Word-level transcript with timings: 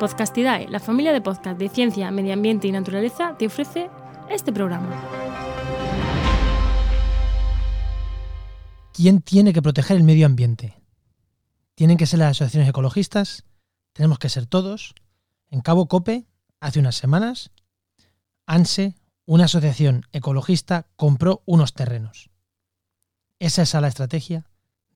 Podcastidae, 0.00 0.66
la 0.70 0.80
familia 0.80 1.12
de 1.12 1.20
podcast 1.20 1.58
de 1.58 1.68
ciencia, 1.68 2.10
medio 2.10 2.32
ambiente 2.32 2.66
y 2.66 2.72
naturaleza, 2.72 3.36
te 3.36 3.46
ofrece 3.48 3.90
este 4.30 4.50
programa. 4.50 4.88
¿Quién 8.94 9.20
tiene 9.20 9.52
que 9.52 9.60
proteger 9.60 9.98
el 9.98 10.02
medio 10.02 10.24
ambiente? 10.24 10.82
¿Tienen 11.74 11.98
que 11.98 12.06
ser 12.06 12.18
las 12.18 12.30
asociaciones 12.30 12.70
ecologistas? 12.70 13.44
¿Tenemos 13.92 14.18
que 14.18 14.30
ser 14.30 14.46
todos? 14.46 14.94
En 15.50 15.60
Cabo 15.60 15.86
Cope, 15.86 16.24
hace 16.60 16.80
unas 16.80 16.94
semanas, 16.94 17.50
ANSE, 18.46 18.94
una 19.26 19.44
asociación 19.44 20.06
ecologista, 20.12 20.86
compró 20.96 21.42
unos 21.44 21.74
terrenos. 21.74 22.30
¿Es 23.38 23.58
esa 23.58 23.82
la 23.82 23.88
estrategia? 23.88 24.46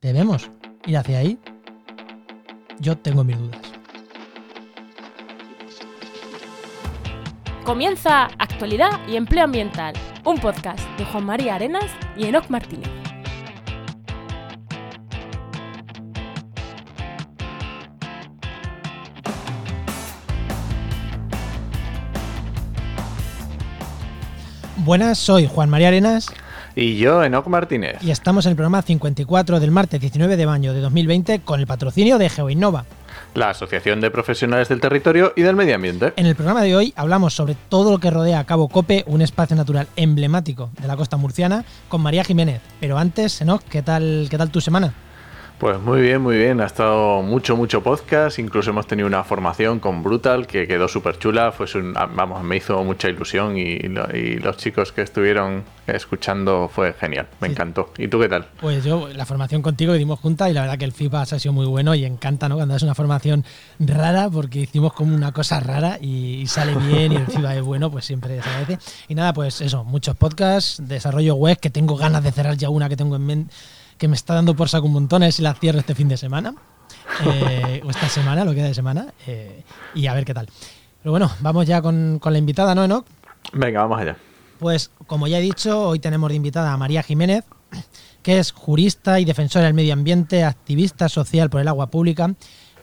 ¿Debemos 0.01 0.49
ir 0.87 0.97
hacia 0.97 1.19
ahí? 1.19 1.39
Yo 2.79 2.97
tengo 2.97 3.23
mis 3.23 3.37
dudas. 3.37 3.64
Comienza 7.65 8.25
Actualidad 8.37 8.91
y 9.07 9.15
Empleo 9.15 9.43
Ambiental, 9.43 9.95
un 10.23 10.37
podcast 10.37 10.79
de 10.99 11.05
Juan 11.05 11.25
María 11.25 11.55
Arenas 11.55 11.89
y 12.15 12.25
Enoc 12.25 12.47
Martínez. 12.47 12.87
Buenas, 24.77 25.17
soy 25.17 25.47
Juan 25.47 25.69
María 25.69 25.87
Arenas 25.87 26.27
Y 26.75 26.97
yo, 26.97 27.23
Enoc 27.23 27.47
Martínez. 27.47 27.97
y 28.01 28.11
estamos 28.11 28.45
en 28.45 28.51
el 28.51 28.55
programa 28.55 28.81
54 28.81 29.59
del 29.59 29.71
martes 29.71 29.99
19 29.99 30.37
de 30.37 30.45
mayo 30.45 30.73
de 30.73 30.81
2020 30.81 31.39
con 31.39 31.59
el 31.59 31.67
patrocinio 31.67 32.17
de 32.17 32.29
GeoInnova. 32.29 32.85
La 33.35 33.49
Asociación 33.49 33.99
de 33.99 34.09
Profesionales 34.09 34.69
del 34.69 34.79
Territorio 34.79 35.33
y 35.35 35.41
del 35.41 35.57
Medio 35.57 35.75
Ambiente. 35.75 36.13
En 36.15 36.25
el 36.25 36.35
programa 36.35 36.63
de 36.63 36.75
hoy 36.75 36.93
hablamos 36.95 37.33
sobre 37.33 37.55
todo 37.69 37.91
lo 37.91 37.97
que 37.99 38.09
rodea 38.09 38.39
a 38.39 38.45
Cabo 38.45 38.69
Cope, 38.69 39.03
un 39.07 39.21
espacio 39.21 39.57
natural 39.57 39.87
emblemático 39.97 40.71
de 40.81 40.87
la 40.87 40.95
costa 40.95 41.17
murciana, 41.17 41.65
con 41.89 42.01
María 42.01 42.23
Jiménez. 42.23 42.61
Pero 42.79 42.97
antes, 42.97 43.41
Enoch, 43.41 43.61
¿qué 43.69 43.81
tal, 43.81 44.27
qué 44.29 44.37
tal 44.37 44.49
tu 44.51 44.61
semana? 44.61 44.93
Pues 45.57 45.79
muy 45.79 46.01
bien, 46.01 46.21
muy 46.21 46.35
bien. 46.37 46.59
Ha 46.59 46.65
estado 46.65 47.21
mucho, 47.21 47.55
mucho 47.55 47.81
podcast. 47.81 48.39
Incluso 48.39 48.71
hemos 48.71 48.87
tenido 48.87 49.07
una 49.07 49.23
formación 49.23 49.79
con 49.79 50.03
Brutal 50.03 50.47
que 50.47 50.67
quedó 50.67 50.89
súper 50.89 51.17
chula. 51.17 51.53
Fue 51.53 51.65
un- 51.75 51.93
vamos, 51.93 52.43
me 52.43 52.57
hizo 52.57 52.83
mucha 52.83 53.07
ilusión 53.07 53.57
y, 53.57 53.77
y 54.13 54.35
los 54.39 54.57
chicos 54.57 54.91
que 54.91 55.01
estuvieron 55.01 55.63
escuchando 55.87 56.69
fue 56.71 56.93
genial. 56.93 57.27
Me 57.39 57.47
Sí. 57.47 57.53
encantó. 57.53 57.93
¿Y 57.97 58.09
tú 58.09 58.19
qué 58.19 58.27
tal? 58.27 58.47
Pues 58.59 58.83
yo, 58.83 59.07
la 59.07 59.25
formación 59.25 59.61
contigo 59.61 59.93
que 59.93 59.97
dimos 59.99 60.19
juntas 60.19 60.49
y 60.49 60.53
la 60.53 60.61
verdad 60.61 60.77
que 60.77 60.85
el 60.85 60.91
feedback 60.91 61.31
ha 61.31 61.39
sido 61.39 61.53
muy 61.53 61.65
bueno 61.65 61.95
y 61.95 62.03
encanta, 62.03 62.49
¿no? 62.49 62.55
Cuando 62.57 62.75
es 62.75 62.83
una 62.83 62.93
formación 62.93 63.45
rara 63.79 64.29
porque 64.29 64.59
hicimos 64.59 64.91
como 64.91 65.15
una 65.15 65.31
cosa 65.31 65.61
rara 65.61 65.97
y, 66.01 66.41
y 66.41 66.47
sale 66.47 66.75
bien 66.85 67.13
y 67.13 67.15
el 67.15 67.27
feedback 67.27 67.55
es 67.55 67.63
bueno, 67.63 67.89
pues 67.89 68.03
siempre 68.03 68.41
se 68.41 68.49
agradece. 68.49 68.77
Y 69.07 69.15
nada, 69.15 69.31
pues 69.33 69.61
eso, 69.61 69.85
muchos 69.85 70.17
podcasts, 70.17 70.81
desarrollo 70.85 71.35
web, 71.35 71.57
que 71.61 71.69
tengo 71.69 71.95
ganas 71.95 72.23
de 72.25 72.33
cerrar 72.33 72.57
ya 72.57 72.69
una 72.69 72.89
que 72.89 72.97
tengo 72.97 73.15
en 73.15 73.25
mente, 73.25 73.53
que 73.97 74.07
me 74.07 74.15
está 74.15 74.33
dando 74.33 74.55
por 74.55 74.69
saco 74.69 74.85
un 74.87 74.93
montón, 74.93 75.23
a 75.23 75.27
ver 75.27 75.33
si 75.33 75.41
la 75.41 75.53
cierro 75.53 75.79
este 75.79 75.95
fin 75.95 76.07
de 76.07 76.17
semana. 76.17 76.53
eh, 77.25 77.81
o 77.85 77.89
esta 77.89 78.09
semana, 78.09 78.43
lo 78.43 78.51
que 78.51 78.57
queda 78.57 78.67
de 78.67 78.73
semana, 78.73 79.07
eh, 79.27 79.63
y 79.93 80.07
a 80.07 80.13
ver 80.13 80.25
qué 80.25 80.33
tal. 80.33 80.47
Pero 81.01 81.11
bueno, 81.11 81.31
vamos 81.39 81.65
ya 81.65 81.81
con, 81.81 82.19
con 82.19 82.33
la 82.33 82.39
invitada, 82.39 82.75
¿no, 82.75 82.83
Enoch? 82.83 83.05
Venga, 83.53 83.81
vamos 83.81 83.99
allá. 84.01 84.17
Pues 84.59 84.91
como 85.07 85.27
ya 85.27 85.37
he 85.37 85.41
dicho, 85.41 85.87
hoy 85.89 85.99
tenemos 85.99 86.29
de 86.29 86.35
invitada 86.35 86.73
a 86.73 86.77
María 86.77 87.03
Jiménez, 87.03 87.43
que 88.23 88.39
es 88.39 88.51
jurista 88.51 89.19
y 89.19 89.25
defensora 89.25 89.65
del 89.65 89.73
medio 89.73 89.93
ambiente, 89.93 90.43
activista 90.43 91.09
social 91.09 91.49
por 91.49 91.61
el 91.61 91.67
agua 91.67 91.87
pública 91.87 92.33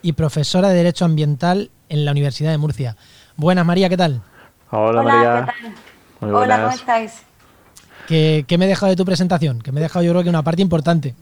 y 0.03 0.13
profesora 0.13 0.69
de 0.69 0.77
Derecho 0.77 1.05
Ambiental 1.05 1.71
en 1.89 2.05
la 2.05 2.11
Universidad 2.13 2.51
de 2.51 2.59
Murcia. 2.59 2.97
Buenas 3.37 3.65
María, 3.67 3.89
¿qué 3.89 3.97
tal? 3.97 4.23
Hola, 4.71 5.01
Hola, 5.01 5.03
María. 5.03 5.47
¿qué 5.47 5.63
tal? 5.63 5.75
Muy 6.21 6.41
Hola, 6.43 6.57
¿cómo 6.63 6.71
estáis? 6.75 7.23
¿Qué, 8.07 8.45
qué 8.49 8.59
me 8.59 8.65
he 8.65 8.69
dejado 8.69 8.91
de 8.91 8.97
tu 8.97 9.05
presentación? 9.05 9.61
Que 9.61 9.73
me 9.73 9.81
he 9.81 9.83
dejado 9.83 10.05
yo 10.05 10.13
creo 10.13 10.23
que 10.23 10.29
una 10.29 10.43
parte 10.43 10.63
importante. 10.63 11.15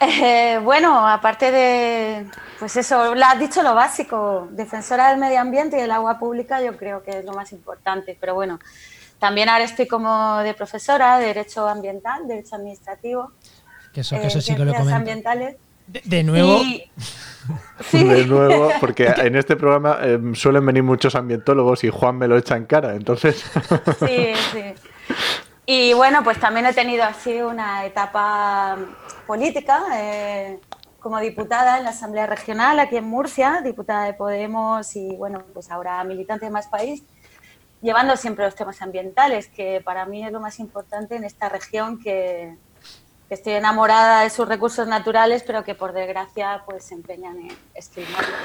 Eh, 0.00 0.60
bueno, 0.62 1.08
aparte 1.08 1.50
de, 1.50 2.26
pues 2.58 2.76
eso, 2.76 3.14
lo 3.14 3.24
has 3.24 3.38
dicho 3.38 3.62
lo 3.62 3.74
básico, 3.74 4.46
defensora 4.52 5.08
del 5.10 5.18
medio 5.18 5.40
ambiente 5.40 5.76
y 5.76 5.80
del 5.80 5.90
agua 5.90 6.18
pública, 6.18 6.62
yo 6.62 6.76
creo 6.76 7.02
que 7.02 7.18
es 7.18 7.24
lo 7.24 7.32
más 7.32 7.50
importante, 7.52 8.16
pero 8.20 8.34
bueno, 8.34 8.60
también 9.18 9.48
ahora 9.48 9.64
estoy 9.64 9.88
como 9.88 10.38
de 10.40 10.54
profesora 10.54 11.18
de 11.18 11.26
Derecho 11.26 11.66
Ambiental, 11.66 12.28
Derecho 12.28 12.54
Administrativo, 12.56 13.32
Que 13.92 14.02
eso, 14.02 14.14
que 14.16 14.22
eh, 14.22 14.26
eso 14.28 14.40
sí 14.40 14.54
que 14.54 14.64
lo 14.64 14.72
comentado. 14.72 14.96
Ambientales. 14.96 15.56
De, 15.88 16.02
de 16.04 16.22
nuevo, 16.22 16.58
Y- 16.62 16.84
sí, 17.90 18.04
De 18.04 18.26
nuevo, 18.26 18.70
porque 18.78 19.06
en 19.16 19.34
este 19.36 19.56
programa 19.56 19.98
eh, 20.02 20.18
suelen 20.34 20.64
venir 20.66 20.82
muchos 20.84 21.14
ambientólogos 21.16 21.82
y 21.82 21.88
Juan 21.88 22.18
me 22.18 22.28
lo 22.28 22.36
echa 22.36 22.56
en 22.56 22.66
cara, 22.66 22.94
entonces. 22.94 23.42
sí, 24.06 24.32
sí. 24.52 24.62
Y 25.70 25.92
bueno, 25.92 26.24
pues 26.24 26.40
también 26.40 26.64
he 26.64 26.72
tenido 26.72 27.04
así 27.04 27.42
una 27.42 27.84
etapa 27.84 28.78
política 29.26 29.84
eh, 29.92 30.58
como 30.98 31.20
diputada 31.20 31.76
en 31.76 31.84
la 31.84 31.90
Asamblea 31.90 32.24
Regional 32.24 32.80
aquí 32.80 32.96
en 32.96 33.04
Murcia, 33.04 33.60
diputada 33.62 34.06
de 34.06 34.14
Podemos 34.14 34.96
y 34.96 35.14
bueno, 35.16 35.44
pues 35.52 35.70
ahora 35.70 36.02
militante 36.04 36.46
de 36.46 36.50
Más 36.50 36.68
País, 36.68 37.02
llevando 37.82 38.16
siempre 38.16 38.46
los 38.46 38.54
temas 38.54 38.80
ambientales, 38.80 39.48
que 39.48 39.82
para 39.84 40.06
mí 40.06 40.24
es 40.24 40.32
lo 40.32 40.40
más 40.40 40.58
importante 40.58 41.16
en 41.16 41.24
esta 41.24 41.50
región 41.50 42.00
que, 42.02 42.56
estoy 43.28 43.52
enamorada 43.52 44.22
de 44.22 44.30
sus 44.30 44.48
recursos 44.48 44.88
naturales, 44.88 45.44
pero 45.46 45.64
que 45.64 45.74
por 45.74 45.92
desgracia 45.92 46.62
pues 46.64 46.84
se 46.84 46.94
empeñan 46.94 47.36
en 47.40 47.54
esquilmarlos. 47.74 48.38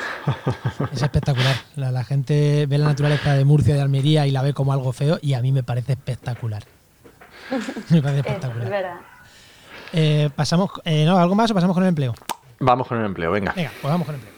es 0.91 1.01
espectacular. 1.01 1.55
La, 1.77 1.89
la 1.89 2.03
gente 2.03 2.65
ve 2.65 2.77
la 2.77 2.87
naturaleza 2.87 3.33
de 3.33 3.45
Murcia, 3.45 3.75
de 3.75 3.81
Almería 3.81 4.27
y 4.27 4.31
la 4.31 4.41
ve 4.41 4.53
como 4.53 4.73
algo 4.73 4.91
feo 4.91 5.19
y 5.21 5.35
a 5.35 5.41
mí 5.41 5.53
me 5.53 5.63
parece 5.63 5.93
espectacular. 5.93 6.65
Me 7.89 8.01
parece 8.01 8.19
Es, 8.19 8.25
es 8.25 8.31
espectacular. 8.33 8.69
verdad. 8.69 8.95
Eh, 9.93 10.29
pasamos, 10.35 10.71
eh, 10.85 11.05
¿no? 11.05 11.17
¿Algo 11.17 11.35
más 11.35 11.51
o 11.51 11.53
pasamos 11.53 11.73
con 11.75 11.83
el 11.83 11.89
empleo? 11.89 12.13
Vamos 12.59 12.87
con 12.87 12.97
el 12.99 13.05
empleo, 13.05 13.31
venga. 13.31 13.53
Venga, 13.53 13.71
pues 13.81 13.91
vamos 13.91 14.05
con 14.07 14.15
el 14.15 14.21
empleo. 14.21 14.33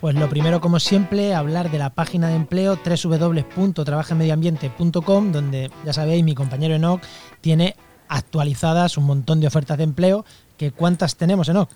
Pues 0.00 0.14
lo 0.16 0.28
primero, 0.28 0.60
como 0.60 0.80
siempre, 0.80 1.34
hablar 1.34 1.70
de 1.70 1.78
la 1.78 1.88
página 1.90 2.28
de 2.28 2.34
empleo 2.34 2.78
www.trabajemedioambiente.com, 2.84 5.32
donde 5.32 5.70
ya 5.84 5.92
sabéis, 5.94 6.22
mi 6.24 6.34
compañero 6.34 6.74
Enoch 6.74 7.00
tiene 7.40 7.74
actualizadas 8.08 8.98
un 8.98 9.04
montón 9.04 9.40
de 9.40 9.46
ofertas 9.46 9.78
de 9.78 9.84
empleo. 9.84 10.26
Que 10.58 10.72
¿Cuántas 10.72 11.16
tenemos, 11.16 11.48
Enoch? 11.48 11.70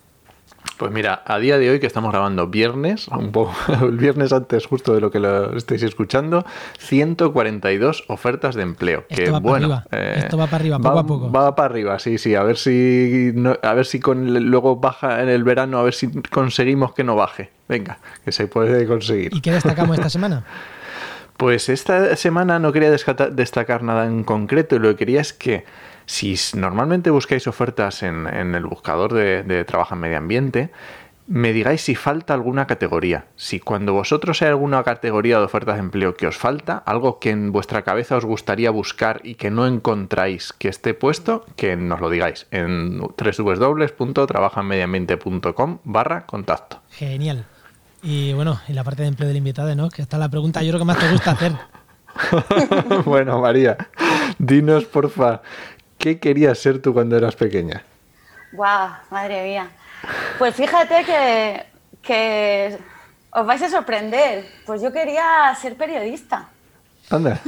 Pues 0.77 0.91
mira, 0.93 1.23
a 1.25 1.39
día 1.39 1.57
de 1.57 1.69
hoy 1.69 1.79
que 1.81 1.87
estamos 1.87 2.11
grabando 2.11 2.47
viernes, 2.47 3.09
un 3.09 3.31
poco 3.33 3.53
el 3.81 3.97
viernes 3.97 4.31
antes 4.31 4.65
justo 4.65 4.93
de 4.95 5.01
lo 5.01 5.11
que 5.11 5.19
lo 5.19 5.57
estáis 5.57 5.83
escuchando, 5.83 6.45
142 6.77 8.05
ofertas 8.07 8.55
de 8.55 8.61
empleo. 8.63 9.03
Esto 9.09 9.23
que 9.23 9.31
va 9.31 9.39
para 9.41 9.49
bueno, 9.49 9.83
arriba, 9.91 10.13
esto 10.15 10.37
va 10.37 10.45
para 10.45 10.57
arriba, 10.57 10.79
poco 10.79 10.99
a 10.99 11.05
poco. 11.05 11.31
Va 11.31 11.53
para 11.55 11.69
arriba, 11.69 11.99
sí, 11.99 12.17
sí. 12.17 12.35
A 12.35 12.43
ver 12.43 12.57
si 12.57 13.31
no- 13.35 13.57
a 13.61 13.73
ver 13.73 13.85
si 13.85 13.99
con 13.99 14.33
luego 14.49 14.77
baja 14.77 15.21
en 15.21 15.29
el 15.29 15.43
verano, 15.43 15.79
a 15.79 15.83
ver 15.83 15.93
si 15.93 16.09
conseguimos 16.29 16.93
que 16.93 17.03
no 17.03 17.15
baje. 17.15 17.51
Venga, 17.67 17.99
que 18.23 18.31
se 18.31 18.47
puede 18.47 18.87
conseguir. 18.87 19.33
¿Y 19.35 19.41
qué 19.41 19.51
destacamos 19.51 19.97
esta 19.97 20.09
semana? 20.09 20.43
Pues 21.37 21.69
esta 21.69 22.17
semana 22.17 22.59
no 22.59 22.73
quería 22.73 22.91
destacar 22.91 23.81
nada 23.81 24.05
en 24.07 24.25
concreto 24.25 24.75
y 24.75 24.79
lo 24.79 24.89
que 24.89 24.95
quería 24.97 25.21
es 25.21 25.31
que 25.31 25.63
si 26.09 26.35
normalmente 26.55 27.11
buscáis 27.11 27.45
ofertas 27.45 28.01
en, 28.01 28.25
en 28.25 28.55
el 28.55 28.65
buscador 28.65 29.13
de, 29.13 29.43
de 29.43 29.63
trabajo 29.63 29.93
en 29.93 30.01
medio 30.01 30.17
ambiente, 30.17 30.71
me 31.27 31.53
digáis 31.53 31.81
si 31.81 31.93
falta 31.93 32.33
alguna 32.33 32.65
categoría. 32.65 33.27
Si 33.35 33.59
cuando 33.59 33.93
vosotros 33.93 34.41
hay 34.41 34.47
alguna 34.47 34.83
categoría 34.83 35.37
de 35.37 35.43
ofertas 35.43 35.75
de 35.75 35.81
empleo 35.81 36.15
que 36.15 36.25
os 36.25 36.35
falta, 36.35 36.79
algo 36.79 37.19
que 37.19 37.29
en 37.29 37.51
vuestra 37.51 37.83
cabeza 37.83 38.17
os 38.17 38.25
gustaría 38.25 38.71
buscar 38.71 39.21
y 39.23 39.35
que 39.35 39.51
no 39.51 39.67
encontráis 39.67 40.51
que 40.51 40.69
esté 40.69 40.95
puesto, 40.95 41.45
que 41.55 41.75
nos 41.75 42.01
lo 42.01 42.09
digáis 42.09 42.47
en 42.49 42.97
www.trabajanmediambiente.com 42.97 45.77
barra 45.83 46.25
contacto. 46.25 46.81
Genial. 46.89 47.45
Y 48.01 48.33
bueno, 48.33 48.59
y 48.67 48.73
la 48.73 48.83
parte 48.83 49.03
de 49.03 49.09
empleo 49.09 49.27
del 49.27 49.37
invitado, 49.37 49.75
¿no? 49.75 49.89
Que 49.89 50.01
está 50.01 50.17
la 50.17 50.29
pregunta, 50.29 50.63
yo 50.63 50.69
creo 50.69 50.79
que 50.79 50.85
más 50.85 50.97
te 50.97 51.11
gusta 51.11 51.33
hacer. 51.33 51.51
bueno, 53.05 53.39
María, 53.39 53.77
dinos 54.39 54.85
porfa, 54.85 55.43
¿qué 55.99 56.19
querías 56.19 56.57
ser 56.57 56.81
tú 56.81 56.93
cuando 56.93 57.15
eras 57.15 57.35
pequeña? 57.35 57.83
¡Guau! 58.53 58.89
Madre 59.11 59.43
mía. 59.43 59.69
Pues 60.39 60.55
fíjate 60.55 61.03
que, 61.03 61.65
que 62.01 62.77
os 63.31 63.45
vais 63.45 63.61
a 63.61 63.69
sorprender. 63.69 64.45
Pues 64.65 64.81
yo 64.81 64.91
quería 64.91 65.53
ser 65.61 65.75
periodista. 65.75 66.49
Anda. 67.11 67.39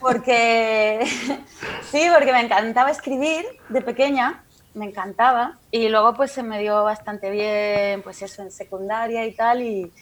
Porque 0.00 1.00
sí, 1.90 2.06
porque 2.12 2.32
me 2.32 2.40
encantaba 2.40 2.90
escribir 2.90 3.44
de 3.68 3.80
pequeña, 3.80 4.42
me 4.74 4.86
encantaba. 4.86 5.58
Y 5.70 5.88
luego 5.88 6.14
pues 6.14 6.32
se 6.32 6.42
me 6.42 6.60
dio 6.60 6.82
bastante 6.82 7.30
bien, 7.30 8.02
pues 8.02 8.20
eso, 8.20 8.42
en 8.42 8.50
secundaria 8.50 9.24
y 9.26 9.32
tal. 9.32 9.62
Y, 9.62 9.92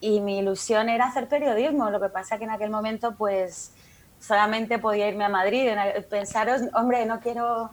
y 0.00 0.20
mi 0.20 0.38
ilusión 0.38 0.88
era 0.88 1.06
hacer 1.06 1.28
periodismo. 1.28 1.90
Lo 1.90 2.00
que 2.00 2.08
pasa 2.08 2.38
que 2.38 2.44
en 2.44 2.50
aquel 2.50 2.70
momento 2.70 3.14
pues 3.16 3.72
solamente 4.20 4.78
podía 4.78 5.08
irme 5.08 5.24
a 5.24 5.28
Madrid. 5.28 5.70
Pensaros, 6.08 6.62
hombre, 6.74 7.04
no 7.06 7.18
quiero 7.20 7.70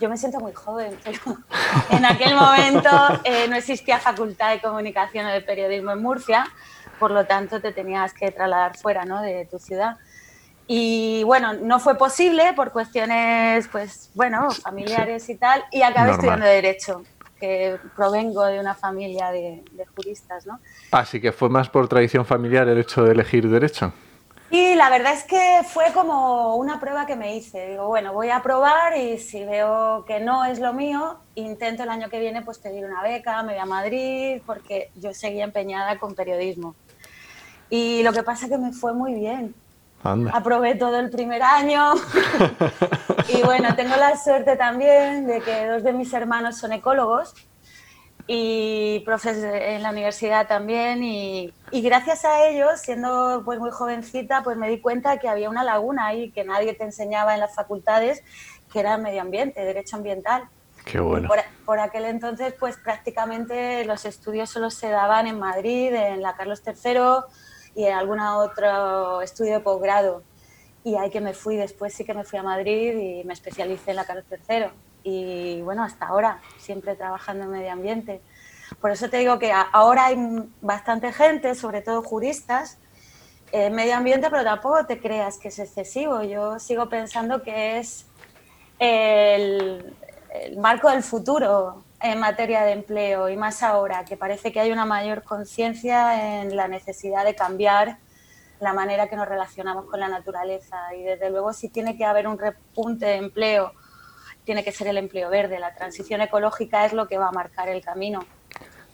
yo 0.00 0.08
me 0.08 0.16
siento 0.16 0.40
muy 0.40 0.52
joven, 0.52 0.96
pero 1.04 1.38
en 1.90 2.04
aquel 2.04 2.34
momento 2.34 2.90
eh, 3.24 3.46
no 3.48 3.56
existía 3.56 3.98
facultad 3.98 4.50
de 4.50 4.60
comunicación 4.60 5.26
o 5.26 5.30
de 5.30 5.40
periodismo 5.40 5.92
en 5.92 6.02
Murcia, 6.02 6.46
por 6.98 7.10
lo 7.10 7.26
tanto 7.26 7.60
te 7.60 7.72
tenías 7.72 8.12
que 8.14 8.30
trasladar 8.30 8.76
fuera 8.76 9.04
¿no? 9.04 9.22
de 9.22 9.46
tu 9.46 9.58
ciudad. 9.58 9.96
Y 10.66 11.22
bueno, 11.24 11.54
no 11.54 11.80
fue 11.80 11.96
posible 11.96 12.52
por 12.54 12.72
cuestiones, 12.72 13.68
pues 13.68 14.10
bueno, 14.14 14.50
familiares 14.50 15.28
y 15.30 15.36
tal, 15.36 15.64
y 15.72 15.80
acabé 15.80 16.10
estudiando 16.10 16.44
Derecho, 16.44 17.02
que 17.40 17.78
provengo 17.96 18.44
de 18.44 18.60
una 18.60 18.74
familia 18.74 19.30
de, 19.30 19.64
de 19.72 19.86
juristas, 19.86 20.46
¿no? 20.46 20.60
Así 20.90 21.22
que 21.22 21.32
fue 21.32 21.48
más 21.48 21.70
por 21.70 21.88
tradición 21.88 22.26
familiar 22.26 22.68
el 22.68 22.76
hecho 22.76 23.02
de 23.02 23.12
elegir 23.12 23.48
Derecho. 23.48 23.94
Y 24.50 24.74
la 24.76 24.88
verdad 24.88 25.12
es 25.12 25.24
que 25.24 25.60
fue 25.66 25.92
como 25.92 26.56
una 26.56 26.80
prueba 26.80 27.04
que 27.04 27.16
me 27.16 27.36
hice. 27.36 27.68
Digo, 27.68 27.86
bueno, 27.86 28.14
voy 28.14 28.30
a 28.30 28.42
probar 28.42 28.96
y 28.96 29.18
si 29.18 29.44
veo 29.44 30.04
que 30.06 30.20
no 30.20 30.46
es 30.46 30.58
lo 30.58 30.72
mío, 30.72 31.18
intento 31.34 31.82
el 31.82 31.90
año 31.90 32.08
que 32.08 32.18
viene 32.18 32.40
pues 32.42 32.58
pedir 32.58 32.86
una 32.86 33.02
beca, 33.02 33.42
me 33.42 33.52
voy 33.52 33.60
a 33.60 33.66
Madrid, 33.66 34.40
porque 34.46 34.90
yo 34.96 35.12
seguía 35.12 35.44
empeñada 35.44 35.98
con 35.98 36.14
periodismo. 36.14 36.74
Y 37.68 38.02
lo 38.02 38.12
que 38.12 38.22
pasa 38.22 38.46
es 38.46 38.50
que 38.50 38.56
me 38.56 38.72
fue 38.72 38.94
muy 38.94 39.14
bien. 39.14 39.54
Aprobé 40.32 40.76
todo 40.76 40.98
el 40.98 41.10
primer 41.10 41.42
año. 41.42 41.92
y 43.28 43.42
bueno, 43.42 43.74
tengo 43.76 43.96
la 43.96 44.16
suerte 44.16 44.56
también 44.56 45.26
de 45.26 45.42
que 45.42 45.66
dos 45.66 45.82
de 45.82 45.92
mis 45.92 46.10
hermanos 46.14 46.56
son 46.56 46.72
ecólogos 46.72 47.34
y 48.30 49.00
profes 49.06 49.38
en 49.42 49.82
la 49.82 49.90
universidad 49.90 50.46
también 50.46 51.02
y, 51.02 51.50
gracias 51.72 52.26
a 52.26 52.46
ellos, 52.46 52.78
siendo 52.78 53.40
pues 53.42 53.58
muy 53.58 53.70
jovencita, 53.70 54.42
pues 54.44 54.58
me 54.58 54.68
di 54.68 54.80
cuenta 54.80 55.18
que 55.18 55.30
había 55.30 55.48
una 55.48 55.64
laguna 55.64 56.08
ahí 56.08 56.30
que 56.30 56.44
nadie 56.44 56.74
te 56.74 56.84
enseñaba 56.84 57.32
en 57.32 57.40
las 57.40 57.54
facultades, 57.54 58.22
que 58.70 58.80
era 58.80 58.98
medio 58.98 59.22
ambiente, 59.22 59.64
derecho 59.64 59.96
ambiental. 59.96 60.44
Qué 60.84 61.00
bueno. 61.00 61.26
Por, 61.26 61.38
por, 61.64 61.80
aquel 61.80 62.04
entonces, 62.04 62.52
pues 62.60 62.76
prácticamente 62.76 63.86
los 63.86 64.04
estudios 64.04 64.50
solo 64.50 64.70
se 64.70 64.90
daban 64.90 65.26
en 65.26 65.38
Madrid, 65.38 65.94
en 65.94 66.20
la 66.20 66.36
Carlos 66.36 66.62
III 66.66 67.24
y 67.74 67.86
en 67.86 67.94
algún 67.94 68.20
otro 68.20 69.22
estudio 69.22 69.54
de 69.54 69.60
posgrado. 69.60 70.22
Y 70.84 70.96
ahí 70.96 71.08
que 71.08 71.22
me 71.22 71.32
fui, 71.32 71.56
después 71.56 71.94
sí 71.94 72.04
que 72.04 72.12
me 72.12 72.24
fui 72.24 72.38
a 72.38 72.42
Madrid 72.42 72.92
y 72.92 73.24
me 73.24 73.32
especialicé 73.32 73.90
en 73.90 73.96
la 73.96 74.04
Carlos 74.04 74.26
III 74.30 74.66
y 75.02 75.62
bueno, 75.62 75.82
hasta 75.84 76.06
ahora, 76.06 76.40
siempre 76.58 76.94
trabajando 76.96 77.44
en 77.44 77.50
medio 77.50 77.72
ambiente. 77.72 78.20
Por 78.80 78.90
eso 78.90 79.08
te 79.08 79.18
digo 79.18 79.38
que 79.38 79.52
ahora 79.52 80.06
hay 80.06 80.16
bastante 80.60 81.12
gente, 81.12 81.54
sobre 81.54 81.80
todo 81.80 82.02
juristas, 82.02 82.78
en 83.50 83.74
medio 83.74 83.96
ambiente, 83.96 84.28
pero 84.30 84.44
tampoco 84.44 84.84
te 84.86 85.00
creas 85.00 85.38
que 85.38 85.48
es 85.48 85.58
excesivo. 85.58 86.22
Yo 86.22 86.58
sigo 86.58 86.88
pensando 86.88 87.42
que 87.42 87.78
es 87.78 88.06
el, 88.78 89.96
el 90.34 90.58
marco 90.58 90.90
del 90.90 91.02
futuro 91.02 91.82
en 92.00 92.20
materia 92.20 92.62
de 92.62 92.72
empleo 92.72 93.28
y 93.28 93.36
más 93.36 93.62
ahora, 93.62 94.04
que 94.04 94.16
parece 94.16 94.52
que 94.52 94.60
hay 94.60 94.70
una 94.70 94.84
mayor 94.84 95.22
conciencia 95.22 96.42
en 96.42 96.54
la 96.54 96.68
necesidad 96.68 97.24
de 97.24 97.34
cambiar 97.34 97.98
la 98.60 98.72
manera 98.72 99.08
que 99.08 99.16
nos 99.16 99.28
relacionamos 99.28 99.86
con 99.86 100.00
la 100.00 100.08
naturaleza 100.08 100.94
y 100.94 101.02
desde 101.02 101.30
luego 101.30 101.52
si 101.52 101.68
tiene 101.68 101.96
que 101.96 102.04
haber 102.04 102.26
un 102.26 102.38
repunte 102.38 103.06
de 103.06 103.16
empleo 103.16 103.72
tiene 104.48 104.64
que 104.64 104.72
ser 104.72 104.86
el 104.86 104.96
empleo 104.96 105.28
verde. 105.28 105.58
La 105.58 105.74
transición 105.74 106.22
ecológica 106.22 106.86
es 106.86 106.94
lo 106.94 107.06
que 107.06 107.18
va 107.18 107.28
a 107.28 107.32
marcar 107.32 107.68
el 107.68 107.82
camino. 107.82 108.24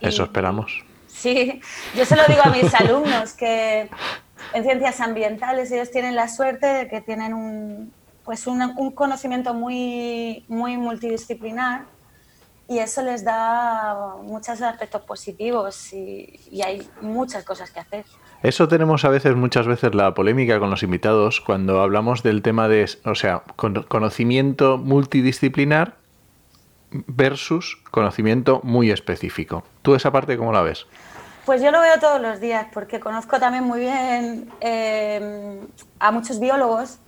Eso 0.01 0.25
esperamos. 0.25 0.85
Sí, 1.07 1.61
yo 1.95 2.05
se 2.05 2.17
lo 2.17 2.25
digo 2.25 2.41
a 2.43 2.51
mis 2.51 2.75
alumnos 2.81 3.35
que 3.35 3.89
en 4.53 4.65
ciencias 4.65 5.01
ambientales 5.01 5.71
ellos 5.71 5.93
tienen 5.93 6.17
la 6.17 6.27
suerte 6.27 6.67
de 6.67 6.89
que 6.89 7.01
tienen 7.03 7.35
un, 7.35 7.93
pues 8.25 8.49
un, 8.49 8.91
conocimiento 8.97 9.55
muy, 9.55 10.45
muy 10.49 10.77
multidisciplinar 10.77 11.85
y 12.67 12.81
eso 12.81 13.03
les 13.03 13.23
da 13.23 14.17
muchos 14.25 14.61
aspectos 14.61 15.03
positivos 15.03 15.93
y, 15.93 16.41
y 16.51 16.63
hay 16.63 16.85
muchas 17.01 17.45
cosas 17.45 17.71
que 17.71 17.79
hacer. 17.79 18.05
Eso 18.45 18.69
tenemos 18.69 19.07
a 19.07 19.09
veces, 19.09 19.35
muchas 19.37 19.67
veces, 19.67 19.95
la 19.95 20.13
polémica 20.13 20.59
con 20.59 20.69
los 20.69 20.83
invitados 20.83 21.41
cuando 21.41 21.81
hablamos 21.81 22.23
del 22.23 22.43
tema 22.43 22.69
de, 22.69 22.87
o 23.07 23.15
sea, 23.15 23.43
conocimiento 23.57 24.77
multidisciplinar 24.77 25.95
versus 26.91 27.79
conocimiento 27.91 28.61
muy 28.63 28.91
específico. 28.91 29.65
¿Tú 29.81 29.95
esa 29.95 30.13
parte 30.13 30.37
cómo 30.37 30.53
la 30.53 30.61
ves? 30.61 30.87
Pues 31.47 31.63
yo 31.63 31.71
lo 31.71 31.81
veo 31.81 31.99
todos 31.99 32.21
los 32.21 32.39
días 32.39 32.67
porque 32.75 33.01
conozco 33.01 33.41
también 33.41 33.65
muy 33.65 33.81
bien 33.81 34.51
eh, 34.61 35.63
a 35.99 36.11
muchos 36.11 36.39
biólogos 36.39 36.99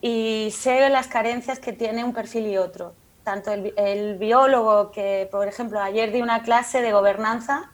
y 0.00 0.48
sé 0.52 0.88
las 0.88 1.08
carencias 1.08 1.58
que 1.58 1.74
tiene 1.74 2.04
un 2.04 2.14
perfil 2.14 2.46
y 2.46 2.56
otro. 2.56 2.94
Tanto 3.22 3.52
el, 3.52 4.16
biólogo 4.16 4.92
que, 4.92 5.28
por 5.30 5.46
ejemplo, 5.46 5.78
ayer 5.78 6.10
di 6.10 6.22
una 6.22 6.42
clase 6.42 6.80
de 6.80 6.90
gobernanza 6.92 7.70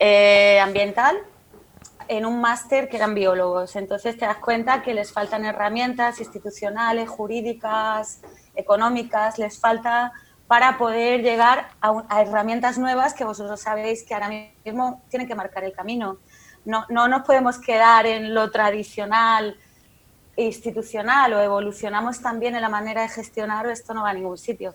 eh, 0.00 0.58
ambiental 0.58 1.16
en 2.08 2.26
un 2.26 2.40
máster 2.40 2.88
que 2.88 2.96
eran 2.96 3.14
biólogos. 3.14 3.76
Entonces 3.76 4.16
te 4.16 4.24
das 4.24 4.38
cuenta 4.38 4.82
que 4.82 4.94
les 4.94 5.12
faltan 5.12 5.44
herramientas 5.44 6.20
institucionales, 6.20 7.08
jurídicas, 7.08 8.20
económicas, 8.54 9.38
les 9.38 9.58
falta 9.58 10.12
para 10.46 10.76
poder 10.78 11.22
llegar 11.22 11.70
a, 11.80 12.22
herramientas 12.22 12.78
nuevas 12.78 13.14
que 13.14 13.24
vosotros 13.24 13.60
sabéis 13.60 14.04
que 14.04 14.14
ahora 14.14 14.28
mismo 14.64 15.02
tienen 15.08 15.26
que 15.26 15.34
marcar 15.34 15.64
el 15.64 15.72
camino. 15.72 16.18
No, 16.64 16.86
no 16.88 17.08
nos 17.08 17.22
podemos 17.22 17.58
quedar 17.58 18.06
en 18.06 18.34
lo 18.34 18.50
tradicional 18.50 19.56
institucional 20.36 21.32
o 21.32 21.40
evolucionamos 21.40 22.20
también 22.20 22.56
en 22.56 22.62
la 22.62 22.68
manera 22.68 23.02
de 23.02 23.08
gestionar 23.08 23.66
esto 23.66 23.94
no 23.94 24.02
va 24.02 24.10
a 24.10 24.14
ningún 24.14 24.38
sitio. 24.38 24.74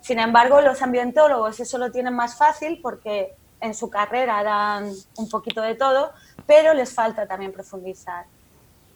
Sin 0.00 0.18
embargo, 0.18 0.60
los 0.60 0.80
ambientólogos 0.82 1.60
eso 1.60 1.78
lo 1.78 1.90
tienen 1.90 2.14
más 2.14 2.38
fácil 2.38 2.80
porque 2.82 3.34
en 3.60 3.74
su 3.74 3.90
carrera 3.90 4.42
dan 4.42 4.90
un 5.16 5.28
poquito 5.28 5.60
de 5.60 5.74
todo, 5.74 6.12
pero 6.50 6.74
les 6.74 6.92
falta 6.92 7.28
también 7.28 7.52
profundizar. 7.52 8.24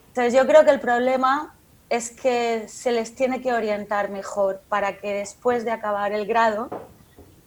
Entonces 0.08 0.34
yo 0.34 0.44
creo 0.44 0.64
que 0.64 0.72
el 0.72 0.80
problema 0.80 1.54
es 1.88 2.10
que 2.10 2.64
se 2.66 2.90
les 2.90 3.14
tiene 3.14 3.40
que 3.40 3.52
orientar 3.52 4.10
mejor 4.10 4.60
para 4.68 4.98
que 4.98 5.12
después 5.12 5.64
de 5.64 5.70
acabar 5.70 6.10
el 6.10 6.26
grado 6.26 6.68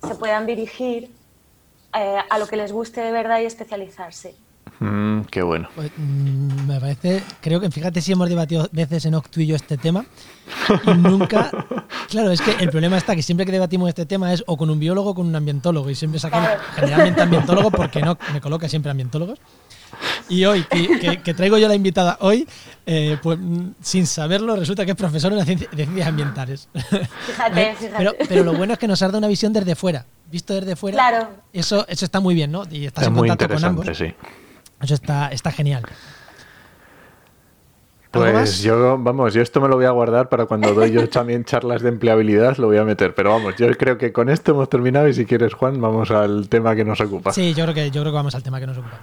se 0.08 0.16
puedan 0.16 0.46
dirigir 0.46 1.12
eh, 1.94 2.20
a 2.30 2.40
lo 2.40 2.48
que 2.48 2.56
les 2.56 2.72
guste 2.72 3.02
de 3.02 3.12
verdad 3.12 3.42
y 3.42 3.48
especializarse. 3.48 4.34
Mm, 4.80 5.24
qué 5.24 5.42
bueno. 5.42 5.68
Pues, 5.76 5.92
mm, 5.98 6.68
me 6.68 6.80
parece, 6.80 7.22
creo 7.42 7.60
que 7.60 7.70
fíjate 7.70 8.00
si 8.00 8.14
hemos 8.14 8.30
debatido 8.30 8.70
veces 8.72 9.04
en 9.06 9.16
Octu 9.16 9.42
y 9.42 9.48
yo 9.48 9.58
este 9.58 9.78
tema 9.78 10.06
y 10.86 10.94
nunca. 10.94 11.52
Claro, 12.10 12.32
es 12.32 12.40
que 12.40 12.52
el 12.52 12.70
problema 12.70 12.98
está 12.98 13.18
que 13.18 13.22
siempre 13.22 13.46
que 13.46 13.52
debatimos 13.52 13.90
este 13.90 14.06
tema 14.06 14.32
es 14.32 14.42
o 14.48 14.56
con 14.56 14.70
un 14.70 14.80
biólogo 14.80 15.10
o 15.10 15.16
con 15.16 15.28
un 15.28 15.36
ambientólogo 15.36 15.90
y 15.90 15.96
siempre 15.96 16.22
sacamos 16.22 16.50
generalmente 16.76 17.22
ambientólogo 17.22 17.70
porque 17.70 18.02
no 18.02 18.18
me 18.32 18.40
coloca 18.40 18.70
siempre 18.70 18.92
ambientólogos. 18.92 19.40
Y 20.30 20.46
hoy, 20.46 20.64
que, 21.24 21.34
traigo 21.34 21.58
yo 21.58 21.68
la 21.68 21.76
invitada 21.76 22.18
hoy, 22.22 22.48
eh, 22.86 23.18
pues 23.22 23.40
mm, 23.40 23.72
sin 23.82 24.06
saberlo, 24.06 24.56
resulta 24.56 24.86
que 24.86 24.92
es 24.92 24.98
profesor 24.98 25.34
de 25.34 25.46
ciencias 25.46 26.08
ambientales. 26.08 26.70
Fíjate, 27.26 27.76
fíjate. 27.80 28.18
Pero, 28.28 28.44
lo 28.44 28.54
bueno 28.54 28.74
es 28.74 28.80
que 28.80 28.88
nos 28.88 29.02
ha 29.02 29.08
dado 29.08 29.18
una 29.20 29.28
visión 29.28 29.54
desde 29.54 29.76
fuera. 29.76 30.06
Visto 30.30 30.54
desde 30.54 30.76
fuera, 30.76 30.98
claro. 30.98 31.30
eso, 31.54 31.86
eso 31.88 32.06
está 32.06 32.20
muy 32.20 32.36
bien, 32.36 32.52
¿no? 32.52 32.64
Y 32.70 32.86
estás 32.86 33.04
es 33.04 33.08
en 33.08 33.14
muy 33.14 33.30
contacto 33.30 33.56
con 33.56 33.64
ambos. 33.64 33.98
Sí. 33.98 34.14
Eso 34.82 34.94
está, 34.94 35.30
está 35.30 35.52
genial. 35.52 35.84
Pues 38.12 38.62
yo, 38.62 38.98
vamos, 38.98 39.34
yo 39.34 39.42
esto 39.42 39.62
me 39.62 39.68
lo 39.68 39.76
voy 39.76 39.86
a 39.86 39.92
guardar 39.92 40.30
para 40.30 40.46
cuando 40.46 40.74
doy 40.74 40.92
yo 40.92 41.08
también 41.10 41.44
charlas 41.44 41.82
de 41.82 41.90
empleabilidad, 41.90 42.58
lo 42.58 42.68
voy 42.68 42.78
a 42.78 42.84
meter. 42.84 43.14
Pero 43.14 43.32
vamos, 43.32 43.56
yo 43.58 43.70
creo 43.78 43.98
que 43.98 44.12
con 44.12 44.30
esto 44.30 44.52
hemos 44.52 44.70
terminado 44.70 45.08
y 45.08 45.14
si 45.14 45.26
quieres, 45.26 45.54
Juan, 45.54 45.80
vamos 45.82 46.10
al 46.12 46.48
tema 46.50 46.76
que 46.76 46.84
nos 46.84 47.00
ocupa. 47.02 47.32
Sí, 47.34 47.54
yo 47.54 47.64
creo 47.66 47.76
que, 47.76 47.92
yo 47.92 48.02
creo 48.02 48.14
que 48.14 48.18
vamos 48.18 48.36
al 48.36 48.44
tema 48.44 48.60
que 48.60 48.68
nos 48.68 48.78
ocupa. 48.78 49.02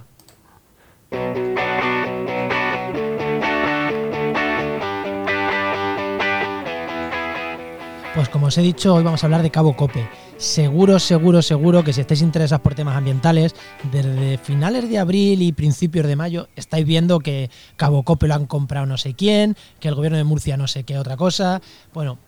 Pues 8.15 8.29
como 8.29 8.47
os 8.47 8.57
he 8.57 8.63
dicho, 8.63 8.95
hoy 8.95 9.03
vamos 9.03 9.25
a 9.25 9.27
hablar 9.27 9.43
de 9.43 9.51
Cabo 9.51 9.75
Cope. 9.75 10.09
Seguro, 10.37 11.01
seguro, 11.01 11.43
seguro 11.43 11.83
que 11.83 11.93
si 11.93 12.01
estáis 12.01 12.23
interesados 12.23 12.63
por 12.63 12.77
temas 12.77 12.97
ambientales, 12.97 13.57
desde 13.91 14.39
finales 14.39 14.89
de 14.89 14.99
abril 14.99 15.43
y 15.43 15.53
principios 15.53 16.07
de 16.07 16.15
mayo 16.15 16.49
estáis 16.55 16.87
viendo 16.87 17.19
que 17.19 17.51
Cabo 17.77 18.05
Cope 18.05 18.29
lo 18.29 18.35
han 18.35 18.47
comprado 18.47 18.87
no 18.87 18.99
sé 18.99 19.15
quién, 19.15 19.57
que 19.81 19.89
el 19.89 19.97
gobierno 19.97 20.17
de 20.17 20.23
Murcia 20.23 20.57
no 20.57 20.69
sé 20.69 20.85
qué 20.85 20.97
otra 20.97 21.17
cosa. 21.17 21.61
Bueno, 21.93 22.19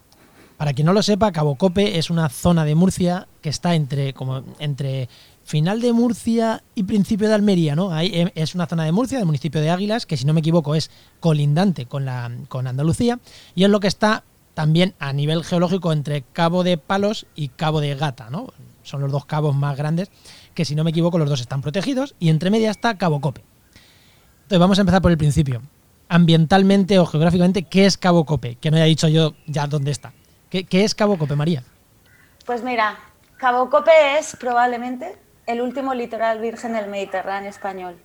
para 0.57 0.73
quien 0.73 0.87
no 0.87 0.93
lo 0.93 1.03
sepa, 1.03 1.31
Cabo 1.31 1.55
Cope 1.55 1.99
es 1.99 2.11
una 2.11 2.31
zona 2.31 2.65
de 2.65 2.75
Murcia 2.75 3.29
que 3.41 3.51
está 3.51 3.77
entre, 3.77 4.13
como, 4.13 4.43
entre 4.59 5.09
final 5.47 5.81
de 5.81 5.93
Murcia 5.93 6.65
y 6.75 6.83
principio 6.83 7.29
de 7.29 7.35
Almería, 7.35 7.77
¿no? 7.77 7.93
Ahí 7.93 8.31
es 8.35 8.57
una 8.57 8.67
zona 8.67 8.85
de 8.85 8.91
Murcia, 8.91 9.19
del 9.19 9.27
municipio 9.27 9.61
de 9.61 9.71
Águilas, 9.71 10.05
que 10.05 10.17
si 10.17 10.25
no 10.25 10.35
me 10.35 10.41
equivoco 10.41 10.75
es 10.75 10.91
colindante 11.21 11.87
con, 11.87 12.05
la, 12.05 12.31
con 12.49 12.67
Andalucía, 12.67 13.21
y 13.55 13.63
es 13.63 13.71
lo 13.71 13.79
que 13.79 13.87
está 13.87 14.25
también 14.55 14.95
a 14.99 15.13
nivel 15.13 15.45
geológico 15.45 15.93
entre 15.93 16.23
Cabo 16.23 16.65
de 16.65 16.79
Palos 16.79 17.27
y 17.37 17.49
Cabo 17.49 17.81
de 17.81 17.95
Gata, 17.95 18.29
¿no? 18.29 18.49
Son 18.83 19.01
los 19.01 19.13
dos 19.13 19.25
cabos 19.25 19.55
más 19.55 19.77
grandes, 19.77 20.11
que 20.53 20.65
si 20.65 20.75
no 20.75 20.83
me 20.83 20.91
equivoco 20.91 21.17
los 21.17 21.29
dos 21.29 21.41
están 21.41 21.63
protegidos, 21.63 22.17
y 22.19 22.31
entre 22.31 22.51
media 22.51 22.73
está 22.73 22.99
Cabo 22.99 23.21
Cope. 23.21 23.45
Entonces 24.43 24.59
vamos 24.59 24.79
a 24.79 24.81
empezar 24.81 25.01
por 25.01 25.13
el 25.13 25.19
principio. 25.19 25.63
Ambientalmente 26.09 26.99
o 26.99 27.07
geográficamente, 27.07 27.63
¿qué 27.63 27.87
es 27.87 27.97
Cabo 27.97 28.25
Cope? 28.27 28.57
Que 28.57 28.73
no 28.73 28.79
haya 28.79 28.87
dicho 28.87 29.07
yo 29.07 29.35
ya 29.47 29.69
dónde 29.69 29.93
está. 29.93 30.13
¿Qué, 30.51 30.67
es 30.71 30.95
Cabo 30.97 31.19
Cope, 31.19 31.37
María? 31.37 31.63
Pues 32.45 32.65
mira, 32.65 32.99
Cabo 33.37 33.71
Cope 33.71 34.19
es 34.19 34.37
probablemente 34.41 35.26
el 35.47 35.63
último 35.63 35.95
litoral 35.95 36.41
virgen 36.41 36.73
del 36.73 36.89
Mediterráneo 36.89 37.51
español. 37.51 38.01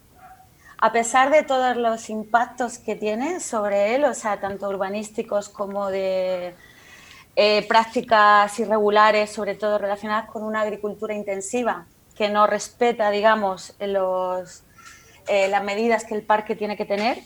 A 0.77 0.91
pesar 0.91 1.31
de 1.31 1.43
todos 1.43 1.75
los 1.75 2.09
impactos 2.09 2.77
que 2.77 2.95
tiene 2.95 3.39
sobre 3.39 3.95
él, 3.95 4.05
o 4.05 4.13
sea, 4.13 4.39
tanto 4.39 4.67
urbanísticos 4.69 5.49
como 5.49 5.89
de 5.89 6.55
eh, 7.35 7.67
prácticas 7.67 8.57
irregulares, 8.59 9.31
sobre 9.31 9.55
todo 9.55 9.77
relacionadas 9.77 10.29
con 10.29 10.43
una 10.43 10.61
agricultura 10.61 11.13
intensiva 11.13 11.85
que 12.15 12.29
no 12.29 12.47
respeta, 12.47 13.09
digamos, 13.11 13.75
los, 13.79 14.63
eh, 15.27 15.47
las 15.47 15.63
medidas 15.63 16.03
que 16.03 16.15
el 16.15 16.23
parque 16.23 16.55
tiene 16.55 16.77
que 16.77 16.85
tener, 16.85 17.19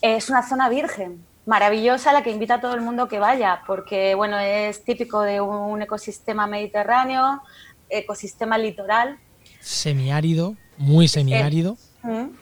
es 0.00 0.28
una 0.30 0.42
zona 0.42 0.68
virgen, 0.68 1.24
maravillosa, 1.46 2.12
la 2.12 2.22
que 2.22 2.30
invita 2.30 2.54
a 2.54 2.60
todo 2.60 2.74
el 2.74 2.82
mundo 2.82 3.08
que 3.08 3.18
vaya, 3.18 3.62
porque 3.66 4.14
bueno, 4.14 4.38
es 4.38 4.84
típico 4.84 5.22
de 5.22 5.40
un 5.40 5.80
ecosistema 5.80 6.46
mediterráneo, 6.46 7.42
ecosistema 7.88 8.58
litoral. 8.58 9.18
Semiárido, 9.60 10.56
muy 10.76 11.08
semiárido. 11.08 11.76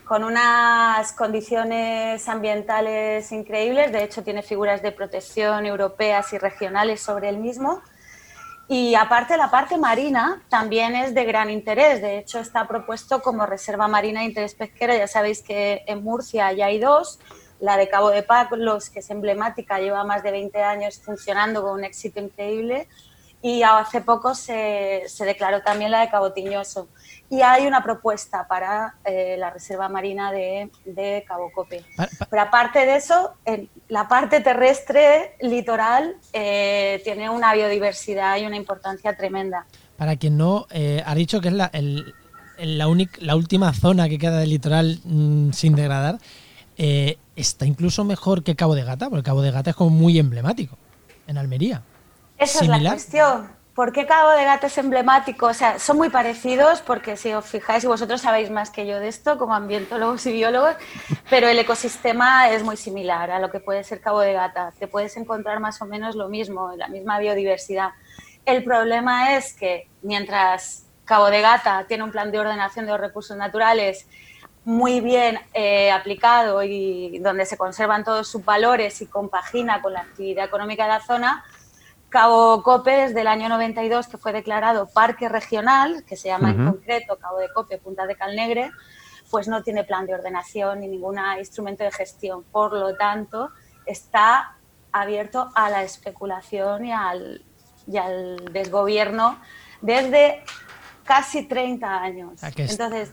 con 0.04 0.22
unas 0.22 1.12
condiciones 1.12 2.28
ambientales 2.28 3.32
increíbles, 3.32 3.90
de 3.90 4.04
hecho 4.04 4.22
tiene 4.22 4.42
figuras 4.42 4.82
de 4.82 4.92
protección 4.92 5.66
europeas 5.66 6.32
y 6.32 6.38
regionales 6.38 7.00
sobre 7.00 7.28
el 7.28 7.38
mismo. 7.38 7.82
Y 8.68 8.94
aparte 8.94 9.36
la 9.36 9.50
parte 9.50 9.78
marina 9.78 10.42
también 10.48 10.94
es 10.94 11.14
de 11.14 11.24
gran 11.24 11.50
interés, 11.50 12.00
de 12.02 12.18
hecho 12.18 12.40
está 12.40 12.66
propuesto 12.66 13.22
como 13.22 13.46
reserva 13.46 13.86
marina 13.88 14.20
de 14.20 14.26
interés 14.26 14.54
pesquero, 14.54 14.94
ya 14.94 15.06
sabéis 15.06 15.42
que 15.42 15.82
en 15.86 16.02
Murcia 16.02 16.52
ya 16.52 16.66
hay 16.66 16.80
dos, 16.80 17.20
la 17.60 17.76
de 17.76 17.88
Cabo 17.88 18.10
de 18.10 18.22
Paclos, 18.22 18.90
que 18.90 18.98
es 18.98 19.10
emblemática, 19.10 19.78
lleva 19.78 20.04
más 20.04 20.22
de 20.22 20.30
20 20.32 20.62
años 20.62 21.00
funcionando 21.02 21.62
con 21.62 21.72
un 21.72 21.84
éxito 21.84 22.20
increíble. 22.20 22.88
Y 23.42 23.62
hace 23.62 24.00
poco 24.00 24.34
se, 24.34 25.04
declaró 25.20 25.62
también 25.62 25.90
la 25.90 26.00
de 26.00 26.08
Cabo 26.08 26.32
Tiñoso. 26.32 26.88
Y 27.28 27.42
hay 27.42 27.66
una 27.66 27.82
propuesta 27.82 28.46
para 28.48 28.94
eh, 29.04 29.36
la 29.38 29.50
Reserva 29.50 29.88
Marina 29.88 30.32
de, 30.32 31.24
Cabo 31.26 31.50
Cope. 31.52 31.84
Pero 32.30 32.42
aparte 32.42 32.86
de 32.86 32.96
eso, 32.96 33.34
en 33.44 33.68
la 33.88 34.08
parte 34.08 34.40
terrestre, 34.40 35.36
litoral, 35.40 36.16
eh, 36.32 37.00
tiene 37.04 37.30
una 37.30 37.52
biodiversidad 37.54 38.38
y 38.38 38.46
una 38.46 38.56
importancia 38.56 39.16
tremenda. 39.16 39.66
Para 39.96 40.16
quien 40.16 40.36
no, 40.36 40.66
eh, 40.70 41.02
ha 41.04 41.14
dicho 41.14 41.40
que 41.40 41.48
es 41.48 41.54
la, 41.54 41.70
la, 42.58 43.06
la 43.20 43.36
última 43.36 43.72
zona 43.72 44.08
que 44.08 44.18
queda 44.18 44.38
del 44.38 44.50
litoral 44.50 45.00
mm, 45.04 45.52
sin 45.52 45.74
degradar. 45.74 46.18
Eh, 46.78 47.18
está 47.36 47.66
incluso 47.66 48.04
mejor 48.04 48.42
que 48.42 48.54
Cabo 48.54 48.74
de 48.74 48.84
Gata, 48.84 49.08
porque 49.08 49.22
Cabo 49.22 49.42
de 49.42 49.50
Gata 49.50 49.70
es 49.70 49.76
como 49.76 49.90
muy 49.90 50.18
emblemático 50.18 50.76
en 51.26 51.38
Almería. 51.38 51.82
Esa 52.38 52.60
es 52.60 52.68
la 52.68 52.90
cuestión. 52.90 53.56
¿Por 53.74 53.92
qué 53.92 54.06
Cabo 54.06 54.30
de 54.30 54.44
Gata 54.44 54.68
es 54.68 54.78
emblemático? 54.78 55.46
O 55.46 55.54
sea, 55.54 55.78
son 55.78 55.98
muy 55.98 56.08
parecidos 56.08 56.80
porque 56.80 57.18
si 57.18 57.34
os 57.34 57.44
fijáis, 57.44 57.84
y 57.84 57.86
vosotros 57.86 58.22
sabéis 58.22 58.50
más 58.50 58.70
que 58.70 58.86
yo 58.86 58.98
de 58.98 59.08
esto 59.08 59.36
como 59.36 59.54
ambientólogos 59.54 60.24
y 60.24 60.32
biólogos, 60.32 60.76
pero 61.30 61.46
el 61.48 61.58
ecosistema 61.58 62.48
es 62.48 62.62
muy 62.62 62.78
similar 62.78 63.30
a 63.30 63.38
lo 63.38 63.50
que 63.50 63.60
puede 63.60 63.84
ser 63.84 64.00
Cabo 64.00 64.20
de 64.20 64.32
Gata. 64.32 64.72
Te 64.78 64.88
puedes 64.88 65.16
encontrar 65.18 65.60
más 65.60 65.82
o 65.82 65.84
menos 65.84 66.16
lo 66.16 66.30
mismo, 66.30 66.72
la 66.74 66.88
misma 66.88 67.18
biodiversidad. 67.18 67.90
El 68.46 68.64
problema 68.64 69.36
es 69.36 69.52
que 69.52 69.90
mientras 70.00 70.86
Cabo 71.04 71.30
de 71.30 71.42
Gata 71.42 71.84
tiene 71.86 72.02
un 72.02 72.10
plan 72.10 72.30
de 72.30 72.38
ordenación 72.38 72.86
de 72.86 72.92
los 72.92 73.00
recursos 73.00 73.36
naturales 73.36 74.08
muy 74.64 75.00
bien 75.00 75.38
eh, 75.54 75.92
aplicado 75.92 76.62
y 76.62 77.18
donde 77.18 77.46
se 77.46 77.56
conservan 77.56 78.04
todos 78.04 78.26
sus 78.26 78.44
valores 78.44 79.00
y 79.02 79.06
compagina 79.06 79.80
con 79.80 79.92
la 79.92 80.00
actividad 80.00 80.44
económica 80.44 80.84
de 80.84 80.88
la 80.88 81.00
zona, 81.00 81.44
Cabo 82.16 82.62
Cope 82.62 82.92
desde 82.92 83.20
el 83.20 83.26
año 83.26 83.50
92 83.50 84.08
que 84.08 84.16
fue 84.16 84.32
declarado 84.32 84.88
parque 84.88 85.28
regional, 85.28 86.02
que 86.04 86.16
se 86.16 86.28
llama 86.28 86.48
en 86.48 86.64
concreto 86.64 87.18
Cabo 87.18 87.40
de 87.40 87.52
Cope 87.52 87.76
Punta 87.76 88.06
de 88.06 88.16
Calnegre, 88.16 88.70
pues 89.30 89.48
no 89.48 89.62
tiene 89.62 89.84
plan 89.84 90.06
de 90.06 90.14
ordenación 90.14 90.80
ni 90.80 90.88
ningún 90.88 91.18
instrumento 91.38 91.84
de 91.84 91.92
gestión. 91.92 92.42
Por 92.44 92.72
lo 92.72 92.96
tanto, 92.96 93.50
está 93.84 94.56
abierto 94.92 95.50
a 95.54 95.68
la 95.68 95.82
especulación 95.82 96.86
y 96.86 96.92
al, 96.92 97.44
y 97.86 97.98
al 97.98 98.50
desgobierno 98.50 99.38
desde 99.82 100.42
casi 101.04 101.42
30 101.42 102.00
años. 102.00 102.42
Entonces, 102.42 103.12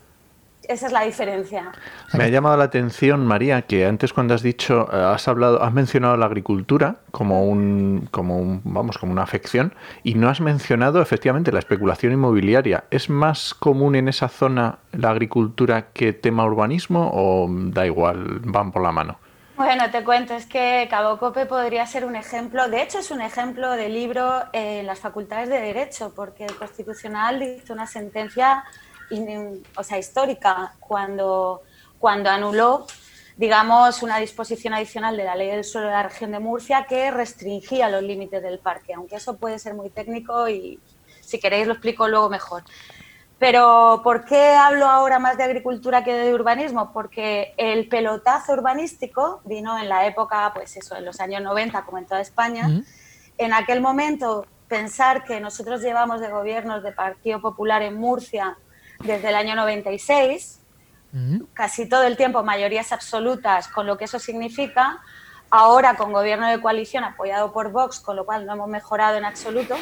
esa 0.68 0.86
es 0.86 0.92
la 0.92 1.02
diferencia. 1.02 1.72
Me 2.12 2.24
ha 2.24 2.28
llamado 2.28 2.56
la 2.56 2.64
atención, 2.64 3.26
María, 3.26 3.62
que 3.62 3.86
antes 3.86 4.12
cuando 4.12 4.34
has 4.34 4.42
dicho, 4.42 4.88
eh, 4.92 4.96
has 4.96 5.28
hablado, 5.28 5.62
has 5.62 5.72
mencionado 5.72 6.16
la 6.16 6.26
agricultura 6.26 6.96
como 7.10 7.46
un, 7.46 8.08
como 8.10 8.38
un, 8.38 8.60
vamos, 8.64 8.98
como 8.98 9.12
una 9.12 9.22
afección, 9.22 9.74
y 10.02 10.14
no 10.14 10.28
has 10.28 10.40
mencionado 10.40 11.00
efectivamente 11.00 11.52
la 11.52 11.58
especulación 11.58 12.12
inmobiliaria. 12.12 12.84
¿Es 12.90 13.10
más 13.10 13.54
común 13.54 13.96
en 13.96 14.08
esa 14.08 14.28
zona 14.28 14.78
la 14.92 15.10
agricultura 15.10 15.88
que 15.92 16.12
tema 16.12 16.44
urbanismo 16.44 17.10
o 17.12 17.48
da 17.50 17.86
igual, 17.86 18.40
van 18.44 18.72
por 18.72 18.82
la 18.82 18.92
mano? 18.92 19.18
Bueno, 19.56 19.88
te 19.88 20.02
cuento, 20.02 20.34
es 20.34 20.46
que 20.46 20.88
Cabo 20.90 21.16
Cope 21.18 21.46
podría 21.46 21.86
ser 21.86 22.04
un 22.04 22.16
ejemplo, 22.16 22.68
de 22.68 22.82
hecho 22.82 22.98
es 22.98 23.12
un 23.12 23.20
ejemplo 23.20 23.70
de 23.70 23.88
libro 23.88 24.42
en 24.52 24.84
las 24.84 24.98
facultades 24.98 25.48
de 25.48 25.60
Derecho, 25.60 26.12
porque 26.14 26.44
el 26.44 26.56
Constitucional 26.56 27.38
dictó 27.38 27.72
una 27.72 27.86
sentencia 27.86 28.64
o 29.76 29.84
sea, 29.84 29.98
histórica 29.98 30.74
cuando, 30.80 31.62
cuando 31.98 32.30
anuló 32.30 32.86
digamos, 33.36 34.02
una 34.02 34.18
disposición 34.18 34.74
adicional 34.74 35.16
de 35.16 35.24
la 35.24 35.34
ley 35.34 35.50
del 35.50 35.64
suelo 35.64 35.88
de 35.88 35.94
la 35.94 36.04
región 36.04 36.30
de 36.30 36.38
Murcia 36.38 36.86
que 36.88 37.10
restringía 37.10 37.88
los 37.88 38.02
límites 38.02 38.42
del 38.42 38.58
parque, 38.58 38.94
aunque 38.94 39.16
eso 39.16 39.36
puede 39.36 39.58
ser 39.58 39.74
muy 39.74 39.90
técnico 39.90 40.48
y 40.48 40.78
si 41.20 41.40
queréis 41.40 41.66
lo 41.66 41.72
explico 41.72 42.06
luego 42.06 42.28
mejor. 42.28 42.62
Pero 43.38 44.00
¿por 44.04 44.24
qué 44.24 44.54
hablo 44.54 44.86
ahora 44.86 45.18
más 45.18 45.36
de 45.36 45.42
agricultura 45.42 46.04
que 46.04 46.14
de 46.14 46.32
urbanismo? 46.32 46.92
Porque 46.92 47.52
el 47.56 47.88
pelotazo 47.88 48.52
urbanístico 48.52 49.40
vino 49.44 49.76
en 49.78 49.88
la 49.88 50.06
época, 50.06 50.52
pues 50.54 50.76
eso, 50.76 50.96
en 50.96 51.04
los 51.04 51.20
años 51.20 51.42
90, 51.42 51.82
como 51.84 51.98
en 51.98 52.06
toda 52.06 52.20
España. 52.20 52.70
En 53.36 53.52
aquel 53.52 53.80
momento, 53.80 54.46
pensar 54.68 55.24
que 55.24 55.40
nosotros 55.40 55.82
llevamos 55.82 56.20
de 56.20 56.30
gobiernos 56.30 56.84
de 56.84 56.92
Partido 56.92 57.40
Popular 57.40 57.82
en 57.82 57.96
Murcia 57.96 58.56
desde 59.04 59.28
el 59.28 59.36
año 59.36 59.54
96, 59.54 60.60
casi 61.52 61.88
todo 61.88 62.02
el 62.02 62.16
tiempo 62.16 62.42
mayorías 62.42 62.90
absolutas, 62.90 63.68
con 63.68 63.86
lo 63.86 63.96
que 63.96 64.06
eso 64.06 64.18
significa, 64.18 65.00
ahora 65.50 65.96
con 65.96 66.12
gobierno 66.12 66.48
de 66.48 66.60
coalición 66.60 67.04
apoyado 67.04 67.52
por 67.52 67.70
Vox, 67.70 68.00
con 68.00 68.16
lo 68.16 68.26
cual 68.26 68.44
no 68.46 68.54
hemos 68.54 68.68
mejorado 68.68 69.16
en 69.16 69.24
absoluto, 69.24 69.76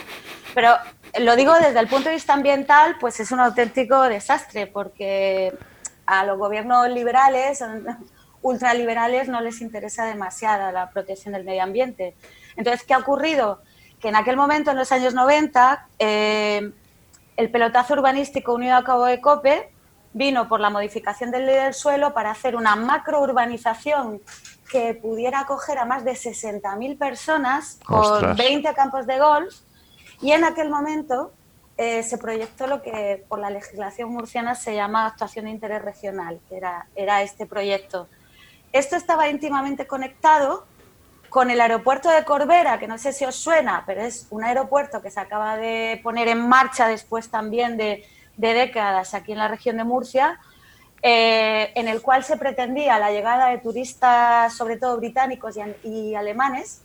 pero 0.55 0.75
lo 1.19 1.35
digo 1.35 1.55
desde 1.55 1.81
el 1.81 1.89
punto 1.89 2.11
de 2.11 2.17
vista 2.17 2.35
ambiental, 2.35 2.97
pues 3.01 3.19
es 3.21 3.33
un 3.33 3.41
auténtico 3.41 4.03
desastre, 4.03 4.67
porque 4.67 5.57
a 6.05 6.25
los 6.25 6.37
gobiernos 6.39 6.91
liberales, 6.91 7.65
ultraliberales, 8.43 9.29
no 9.29 9.41
les 9.41 9.63
interesa 9.63 10.05
demasiado 10.05 10.71
la 10.73 10.91
protección 10.91 11.33
del 11.33 11.45
medio 11.45 11.63
ambiente. 11.63 12.15
Entonces, 12.57 12.85
¿qué 12.85 12.93
ha 12.93 12.99
ocurrido? 12.99 13.63
Que 14.01 14.09
en 14.09 14.17
aquel 14.17 14.37
momento, 14.37 14.73
en 14.73 14.77
los 14.77 14.93
años 14.93 15.15
90, 15.15 15.87
eh, 15.99 16.73
el 17.43 17.51
pelotazo 17.51 17.95
urbanístico 17.95 18.55
unido 18.55 18.77
a 18.77 18.85
Cabo 18.85 19.05
de 19.05 19.21
Cope 19.21 19.73
vino 20.13 20.49
por 20.49 20.61
la 20.61 20.71
modificación 20.71 21.33
del 21.33 21.47
ley 21.47 21.57
del 21.57 21.75
suelo 21.75 22.15
para 22.15 22.31
hacer 22.31 22.55
una 22.55 22.77
macrourbanización 22.77 24.21
que 24.71 24.95
pudiera 24.95 25.41
acoger 25.41 25.79
a 25.79 25.85
más 25.85 26.05
de 26.05 26.13
60.000 26.13 26.97
personas 26.97 27.81
con 27.85 28.37
20 28.37 28.73
campos 28.75 29.07
de 29.09 29.19
golf 29.19 29.55
y 30.21 30.31
en 30.31 30.45
aquel 30.45 30.71
momento 30.71 31.33
eh, 31.77 32.05
se 32.05 32.17
proyectó 32.17 32.69
lo 32.69 32.81
que 32.81 33.25
por 33.29 33.41
la 33.41 33.51
legislación 33.51 34.11
murciana 34.11 34.55
se 34.55 34.77
llama 34.77 35.07
actuación 35.07 35.47
de 35.47 35.51
interés 35.51 35.83
regional, 35.83 36.39
que 36.49 36.59
era, 36.59 36.87
era 36.95 37.23
este 37.23 37.47
proyecto. 37.47 38.07
Esto 38.73 38.95
estaba 38.95 39.29
íntimamente 39.29 39.89
conectado 39.89 40.65
con 41.33 41.51
el 41.51 41.63
aeropuerto 41.63 42.11
de 42.11 42.27
Corbera, 42.27 42.79
que 42.79 42.87
no 42.87 42.99
sé 42.99 43.11
si 43.15 43.25
os 43.25 43.35
suena, 43.35 43.85
pero 43.87 44.03
es 44.03 44.27
un 44.29 44.45
aeropuerto 44.45 45.01
que 45.01 45.11
se 45.11 45.19
acaba 45.19 45.57
de 45.57 45.99
poner 46.03 46.29
en 46.29 46.47
marcha 46.47 46.87
después 46.87 47.31
también 47.31 47.79
de, 47.79 48.05
décadas 48.37 49.15
aquí 49.15 49.33
en 49.33 49.39
la 49.39 49.49
región 49.49 49.79
de 49.79 49.85
Murcia, 49.85 50.39
eh, 51.01 51.73
en 51.75 51.89
el 51.89 52.03
cual 52.03 52.23
se 52.23 52.37
pretendía 52.37 52.99
la 52.99 53.11
llegada 53.11 53.49
de 53.49 53.57
turistas, 53.57 54.53
sobre 54.53 54.77
todo 54.77 54.99
británicos 54.99 55.57
y, 55.83 56.15
alemanes, 56.15 56.83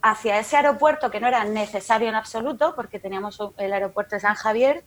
hacia 0.00 0.38
ese 0.38 0.56
aeropuerto 0.56 1.10
que 1.10 1.18
no 1.18 1.26
era 1.26 1.42
necesario 1.42 2.08
en 2.08 2.14
absoluto, 2.14 2.76
porque 2.76 3.00
teníamos 3.00 3.36
el 3.56 3.72
aeropuerto 3.72 4.14
de 4.14 4.20
San 4.20 4.36
Javier. 4.36 4.84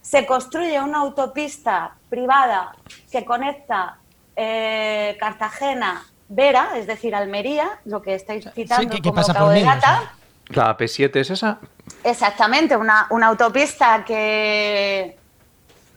Se 0.00 0.26
construye 0.26 0.80
una 0.80 0.98
autopista 0.98 1.96
privada 2.08 2.76
que 3.10 3.24
conecta 3.24 3.98
eh, 4.36 5.16
Cartagena 5.18 6.06
Vera, 6.28 6.76
es 6.76 6.86
decir, 6.86 7.14
Almería, 7.14 7.78
lo 7.84 8.02
que 8.02 8.14
estáis 8.14 8.48
citando 8.54 8.96
como 9.02 9.24
Cabo 9.24 9.50
de 9.50 9.62
Gata. 9.62 10.12
¿La 10.48 10.76
P7 10.76 11.16
es 11.16 11.30
esa? 11.30 11.58
Exactamente, 12.02 12.76
una, 12.76 13.08
autopista 13.08 14.04
que 14.04 15.16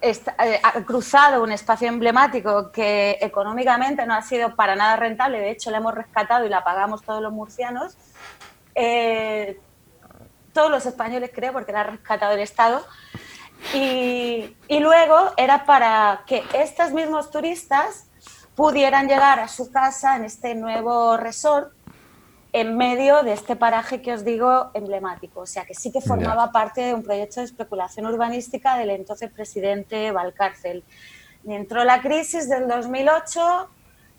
eh, 0.02 0.60
ha 0.64 0.72
cruzado 0.86 1.44
un 1.44 1.52
espacio 1.52 1.88
emblemático 1.88 2.72
que 2.72 3.18
económicamente 3.22 4.06
no 4.06 4.16
ha 4.16 4.22
sido 4.22 4.56
para 4.56 4.76
nada 4.76 4.96
rentable, 4.96 5.40
de 5.40 5.52
hecho 5.52 5.72
la 5.72 5.78
hemos 5.78 5.94
rescatado 5.94 6.46
y 6.46 6.50
la 6.50 6.64
pagamos 6.64 7.04
todos 7.04 7.22
los 7.22 7.32
murcianos. 7.32 7.96
Eh, 8.76 9.60
todos 10.54 10.72
los 10.72 10.86
españoles 10.86 11.32
creo, 11.34 11.54
porque 11.54 11.72
la 11.72 11.82
ha 11.82 11.84
rescatado 11.84 12.34
el 12.34 12.40
Estado. 12.40 12.86
Y, 13.74 14.56
y 14.68 14.80
luego 14.80 15.34
era 15.38 15.66
para 15.66 16.24
que 16.26 16.44
estos 16.54 16.92
mismos 16.92 17.30
turistas 17.30 18.09
pudieran 18.60 19.08
llegar 19.08 19.40
a 19.40 19.48
su 19.48 19.72
casa 19.72 20.18
en 20.18 20.26
este 20.26 20.54
nuevo 20.54 21.16
resort 21.16 21.72
en 22.52 22.76
medio 22.76 23.24
de 23.24 23.32
este 23.32 23.56
paraje 23.56 24.02
que 24.02 24.12
os 24.12 24.26
digo 24.26 24.72
emblemático. 24.74 25.40
O 25.40 25.46
sea, 25.46 25.64
que 25.64 25.74
sí 25.74 25.94
que 25.94 26.02
formaba 26.02 26.52
parte 26.52 26.82
de 26.82 26.94
un 26.94 27.02
proyecto 27.02 27.40
de 27.40 27.46
especulación 27.46 28.06
urbanística 28.06 28.76
del 28.76 28.90
entonces 28.90 29.32
presidente 29.32 30.12
Valcárcel. 30.12 30.84
Y 31.46 31.54
entró 31.54 31.86
la 31.86 32.02
crisis 32.02 32.50
del 32.50 32.68
2008, 32.68 33.70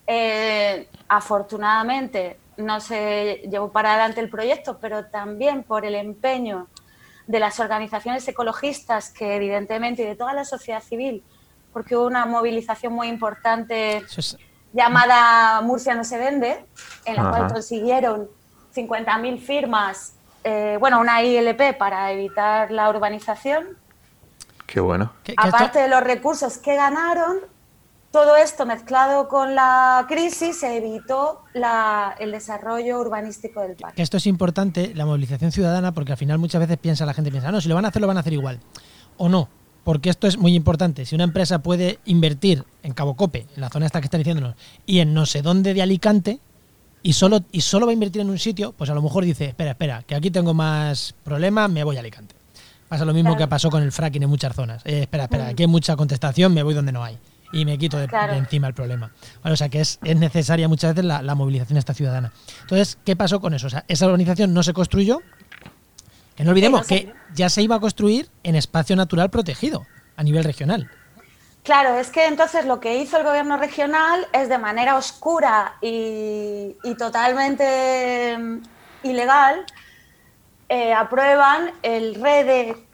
eh, 0.07 0.89
afortunadamente 1.07 2.39
no 2.57 2.81
se 2.81 3.43
llevó 3.51 3.71
para 3.71 3.91
adelante 3.91 4.23
el 4.23 4.31
proyecto, 4.31 4.79
pero 4.81 5.05
también 5.05 5.65
por 5.65 5.85
el 5.85 5.95
empeño 5.95 6.69
de 7.27 7.41
las 7.41 7.61
organizaciones 7.61 8.27
ecologistas 8.27 9.11
que 9.11 9.37
evidentemente 9.37 10.01
y 10.01 10.07
de 10.07 10.17
toda 10.17 10.33
la 10.33 10.47
sociedad 10.47 10.83
civil, 10.83 11.25
porque 11.73 11.97
hubo 11.97 12.07
una 12.07 12.27
movilización 12.27 12.93
muy 12.93 13.09
importante 13.09 14.03
llamada 14.73 15.61
Murcia 15.63 15.95
no 15.95 16.05
se 16.05 16.19
vende, 16.19 16.65
en 17.05 17.17
la 17.17 17.31
cual 17.31 17.53
consiguieron 17.53 18.29
50.000 18.75 19.39
firmas, 19.39 20.15
eh, 20.45 20.77
bueno, 20.81 21.01
una 21.01 21.23
ILP 21.23 21.77
para 21.77 22.13
evitar 22.13 22.71
la 22.71 22.89
urbanización. 22.89 23.77
Qué 24.67 24.81
bueno. 24.81 25.13
Aparte 25.37 25.81
de 25.81 25.89
los 25.89 26.03
recursos 26.03 26.59
que 26.59 26.77
ganaron, 26.77 27.39
todo 28.13 28.37
esto 28.37 28.67
mezclado 28.67 29.29
con 29.29 29.55
la 29.55 30.05
crisis 30.09 30.61
se 30.61 30.77
evitó 30.77 31.43
el 32.19 32.33
desarrollo 32.33 33.01
urbanístico 33.01 33.61
del 33.61 33.77
parque. 33.77 34.01
Esto 34.01 34.17
es 34.17 34.27
importante, 34.27 34.93
la 34.95 35.07
movilización 35.07 35.51
ciudadana, 35.51 35.93
porque 35.93 36.13
al 36.13 36.19
final 36.19 36.39
muchas 36.39 36.61
veces 36.61 36.77
piensa 36.79 37.05
la 37.05 37.15
gente, 37.15 37.31
piensa, 37.31 37.49
ah, 37.49 37.53
no, 37.53 37.61
si 37.61 37.69
lo 37.69 37.75
van 37.75 37.85
a 37.85 37.89
hacer, 37.89 38.01
lo 38.01 38.09
van 38.09 38.17
a 38.17 38.21
hacer 38.21 38.33
igual. 38.33 38.61
O 39.17 39.29
no, 39.29 39.49
porque 39.91 40.09
esto 40.09 40.29
es 40.29 40.39
muy 40.39 40.55
importante. 40.55 41.05
Si 41.05 41.17
una 41.17 41.25
empresa 41.25 41.65
puede 41.65 41.99
invertir 42.05 42.63
en 42.85 42.93
Cabo 42.93 43.17
Cope, 43.17 43.49
en 43.57 43.61
la 43.61 43.71
zona 43.71 43.87
esta 43.87 44.01
que 44.01 44.05
están 44.05 44.21
diciéndonos, 44.21 44.55
y 44.87 45.01
en 45.01 45.13
no 45.13 45.27
sé 45.27 45.43
dónde 45.43 45.75
de 45.75 45.83
Alicante, 45.83 46.39
y 47.03 47.15
solo, 47.15 47.41
y 47.51 47.63
solo 47.63 47.87
va 47.87 47.91
a 47.91 47.95
invertir 47.95 48.23
en 48.23 48.31
un 48.31 48.39
sitio, 48.39 48.71
pues 48.71 48.89
a 48.89 48.95
lo 48.95 49.03
mejor 49.03 49.25
dice, 49.25 49.47
espera, 49.47 49.73
espera, 49.73 50.05
que 50.07 50.15
aquí 50.15 50.31
tengo 50.31 50.55
más 50.55 51.13
problemas, 51.25 51.69
me 51.73 51.83
voy 51.83 51.97
a 51.97 51.99
Alicante. 51.99 52.37
Pasa 52.89 53.05
lo 53.05 53.13
mismo 53.13 53.37
que 53.37 53.49
pasó 53.49 53.69
con 53.69 53.83
el 53.83 53.91
fracking 53.91 54.23
en 54.23 54.29
muchas 54.29 54.55
zonas. 54.55 54.81
Eh, 54.85 55.01
espera, 55.01 55.25
espera, 55.25 55.49
aquí 55.49 55.65
hay 55.65 55.67
mucha 55.67 55.97
contestación, 55.97 56.55
me 56.55 56.63
voy 56.63 56.75
donde 56.75 56.93
no 56.93 57.03
hay. 57.03 57.19
Y 57.53 57.65
me 57.65 57.77
quito 57.77 57.99
de, 57.99 58.09
encima 58.37 58.69
el 58.69 58.75
problema. 58.75 59.11
o 59.43 59.57
sea 59.57 59.69
que 59.71 59.81
es, 59.81 59.99
es 60.05 60.17
necesaria 60.17 60.69
muchas 60.69 60.95
veces 60.95 61.05
la, 61.05 61.21
la, 61.21 61.35
movilización 61.35 61.79
esta 61.79 61.95
ciudadana. 61.95 62.31
Entonces, 62.61 62.97
¿qué 63.05 63.17
pasó 63.17 63.41
con 63.41 63.55
eso? 63.55 63.67
O 63.67 63.71
sea, 63.71 63.85
esa 63.89 64.07
organización 64.07 64.55
no 64.55 64.63
se 64.63 64.73
construyó, 64.73 65.21
que 66.35 66.45
no 66.45 66.51
olvidemos 66.51 66.87
que 66.87 67.13
ya 67.35 67.49
se 67.49 67.63
iba 67.63 67.77
a 67.77 67.81
construir 67.81 68.31
en 68.43 68.57
espacio 68.57 68.97
natural 68.97 69.31
protegido 69.31 69.87
a 70.17 70.23
nivel 70.23 70.45
regional. 70.45 70.91
Claro, 71.63 71.99
es 71.99 72.11
que 72.11 72.27
entonces 72.27 72.65
lo 72.65 72.81
que 72.81 72.99
hizo 72.99 73.19
el 73.19 73.25
gobierno 73.25 73.57
regional 73.59 74.27
es 74.33 74.49
de 74.49 74.59
manera 74.59 74.97
oscura 74.97 75.77
y, 75.83 76.75
totalmente 76.99 78.37
mm, 78.39 78.63
ilegal, 79.03 79.67
eh, 80.69 80.95
aprueban 80.95 81.73
el 81.83 82.15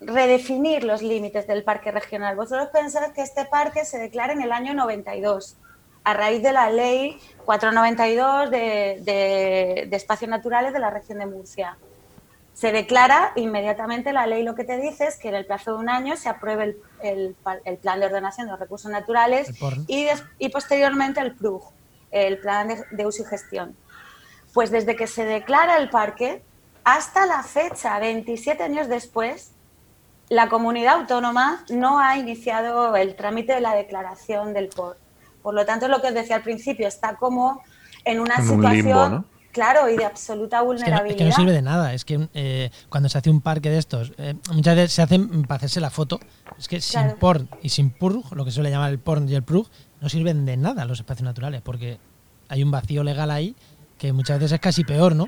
redefinir 0.01 0.83
los 0.83 1.03
límites 1.03 1.47
del 1.47 1.63
parque 1.63 1.93
regional. 1.93 2.35
Vosotros 2.35 2.69
pensáis 2.73 3.13
que 3.13 3.23
este 3.23 3.45
parque 3.45 3.85
se 3.85 3.99
declara 3.99 4.33
en 4.33 4.43
el 4.43 4.51
año 4.51 4.75
92, 4.75 5.57
a 6.03 6.15
raíz 6.15 6.43
de 6.43 6.53
la 6.53 6.71
ley 6.71 7.19
492 7.45 8.51
de, 8.51 9.01
de, 9.03 9.87
de 9.89 9.97
espacios 9.97 10.31
naturales 10.31 10.73
de 10.73 10.79
la 10.81 10.91
región 10.91 11.19
de 11.19 11.27
Murcia 11.27 11.77
se 12.57 12.73
declara 12.73 13.33
inmediatamente 13.37 14.15
la 14.15 14.27
ley 14.27 14.43
lo 14.43 14.55
que 14.55 14.65
te 14.65 14.79
dice 14.79 15.05
es 15.05 15.19
que 15.19 15.29
en 15.29 15.35
el 15.35 15.45
plazo 15.45 15.73
de 15.73 15.79
un 15.79 15.91
año 15.91 16.17
se 16.17 16.31
apruebe 16.31 16.79
el, 17.03 17.37
plan 17.83 18.01
de 18.01 18.07
ordenación 18.07 18.47
de 18.47 18.53
los 18.53 18.59
recursos 18.59 18.91
naturales 18.91 19.51
y, 19.87 20.07
y, 20.39 20.49
posteriormente 20.49 21.21
el 21.21 21.35
PRUG, 21.35 21.71
el 22.11 22.39
plan 22.39 22.69
de, 22.91 23.07
uso 23.07 23.25
y 23.25 23.27
gestión. 23.27 23.77
Pues 24.55 24.71
desde 24.71 24.97
que 24.97 25.07
se 25.07 25.27
declara 25.27 25.77
el 25.77 25.91
parque 25.91 26.43
hasta 26.83 27.27
la 27.27 27.43
fecha, 27.43 27.99
27 27.99 28.63
años 28.63 28.89
después, 28.89 29.51
la 30.31 30.49
comunidad 30.49 30.95
autónoma 30.95 31.63
no 31.69 31.99
ha 31.99 32.17
iniciado 32.17 32.97
el 32.97 33.17
trámite 33.17 33.53
de 33.53 33.61
la 33.61 33.75
declaración 33.75 34.55
del 34.55 34.69
POR. 34.71 34.97
Por 35.43 35.53
lo 35.53 35.67
tanto, 35.67 35.89
lo 35.89 36.01
que 36.01 36.09
os 36.09 36.15
decía 36.15 36.37
al 36.37 36.43
princiio, 36.43 36.89
está 36.89 37.17
como 37.17 37.63
en 38.07 38.19
una 38.19 38.39
situación... 38.39 39.27
Claro, 39.57 39.89
y 39.89 39.97
de 39.97 40.05
absoluta 40.05 40.61
vulnerabilidad. 40.61 41.07
Es 41.13 41.17
que 41.17 41.25
no, 41.25 41.33
sirve 41.33 41.53
de 41.53 41.63
nada. 41.63 41.95
Es 41.95 42.05
que 42.05 42.29
eh, 42.35 42.71
cuando 42.91 43.09
se 43.09 43.17
hace 43.17 43.31
un 43.31 43.41
parque 43.41 43.71
de 43.71 43.79
estos, 43.79 44.13
eh, 44.19 44.35
muchas 44.53 44.77
veces 44.77 44.93
se 44.93 45.01
hacen 45.01 45.45
para 45.45 45.57
hacerse 45.57 45.81
la 45.81 45.89
foto. 45.89 46.21
Es 46.59 46.69
que 46.69 46.83
sin 46.83 47.13
porn 47.13 47.49
y 47.63 47.71
sin 47.71 47.89
PURG, 47.89 48.35
lo 48.37 48.45
que 48.45 48.51
suele 48.51 48.69
llamar 48.69 48.91
el 48.91 48.99
porn 48.99 49.27
y 49.31 49.35
el 49.35 49.43
PRUG, 49.43 49.67
no 50.03 50.11
sirven 50.11 50.45
de 50.45 50.59
nada 50.59 50.85
los 50.85 50.99
espacios 50.99 51.25
naturales, 51.25 51.63
porque 51.63 51.99
hay 52.51 52.63
un 52.63 52.71
vacío 52.71 53.03
legal 53.03 53.31
ahí 53.31 53.57
que 53.97 54.13
muchas 54.13 54.39
veces 54.39 54.53
es 54.53 54.61
casi 54.61 54.85
peor, 54.85 55.17
¿no? 55.17 55.27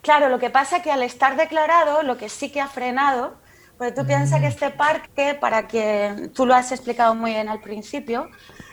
Claro, 0.00 0.30
lo 0.30 0.38
que 0.38 0.48
pasa 0.48 0.78
es 0.78 0.82
que 0.82 0.90
al 0.90 1.02
estar 1.02 1.36
declarado, 1.36 2.02
lo 2.04 2.16
que 2.16 2.30
sí 2.30 2.48
que 2.48 2.62
ha 2.62 2.68
frenado, 2.68 3.34
porque 3.76 3.92
tú 3.92 4.06
piensas 4.06 4.40
que 4.40 4.46
mm. 4.46 4.50
este 4.50 4.70
parque, 4.70 5.34
para 5.38 5.68
que 5.68 6.30
tú 6.34 6.46
lo 6.46 6.54
has 6.54 6.72
explicado 6.72 7.14
muy 7.14 7.32
bien 7.32 7.50
al 7.50 7.60
principio, 7.60 8.30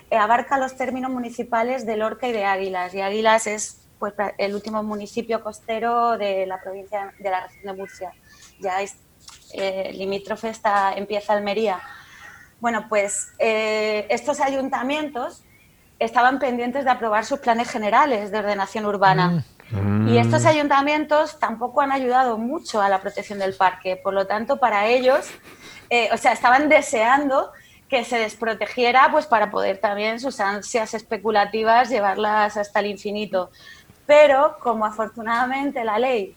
eh, 0.10 0.16
abarca 0.16 0.58
los 0.58 0.78
términos 0.78 1.12
municipales 1.12 1.86
de 1.86 1.98
Lorca 1.98 2.30
y 2.30 2.32
de 2.32 2.46
Águilas. 2.46 2.94
Y 2.94 3.02
Águilas 3.02 3.46
es 3.46 3.81
pues 4.02 4.16
el 4.40 4.56
último 4.56 4.82
municipio 4.82 5.44
costero 5.44 6.18
de 6.18 6.48
la 6.48 6.60
provincia 6.60 7.14
de 7.20 7.30
la 7.30 7.42
región 7.42 7.66
de 7.66 7.74
Murcia. 7.80 8.12
Ya 8.60 8.82
es 8.82 8.96
eh, 9.54 9.92
limítrofe 9.94 10.50
está, 10.50 10.94
empieza 10.94 11.34
Almería. 11.34 11.80
Bueno, 12.60 12.88
pues 12.90 13.32
eh, 13.38 14.08
estos 14.10 14.40
ayuntamientos 14.40 15.44
estaban 16.00 16.40
pendientes 16.40 16.84
de 16.84 16.90
aprobar 16.90 17.26
sus 17.26 17.38
planes 17.38 17.70
generales 17.70 18.32
de 18.32 18.40
ordenación 18.40 18.88
urbana. 18.88 19.46
Mm. 19.70 20.08
Y 20.08 20.18
estos 20.18 20.48
ayuntamientos 20.48 21.38
tampoco 21.38 21.82
han 21.82 21.92
ayudado 21.92 22.40
mucho 22.40 22.82
a 22.82 22.90
la 22.90 23.02
protección 23.02 23.38
del 23.38 23.54
parque. 23.54 23.98
Por 23.98 24.16
lo 24.16 24.26
tanto, 24.26 24.58
para 24.58 24.88
ellos, 24.88 25.30
eh, 25.92 26.10
o 26.12 26.18
sea, 26.18 26.34
estaban 26.34 26.70
deseando 26.70 27.52
que 27.92 28.06
se 28.06 28.18
desprotegiera 28.18 29.10
pues 29.12 29.26
para 29.26 29.52
poder 29.52 29.80
también 29.80 30.22
sus 30.22 30.40
ansias 30.40 30.94
especulativas 30.94 31.90
llevarlas 31.90 32.56
hasta 32.56 32.80
el 32.80 32.86
infinito 32.86 33.52
pero 34.12 34.58
como 34.60 34.86
afortunadamente 34.86 35.86
la 35.86 35.98
ley, 35.98 36.36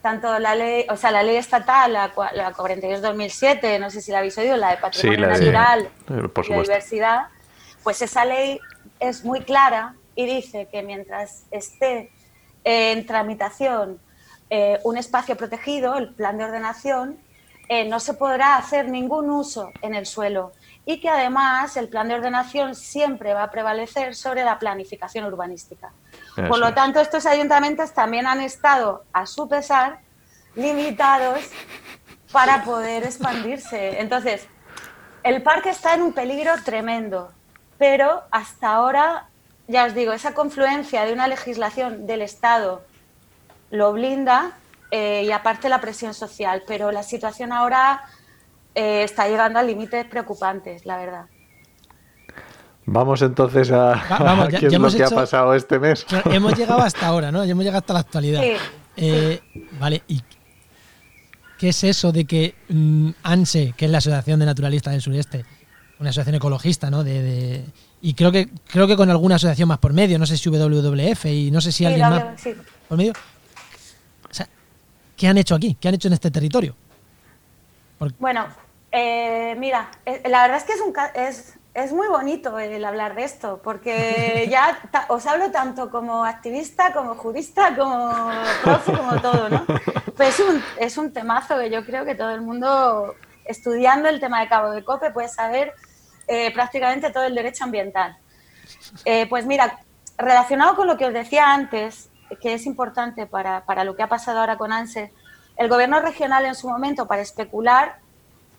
tanto 0.00 0.38
la 0.38 0.54
ley, 0.54 0.86
o 0.88 0.96
sea, 0.96 1.10
la 1.10 1.24
ley 1.24 1.34
estatal, 1.34 1.92
la, 1.92 2.12
la 2.32 2.52
42-2007, 2.52 3.80
no 3.80 3.90
sé 3.90 4.00
si 4.00 4.12
la 4.12 4.18
habéis 4.18 4.38
oído, 4.38 4.56
la 4.56 4.70
de 4.70 4.76
patrimonio 4.76 5.26
natural 5.26 5.88
y 6.08 6.52
diversidad, 6.52 7.26
pues 7.82 8.02
esa 8.02 8.24
ley 8.24 8.60
es 9.00 9.24
muy 9.24 9.40
clara 9.40 9.96
y 10.14 10.26
dice 10.26 10.68
que 10.70 10.84
mientras 10.84 11.42
esté 11.50 12.12
en 12.62 13.04
tramitación 13.04 13.98
eh, 14.48 14.78
un 14.84 14.96
espacio 14.96 15.36
protegido, 15.36 15.96
el 15.96 16.14
plan 16.14 16.38
de 16.38 16.44
ordenación, 16.44 17.18
eh, 17.68 17.84
no 17.88 17.98
se 17.98 18.14
podrá 18.14 18.58
hacer 18.58 18.88
ningún 18.88 19.28
uso 19.28 19.72
en 19.82 19.96
el 19.96 20.06
suelo 20.06 20.52
y 20.86 21.00
que 21.00 21.08
además 21.08 21.76
el 21.76 21.88
plan 21.88 22.06
de 22.06 22.14
ordenación 22.14 22.76
siempre 22.76 23.34
va 23.34 23.42
a 23.42 23.50
prevalecer 23.50 24.14
sobre 24.14 24.44
la 24.44 24.60
planificación 24.60 25.24
urbanística. 25.24 25.90
Por 26.46 26.58
lo 26.58 26.72
tanto, 26.74 27.00
estos 27.00 27.26
ayuntamientos 27.26 27.92
también 27.92 28.26
han 28.26 28.40
estado, 28.40 29.04
a 29.12 29.26
su 29.26 29.48
pesar, 29.48 29.98
limitados 30.54 31.40
para 32.32 32.62
poder 32.62 33.04
expandirse. 33.04 34.00
Entonces, 34.00 34.46
el 35.22 35.42
parque 35.42 35.70
está 35.70 35.94
en 35.94 36.02
un 36.02 36.12
peligro 36.12 36.52
tremendo, 36.64 37.32
pero 37.78 38.22
hasta 38.30 38.68
ahora, 38.68 39.26
ya 39.66 39.86
os 39.86 39.94
digo, 39.94 40.12
esa 40.12 40.34
confluencia 40.34 41.04
de 41.04 41.12
una 41.12 41.26
legislación 41.26 42.06
del 42.06 42.22
Estado 42.22 42.82
lo 43.70 43.92
blinda 43.92 44.52
eh, 44.90 45.24
y 45.24 45.32
aparte 45.32 45.68
la 45.68 45.80
presión 45.80 46.14
social, 46.14 46.62
pero 46.66 46.92
la 46.92 47.02
situación 47.02 47.52
ahora 47.52 48.04
eh, 48.74 49.02
está 49.02 49.28
llegando 49.28 49.58
a 49.58 49.62
límites 49.62 50.06
preocupantes, 50.06 50.86
la 50.86 50.96
verdad. 50.96 51.26
Vamos 52.90 53.20
entonces 53.20 53.70
a, 53.70 54.48
qué 54.58 54.66
es 54.66 54.72
lo 54.72 54.90
que 54.90 55.04
ha 55.04 55.10
pasado 55.10 55.52
este 55.54 55.78
mes. 55.78 56.06
hemos 56.24 56.56
llegado 56.56 56.80
hasta 56.80 57.06
ahora, 57.06 57.30
¿no? 57.30 57.42
hemos 57.42 57.62
llegado 57.62 57.80
hasta 57.80 57.92
la 57.92 58.00
actualidad. 58.00 58.42
Eh, 58.96 59.40
vale, 59.78 60.02
¿y 60.08 60.22
qué 61.58 61.68
es 61.68 61.84
eso 61.84 62.12
de 62.12 62.24
que 62.24 62.54
mm, 62.70 63.10
ANSE, 63.22 63.74
que 63.76 63.84
es 63.84 63.90
la 63.90 63.98
Asociación 63.98 64.40
de 64.40 64.46
Naturalistas 64.46 64.92
del 64.94 65.02
Sureste, 65.02 65.44
una 66.00 66.10
asociación 66.10 66.36
ecologista, 66.36 66.90
¿no? 66.90 67.04
De, 67.04 67.62
y 68.00 68.14
creo 68.14 68.32
que 68.32 68.48
creo 68.66 68.86
que 68.86 68.96
con 68.96 69.10
alguna 69.10 69.34
asociación 69.34 69.68
más 69.68 69.78
por 69.78 69.92
medio, 69.92 70.18
no 70.18 70.24
sé 70.24 70.38
si 70.38 70.48
WWF 70.48 71.26
y 71.26 71.50
no 71.50 71.60
sé 71.60 71.72
si 71.72 71.84
alguien 71.84 72.08
más 72.08 72.24
por 72.88 72.96
medio. 72.96 73.12
O 74.30 74.34
sea, 74.34 74.48
¿qué 75.14 75.28
han 75.28 75.36
hecho 75.36 75.54
aquí? 75.54 75.76
¿Qué 75.78 75.88
han 75.88 75.94
hecho 75.94 76.08
en 76.08 76.14
este 76.14 76.30
territorio? 76.30 76.74
Bueno, 78.18 78.46
eh, 78.92 79.54
mira, 79.58 79.90
eh, 80.06 80.22
la 80.28 80.42
verdad 80.42 80.56
es 80.56 80.64
que 80.64 80.72
es 80.72 80.80
un, 80.80 80.94
es, 81.14 81.57
es 81.84 81.92
muy 81.92 82.08
bonito 82.08 82.58
el 82.58 82.84
hablar 82.84 83.14
de 83.14 83.24
esto, 83.24 83.60
porque 83.62 84.46
ya 84.50 84.78
os 85.08 85.26
hablo 85.26 85.50
tanto 85.50 85.90
como 85.90 86.24
activista, 86.24 86.92
como 86.92 87.14
jurista, 87.14 87.76
como 87.76 88.12
profe, 88.62 88.92
como 88.92 89.20
todo, 89.20 89.48
¿no? 89.48 89.64
Pues 90.16 90.38
es 90.38 90.46
un, 90.46 90.62
es 90.78 90.98
un 90.98 91.12
temazo 91.12 91.58
que 91.58 91.70
yo 91.70 91.84
creo 91.84 92.04
que 92.04 92.14
todo 92.14 92.30
el 92.30 92.40
mundo, 92.40 93.14
estudiando 93.44 94.08
el 94.08 94.20
tema 94.20 94.40
de 94.40 94.48
Cabo 94.48 94.70
de 94.70 94.84
Cope, 94.84 95.10
puede 95.10 95.28
saber 95.28 95.72
eh, 96.26 96.52
prácticamente 96.52 97.10
todo 97.10 97.24
el 97.24 97.34
derecho 97.34 97.64
ambiental. 97.64 98.18
Eh, 99.04 99.26
pues 99.28 99.46
mira, 99.46 99.78
relacionado 100.16 100.74
con 100.74 100.86
lo 100.86 100.96
que 100.96 101.06
os 101.06 101.14
decía 101.14 101.52
antes, 101.52 102.10
que 102.40 102.54
es 102.54 102.66
importante 102.66 103.26
para, 103.26 103.64
para 103.64 103.84
lo 103.84 103.96
que 103.96 104.02
ha 104.02 104.08
pasado 104.08 104.40
ahora 104.40 104.58
con 104.58 104.72
ANSE, 104.72 105.12
el 105.56 105.68
gobierno 105.68 106.00
regional 106.00 106.44
en 106.44 106.54
su 106.54 106.68
momento, 106.68 107.06
para 107.06 107.22
especular, 107.22 107.98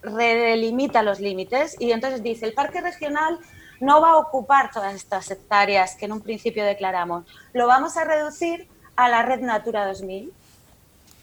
redelimita 0.01 1.03
los 1.03 1.19
límites 1.19 1.75
y 1.79 1.91
entonces 1.91 2.23
dice, 2.23 2.45
el 2.45 2.53
parque 2.53 2.81
regional 2.81 3.39
no 3.79 4.01
va 4.01 4.11
a 4.11 4.17
ocupar 4.17 4.71
todas 4.71 4.93
estas 4.93 5.29
hectáreas 5.31 5.95
que 5.95 6.05
en 6.05 6.11
un 6.11 6.21
principio 6.21 6.65
declaramos, 6.65 7.25
lo 7.53 7.67
vamos 7.67 7.97
a 7.97 8.03
reducir 8.03 8.67
a 8.95 9.07
la 9.09 9.23
red 9.23 9.39
Natura 9.39 9.87
2000, 9.87 10.31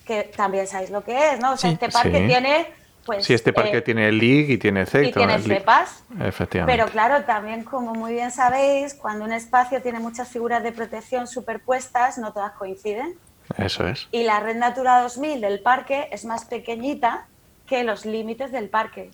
que 0.06 0.24
también 0.24 0.66
sabéis 0.66 0.90
lo 0.90 1.04
que 1.04 1.32
es, 1.32 1.40
¿no? 1.40 1.52
O 1.52 1.56
sea, 1.56 1.70
este 1.70 1.88
parque 1.88 2.26
tiene... 2.26 2.66
Pues, 3.04 3.24
sí, 3.24 3.34
este 3.34 3.52
parque 3.52 3.76
eh, 3.76 3.82
tiene 3.82 4.10
LIG 4.10 4.50
y 4.50 4.58
tiene 4.58 4.84
CEC. 4.84 5.06
Y 5.06 5.12
tiene 5.12 5.38
cepas. 5.38 6.02
Efectivamente. 6.18 6.76
Pero 6.76 6.90
claro, 6.90 7.24
también 7.24 7.62
como 7.62 7.94
muy 7.94 8.14
bien 8.14 8.32
sabéis, 8.32 8.94
cuando 8.94 9.24
un 9.24 9.32
espacio 9.32 9.80
tiene 9.80 10.00
muchas 10.00 10.28
figuras 10.28 10.64
de 10.64 10.72
protección 10.72 11.28
superpuestas, 11.28 12.18
no 12.18 12.32
todas 12.32 12.52
coinciden. 12.52 13.14
Eso 13.58 13.86
es. 13.86 14.08
Y 14.10 14.24
la 14.24 14.40
red 14.40 14.56
Natura 14.56 15.02
2000 15.02 15.40
del 15.40 15.60
parque 15.60 16.08
es 16.10 16.24
más 16.24 16.46
pequeñita 16.46 17.28
que 17.66 17.84
los 17.84 18.04
límites 18.04 18.52
del 18.52 18.68
parque. 18.68 19.10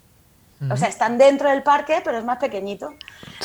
O 0.70 0.76
sea, 0.76 0.88
están 0.88 1.18
dentro 1.18 1.50
del 1.50 1.64
parque, 1.64 2.00
pero 2.04 2.18
es 2.18 2.24
más 2.24 2.38
pequeñito. 2.38 2.94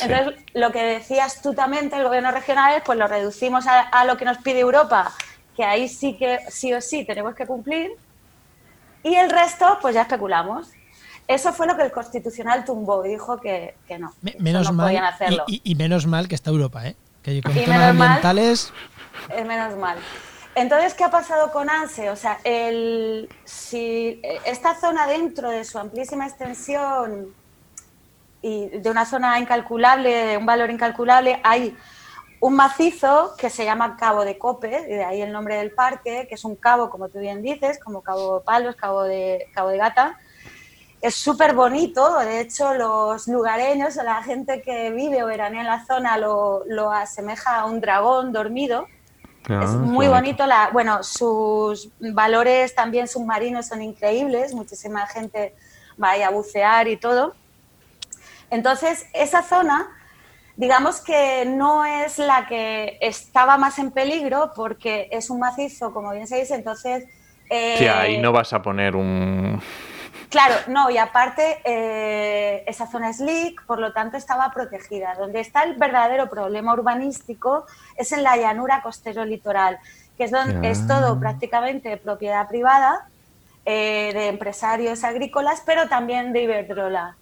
Entonces, 0.00 0.40
lo 0.54 0.70
que 0.70 0.84
decía 0.84 1.24
astutamente 1.24 1.96
el 1.96 2.04
gobierno 2.04 2.30
regional 2.30 2.76
es, 2.76 2.82
pues 2.84 2.96
lo 2.96 3.08
reducimos 3.08 3.64
a, 3.66 4.04
lo 4.04 4.16
que 4.16 4.24
nos 4.24 4.38
pide 4.38 4.60
Europa, 4.60 5.12
que 5.56 5.64
ahí 5.64 5.88
sí 5.88 6.16
que 6.16 6.38
sí 6.48 6.72
o 6.72 6.80
sí 6.80 7.04
tenemos 7.04 7.34
que 7.34 7.44
cumplir, 7.44 7.90
y 9.02 9.16
el 9.16 9.30
resto, 9.30 9.78
pues 9.82 9.96
ya 9.96 10.02
especulamos. 10.02 10.68
Eso 11.26 11.52
fue 11.52 11.66
lo 11.66 11.76
que 11.76 11.82
el 11.82 11.90
Constitucional 11.90 12.64
tumbó 12.64 13.04
y 13.04 13.10
dijo 13.10 13.38
que, 13.40 13.74
no. 13.98 14.14
menos 14.38 14.72
mal, 14.72 14.96
hacerlo. 14.96 15.44
Y, 15.48 15.74
menos 15.74 16.06
mal 16.06 16.28
que 16.28 16.36
está 16.36 16.50
Europa, 16.50 16.86
¿eh? 16.86 16.96
Que 17.22 17.42
con 17.42 17.52
temas 17.52 17.80
ambientales... 17.80 18.72
es 19.36 19.46
menos 19.46 19.76
mal. 19.76 19.98
Entonces, 20.60 20.94
¿qué 20.94 21.04
ha 21.04 21.10
pasado 21.10 21.52
con 21.52 21.70
ANSE? 21.70 22.10
O 22.10 22.16
sea, 22.16 22.40
el, 22.42 23.28
si 23.44 24.20
esta 24.44 24.74
zona 24.74 25.06
dentro 25.06 25.50
de 25.50 25.64
su 25.64 25.78
amplísima 25.78 26.26
extensión 26.26 27.32
y 28.42 28.66
de 28.66 28.90
una 28.90 29.06
zona 29.06 29.38
incalculable, 29.38 30.12
de 30.12 30.36
un 30.36 30.46
valor 30.46 30.68
incalculable, 30.70 31.40
hay 31.44 31.76
un 32.40 32.56
macizo 32.56 33.36
que 33.38 33.50
se 33.50 33.64
llama 33.64 33.96
Cabo 33.96 34.24
de 34.24 34.36
Cope, 34.36 34.84
y 34.88 34.94
de 34.94 35.04
ahí 35.04 35.22
el 35.22 35.30
nombre 35.30 35.54
del 35.58 35.70
parque, 35.70 36.26
que 36.28 36.34
es 36.34 36.44
un 36.44 36.56
cabo, 36.56 36.90
como 36.90 37.08
tú 37.08 37.20
bien 37.20 37.40
dices, 37.40 37.78
como 37.78 38.02
Cabo 38.02 38.40
Palos, 38.40 38.74
Cabo 38.74 39.04
de, 39.04 39.46
cabo 39.54 39.68
de 39.68 39.78
Gata. 39.78 40.18
Es 41.00 41.14
súper 41.14 41.54
bonito, 41.54 42.18
de 42.18 42.40
hecho 42.40 42.74
los 42.74 43.28
lugareños 43.28 43.96
o 43.96 44.02
la 44.02 44.24
gente 44.24 44.60
que 44.62 44.90
vive 44.90 45.22
o 45.22 45.26
veranea 45.28 45.60
en 45.60 45.68
la 45.68 45.86
zona 45.86 46.18
lo 46.18 46.90
asemeja 46.90 47.60
a 47.60 47.66
un 47.66 47.80
dragón 47.80 48.32
dormido 48.32 48.88
es 49.44 49.70
ah, 49.70 49.78
muy 49.78 50.08
bonito. 50.08 50.46
La, 50.46 50.70
bueno, 50.72 51.02
sus 51.02 51.90
valores 52.00 52.74
también 52.74 53.08
submarinos 53.08 53.66
son 53.66 53.82
increíbles. 53.82 54.54
Muchísima 54.54 55.06
gente 55.06 55.54
va 56.02 56.12
a 56.12 56.30
bucear 56.30 56.88
y 56.88 56.96
todo. 56.96 57.34
Entonces, 58.50 59.06
esa 59.12 59.42
zona, 59.42 59.88
digamos 60.56 61.00
que 61.00 61.44
no 61.46 61.84
es 61.84 62.18
la 62.18 62.46
que 62.46 62.98
estaba 63.00 63.56
más 63.56 63.78
en 63.78 63.90
peligro 63.90 64.52
porque 64.54 65.08
es 65.10 65.30
un 65.30 65.40
macizo, 65.40 65.92
como 65.92 66.12
bien 66.12 66.26
se 66.26 66.38
dice. 66.38 66.54
Entonces. 66.54 67.04
Eh, 67.50 67.88
ahí 67.88 68.18
no 68.18 68.32
vas 68.32 68.52
a 68.52 68.60
poner 68.60 68.94
un 68.94 69.62
Claro, 70.30 70.56
no, 70.66 70.90
y 70.90 70.98
aparte 70.98 71.60
eh, 71.64 72.62
esa 72.66 72.86
zona 72.86 73.08
es 73.10 73.18
LIC, 73.18 73.64
por 73.64 73.78
lo 73.78 73.92
tanto 73.92 74.16
estaba 74.18 74.50
protegida. 74.50 75.14
Donde 75.14 75.40
está 75.40 75.62
el 75.62 75.76
verdadero 75.76 76.28
problema 76.28 76.74
urbanístico 76.74 77.64
es 77.96 78.12
en 78.12 78.22
la 78.22 78.36
llanura 78.36 78.82
costero-litoral, 78.82 79.78
que 80.18 80.24
es, 80.24 80.30
donde, 80.30 80.70
es 80.70 80.86
todo 80.86 81.18
prácticamente 81.18 81.96
propiedad 81.96 82.46
privada 82.46 83.08
eh, 83.64 84.10
de 84.12 84.28
empresarios 84.28 85.02
agrícolas, 85.02 85.62
pero 85.64 85.88
también 85.88 86.32
de 86.32 86.42
Iberdrola. 86.42 87.16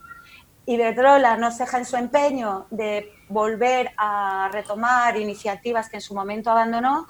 Iberdrola 0.66 1.36
no 1.36 1.52
ceja 1.52 1.78
en 1.78 1.84
su 1.84 1.96
empeño 1.96 2.66
de 2.70 3.12
volver 3.28 3.92
a 3.96 4.48
retomar 4.52 5.16
iniciativas 5.16 5.88
que 5.88 5.98
en 5.98 6.02
su 6.02 6.14
momento 6.14 6.50
abandonó 6.50 7.06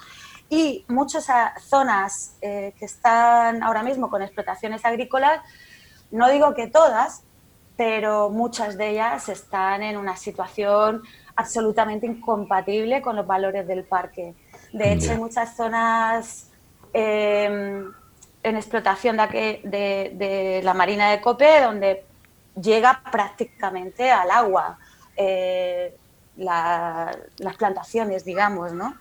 y 0.50 0.84
muchas 0.88 1.26
zonas 1.60 2.36
eh, 2.42 2.74
que 2.78 2.84
están 2.84 3.62
ahora 3.62 3.82
mismo 3.82 4.10
con 4.10 4.20
explotaciones 4.20 4.84
agrícolas 4.84 5.40
no 6.10 6.28
digo 6.30 6.54
que 6.54 6.66
todas, 6.66 7.22
pero 7.76 8.30
muchas 8.30 8.78
de 8.78 8.90
ellas 8.90 9.28
están 9.28 9.82
en 9.82 9.96
una 9.96 10.16
situación 10.16 11.02
absolutamente 11.36 12.06
incompatible 12.06 13.02
con 13.02 13.16
los 13.16 13.26
valores 13.26 13.66
del 13.66 13.84
parque. 13.84 14.34
De 14.72 14.92
hecho, 14.92 15.12
hay 15.12 15.18
muchas 15.18 15.54
zonas 15.54 16.50
em, 16.92 17.92
en 18.42 18.56
explotación 18.56 19.16
de, 19.16 20.60
la 20.64 20.74
marina 20.74 21.10
de 21.10 21.20
Cope 21.20 21.60
donde 21.60 22.04
llega 22.60 23.02
prácticamente 23.12 24.10
al 24.10 24.30
agua 24.30 24.78
eh, 25.16 25.94
las 26.36 27.56
plantaciones, 27.58 28.24
digamos, 28.24 28.72
¿no? 28.72 28.94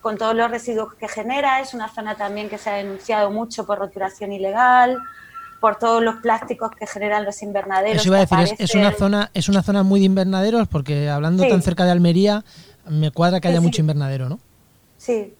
Con 0.00 0.16
todos 0.16 0.34
los 0.34 0.50
residuos 0.50 0.94
que 0.94 1.08
genera, 1.08 1.60
es 1.60 1.74
una 1.74 1.88
zona 1.88 2.14
también 2.14 2.48
que 2.48 2.58
se 2.58 2.70
ha 2.70 2.74
denunciado 2.74 3.30
mucho 3.30 3.66
por 3.66 3.78
roturación 3.78 4.32
ilegal, 4.32 4.98
por 5.60 5.76
todos 5.76 6.02
los 6.02 6.16
plásticos 6.16 6.70
que 6.72 6.86
generan 6.86 7.24
los 7.24 7.42
invernaderos. 7.42 8.00
Eso 8.00 8.08
iba 8.08 8.16
a 8.18 8.20
decir, 8.20 8.56
es, 8.58 8.74
una 8.74 8.92
zona, 8.92 9.30
es 9.34 9.48
una 9.48 9.62
zona 9.62 9.82
muy 9.82 10.00
de 10.00 10.06
invernaderos, 10.06 10.66
porque 10.68 11.08
hablando 11.08 11.46
tan 11.46 11.62
cerca 11.62 11.84
de 11.84 11.90
Almería, 11.90 12.44
me 12.88 13.10
cuadra 13.10 13.40
que 13.40 13.48
haya 13.48 13.60
mucho 13.60 13.80
invernadero, 13.80 14.28
¿no? 14.28 14.40
Sí. 14.96 15.34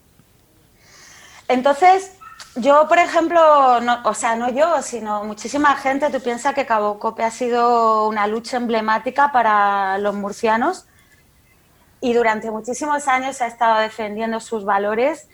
Entonces, 1.48 2.12
yo, 2.56 2.86
por 2.88 2.98
ejemplo, 2.98 3.80
no, 3.80 4.00
o 4.04 4.14
sea, 4.14 4.36
no 4.36 4.50
yo, 4.50 4.82
sino 4.82 5.24
muchísima 5.24 5.74
gente, 5.76 6.10
tú 6.10 6.20
piensas 6.20 6.54
que 6.54 6.66
Cabo 6.66 6.98
Cope 6.98 7.24
ha 7.24 7.30
sido 7.30 8.08
una 8.08 8.26
lucha 8.26 8.56
emblemática 8.56 9.32
para 9.32 9.98
los 9.98 10.14
murcianos 10.14 10.84
y 12.00 12.12
durante 12.12 12.50
muchísimos 12.50 13.08
años 13.08 13.40
ha 13.40 13.46
estado 13.46 13.80
defendiendo 13.80 14.40
sus 14.40 14.64
valores 14.64 15.28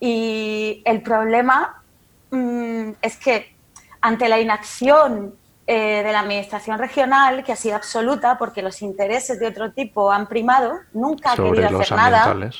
y 0.00 0.82
el 0.84 1.02
problema 1.02 1.82
mm, 2.30 2.90
es 3.02 3.16
que 3.16 3.57
ante 4.00 4.28
la 4.28 4.40
inacción 4.40 5.34
eh, 5.66 6.02
de 6.02 6.12
la 6.12 6.20
Administración 6.20 6.78
regional, 6.78 7.44
que 7.44 7.52
ha 7.52 7.56
sido 7.56 7.76
absoluta 7.76 8.38
porque 8.38 8.62
los 8.62 8.80
intereses 8.80 9.38
de 9.38 9.46
otro 9.46 9.72
tipo 9.72 10.10
han 10.10 10.26
primado, 10.26 10.78
nunca 10.92 11.32
ha 11.32 11.36
querido 11.36 11.78
hacer 11.78 11.96
nada. 11.96 12.50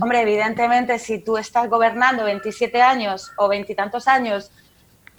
Hombre, 0.00 0.20
evidentemente, 0.20 0.98
si 0.98 1.20
tú 1.20 1.38
estás 1.38 1.70
gobernando 1.70 2.24
27 2.24 2.82
años 2.82 3.32
o 3.36 3.48
veintitantos 3.48 4.06
años 4.06 4.50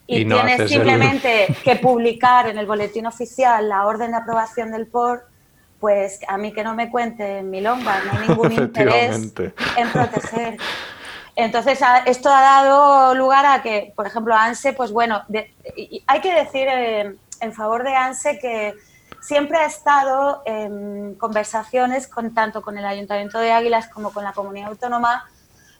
y, 0.05 0.25
tienes 0.25 0.69
simplemente 0.69 1.55
que 1.63 1.77
publicar 1.77 2.47
en 2.47 2.57
el 2.57 2.65
boletín 2.65 3.07
oficial 3.07 3.67
la 3.67 3.85
orden 3.85 4.11
de 4.11 4.17
aprobación 4.17 4.71
del 4.71 4.87
POR, 4.87 5.25
pues 5.79 6.19
a 6.27 6.37
mí 6.37 6.51
que 6.51 6.63
no 6.63 6.75
me 6.75 6.91
cuente 6.91 7.41
mi 7.41 7.61
lomba, 7.61 8.01
no 8.03 8.19
hay 8.19 8.27
ningún 8.27 8.51
interés 8.63 9.31
en 9.77 9.91
proteger 9.91 10.57
entonces, 11.43 11.79
esto 12.05 12.29
ha 12.29 12.41
dado 12.41 13.15
lugar 13.15 13.45
a 13.45 13.61
que, 13.61 13.93
por 13.95 14.05
ejemplo, 14.05 14.35
ANSE, 14.35 14.73
pues 14.73 14.91
bueno, 14.91 15.23
hay 16.07 16.21
que 16.21 16.33
decir 16.33 16.67
eh, 16.67 17.15
en 17.39 17.53
favor 17.53 17.83
de 17.83 17.95
ANSE 17.95 18.39
que 18.39 18.73
siempre 19.21 19.57
ha 19.57 19.65
estado 19.65 20.41
en 20.45 21.15
conversaciones 21.15 22.07
con 22.07 22.33
tanto 22.33 22.61
con 22.61 22.77
el 22.77 22.85
Ayuntamiento 22.85 23.39
de 23.39 23.51
Águilas 23.51 23.87
como 23.87 24.11
con 24.11 24.23
la 24.23 24.33
comunidad 24.33 24.69
autónoma 24.69 25.29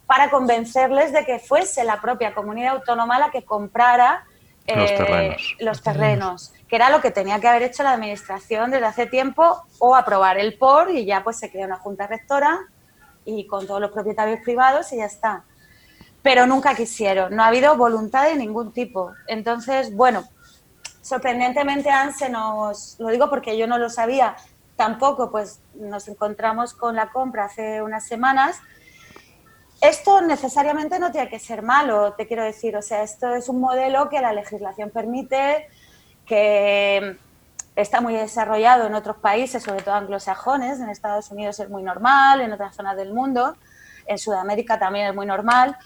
para 0.08 0.30
convencerles 0.30 1.12
de 1.14 1.26
que 1.26 1.40
fuese 1.40 1.84
la 1.84 2.00
propia 2.00 2.34
comunidad 2.34 2.76
autónoma 2.76 3.20
la 3.20 3.30
que 3.30 3.44
comprara 3.44 4.24
eh, 4.66 5.36
los, 5.60 5.82
terrenos. 5.82 6.54
que 6.68 6.76
era 6.76 6.90
lo 6.90 7.02
que 7.02 7.12
tenía 7.12 7.40
que 7.40 7.48
haber 7.48 7.64
hecho 7.64 7.84
la 7.84 7.94
administración 7.94 8.72
desde 8.72 8.86
hace 8.86 9.06
tiempo, 9.08 9.64
o 9.80 9.96
aprobar 9.96 10.38
el 10.38 10.58
POR 10.58 10.92
y 10.92 11.06
ya 11.06 11.24
pues 11.24 11.38
se 11.38 11.52
crea 11.52 11.66
una 11.66 11.78
junta 11.78 12.08
rectora 12.08 12.60
y 13.26 13.48
con 13.48 13.68
todos 13.68 13.82
los 13.82 13.92
propietarios 13.92 14.40
privados 14.42 14.92
y 14.94 14.98
ya 14.98 15.06
está 15.06 15.44
pero 16.22 16.46
nunca 16.46 16.76
quisieron, 16.76 17.36
no 17.36 17.44
ha 17.44 17.48
habido 17.48 17.76
voluntad 17.78 18.26
de 18.26 18.36
ningún 18.36 18.74
tipo. 18.74 19.14
Entonces, 19.28 19.96
bueno, 19.96 20.24
sorprendentemente 21.02 21.90
ANSE 21.90 22.30
nos, 22.30 22.98
lo 23.00 23.10
digo 23.10 23.30
porque 23.30 23.58
yo 23.58 23.68
no 23.68 23.78
lo 23.78 23.90
sabía 23.90 24.36
tampoco, 24.76 25.32
pues 25.32 25.62
nos 25.76 26.08
encontramos 26.08 26.74
con 26.74 26.96
la 26.96 27.12
compra 27.12 27.46
hace 27.46 27.82
unas 27.82 28.06
semanas. 28.06 28.58
Esto 29.82 30.22
necesariamente 30.22 31.00
no 31.00 31.12
tiene 31.12 31.30
que 31.30 31.40
ser 31.40 31.62
malo, 31.62 32.14
te 32.14 32.28
quiero 32.28 32.44
decir, 32.44 32.76
o 32.76 32.82
sea, 32.82 33.02
esto 33.02 33.34
es 33.34 33.48
un 33.48 33.62
modelo 33.62 34.10
que 34.10 34.20
la 34.20 34.34
legislación 34.34 34.90
permite, 34.90 35.70
que 36.26 37.18
está 37.82 38.02
muy 38.02 38.14
desarrollado 38.14 38.88
en 38.88 38.94
otros 38.94 39.18
países, 39.18 39.64
sobre 39.64 39.82
todo 39.82 39.96
anglosajones, 39.96 40.80
en 40.80 40.90
Estados 40.90 41.32
Unidos 41.32 41.60
es 41.60 41.70
muy 41.70 41.84
normal, 41.84 42.42
en 42.42 42.52
otras 42.52 42.76
zonas 42.76 42.98
del 42.98 43.14
mundo, 43.14 43.56
en 44.06 44.18
Sudamérica 44.18 44.80
también 44.80 45.08
es 45.08 45.16
muy 45.16 45.26
normal. 45.26 45.78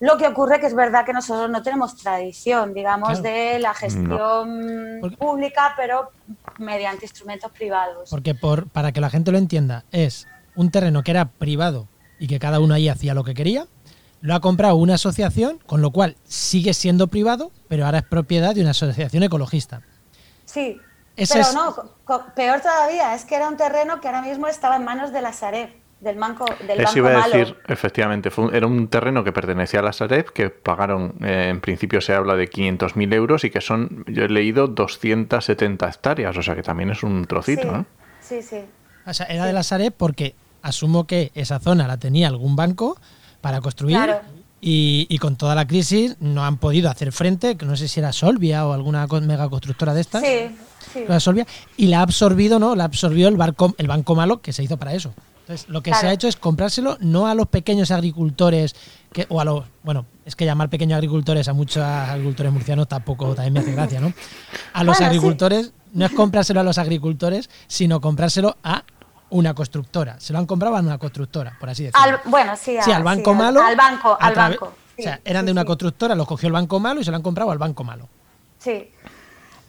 Lo 0.00 0.16
que 0.16 0.26
ocurre 0.26 0.60
que 0.60 0.66
es 0.66 0.74
verdad 0.74 1.04
que 1.04 1.12
nosotros 1.12 1.50
no 1.50 1.62
tenemos 1.62 1.94
tradición, 1.96 2.72
digamos, 2.72 3.22
de 3.22 3.58
la 3.58 3.74
gestión 3.74 5.00
pública, 5.18 5.74
pero 5.76 6.10
mediante 6.58 7.04
instrumentos 7.04 7.52
privados. 7.52 8.08
Porque 8.08 8.34
por, 8.34 8.66
para 8.68 8.92
que 8.92 9.00
la 9.02 9.10
gente 9.10 9.30
lo 9.30 9.36
entienda, 9.36 9.84
es 9.92 10.26
un 10.56 10.70
terreno 10.70 11.02
que 11.02 11.10
era 11.10 11.26
privado 11.26 11.86
y 12.18 12.28
que 12.28 12.38
cada 12.38 12.60
uno 12.60 12.74
ahí 12.74 12.88
hacía 12.88 13.12
lo 13.12 13.24
que 13.24 13.34
quería, 13.34 13.66
lo 14.22 14.34
ha 14.34 14.40
comprado 14.40 14.76
una 14.76 14.94
asociación, 14.94 15.58
con 15.66 15.82
lo 15.82 15.90
cual 15.90 16.16
sigue 16.24 16.72
siendo 16.72 17.08
privado, 17.08 17.50
pero 17.68 17.84
ahora 17.84 17.98
es 17.98 18.04
propiedad 18.04 18.54
de 18.54 18.62
una 18.62 18.70
asociación 18.70 19.22
ecologista. 19.22 19.82
Sí, 20.46 20.80
pero 21.28 21.52
no, 21.52 22.24
peor 22.34 22.60
todavía, 22.60 23.14
es 23.14 23.24
que 23.24 23.36
era 23.36 23.48
un 23.48 23.56
terreno 23.56 24.00
que 24.00 24.08
ahora 24.08 24.22
mismo 24.22 24.46
estaba 24.46 24.76
en 24.76 24.84
manos 24.84 25.12
de 25.12 25.22
la 25.22 25.32
Sareb, 25.32 25.70
del 26.00 26.18
banco 26.18 26.46
del 26.66 26.80
Eso 26.80 26.98
iba 26.98 27.10
a 27.10 27.28
decir, 27.28 27.56
efectivamente, 27.68 28.30
era 28.52 28.66
un 28.66 28.88
terreno 28.88 29.22
que 29.22 29.32
pertenecía 29.32 29.80
a 29.80 29.82
la 29.82 29.92
Sareb, 29.92 30.32
que 30.32 30.50
pagaron, 30.50 31.14
eh, 31.22 31.48
en 31.50 31.60
principio 31.60 32.00
se 32.00 32.14
habla 32.14 32.36
de 32.36 32.50
500.000 32.50 33.14
euros 33.14 33.44
y 33.44 33.50
que 33.50 33.60
son, 33.60 34.04
yo 34.06 34.24
he 34.24 34.28
leído, 34.28 34.66
270 34.66 35.88
hectáreas, 35.88 36.36
o 36.36 36.42
sea 36.42 36.54
que 36.54 36.62
también 36.62 36.90
es 36.90 37.02
un 37.02 37.26
trocito. 37.26 37.84
Sí, 38.20 38.42
sí. 38.42 38.64
O 39.06 39.14
sea, 39.14 39.26
era 39.26 39.44
de 39.44 39.52
la 39.52 39.62
Sareb 39.62 39.92
porque 39.92 40.34
asumo 40.62 41.06
que 41.06 41.32
esa 41.34 41.58
zona 41.58 41.86
la 41.86 41.98
tenía 41.98 42.28
algún 42.28 42.56
banco 42.56 42.98
para 43.40 43.60
construir. 43.60 43.98
Y, 44.62 45.16
con 45.18 45.36
toda 45.36 45.54
la 45.54 45.66
crisis 45.66 46.16
no 46.20 46.44
han 46.44 46.58
podido 46.58 46.90
hacer 46.90 47.12
frente, 47.12 47.56
que 47.56 47.64
no 47.64 47.76
sé 47.76 47.88
si 47.88 47.98
era 47.98 48.12
Solvia 48.12 48.66
o 48.66 48.74
alguna 48.74 49.06
mega 49.06 49.48
constructora 49.48 49.94
de 49.94 50.02
estas. 50.02 50.22
Sí, 50.22 50.54
sí. 50.92 51.04
La 51.08 51.20
Solvia, 51.20 51.46
y 51.76 51.86
la 51.86 52.00
ha 52.00 52.02
absorbido, 52.02 52.58
¿no? 52.58 52.74
La 52.74 52.84
absorbió 52.84 53.28
el, 53.28 53.36
barco, 53.36 53.74
el 53.78 53.86
Banco 53.86 54.14
Malo, 54.14 54.40
que 54.40 54.52
se 54.52 54.62
hizo 54.62 54.76
para 54.76 54.94
eso. 54.94 55.12
Entonces, 55.40 55.68
lo 55.68 55.82
que 55.82 55.92
se 55.94 56.06
ha 56.06 56.12
hecho 56.12 56.28
es 56.28 56.36
comprárselo 56.36 56.96
no 57.00 57.26
a 57.26 57.34
los 57.34 57.48
pequeños 57.48 57.90
agricultores, 57.90 58.76
que, 59.12 59.26
o 59.28 59.40
a 59.40 59.44
los. 59.44 59.64
Bueno, 59.82 60.06
es 60.24 60.36
que 60.36 60.44
llamar 60.44 60.68
pequeños 60.68 60.96
agricultores 60.96 61.48
a 61.48 61.52
muchos 61.52 61.82
agricultores 61.82 62.52
murcianos 62.52 62.86
tampoco 62.86 63.34
también 63.34 63.54
me 63.54 63.60
hace 63.60 63.72
gracia, 63.72 64.00
¿no? 64.00 64.12
A 64.72 64.84
los 64.84 65.00
agricultores, 65.00 65.72
no 65.92 66.06
es 66.06 66.12
comprárselo 66.12 66.60
a 66.60 66.62
los 66.62 66.78
agricultores, 66.78 67.50
sino 67.66 68.00
comprárselo 68.00 68.56
a 68.62 68.84
una 69.30 69.54
constructora. 69.54 70.20
Se 70.20 70.32
lo 70.32 70.38
han 70.38 70.46
comprado 70.46 70.76
a 70.76 70.80
una 70.80 70.98
constructora, 70.98 71.56
por 71.58 71.70
así 71.70 71.84
decirlo. 71.84 72.20
bueno, 72.26 72.54
sí, 72.56 72.76
al 72.78 73.02
banco 73.02 73.34
malo. 73.34 73.60
Al 73.60 73.74
banco, 73.76 74.16
al 74.20 74.34
banco. 74.34 74.74
o 74.98 75.02
sea, 75.02 75.20
eran 75.24 75.46
de 75.46 75.52
una 75.52 75.64
constructora, 75.64 76.14
los 76.14 76.28
cogió 76.28 76.46
el 76.46 76.52
banco 76.52 76.78
malo 76.78 77.00
y 77.00 77.04
se 77.04 77.10
lo 77.10 77.16
han 77.16 77.22
comprado 77.22 77.50
al 77.50 77.58
banco 77.58 77.82
malo. 77.82 78.08
Sí. 78.58 78.90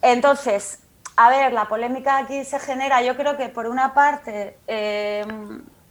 Entonces, 0.01 0.80
a 1.15 1.29
ver, 1.29 1.53
la 1.53 1.67
polémica 1.67 2.17
aquí 2.17 2.43
se 2.45 2.59
genera, 2.59 3.01
yo 3.01 3.15
creo 3.15 3.37
que 3.37 3.49
por 3.49 3.67
una 3.67 3.93
parte 3.93 4.57
eh, 4.67 5.25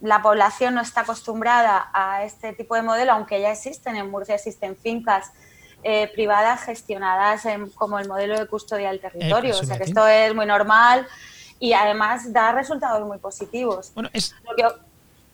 la 0.01 0.21
población 0.21 0.75
no 0.75 0.81
está 0.81 1.01
acostumbrada 1.01 1.89
a 1.93 2.23
este 2.23 2.53
tipo 2.53 2.75
de 2.75 2.81
modelo, 2.81 3.13
aunque 3.13 3.39
ya 3.39 3.51
existen, 3.51 3.95
en 3.95 4.09
Murcia 4.09 4.35
existen 4.35 4.75
fincas 4.75 5.31
eh, 5.83 6.11
privadas 6.13 6.63
gestionadas 6.63 7.43
como 7.75 7.99
el 7.99 8.07
modelo 8.07 8.37
de 8.37 8.47
custodia 8.47 8.89
del 8.89 8.99
territorio, 8.99 9.57
o 9.57 9.63
sea 9.63 9.77
que 9.77 9.83
esto 9.83 10.07
es 10.07 10.33
muy 10.33 10.45
normal 10.45 11.07
y 11.59 11.73
además 11.73 12.33
da 12.33 12.51
resultados 12.51 13.07
muy 13.07 13.19
positivos. 13.19 13.91
Bueno, 13.93 14.09
es, 14.13 14.35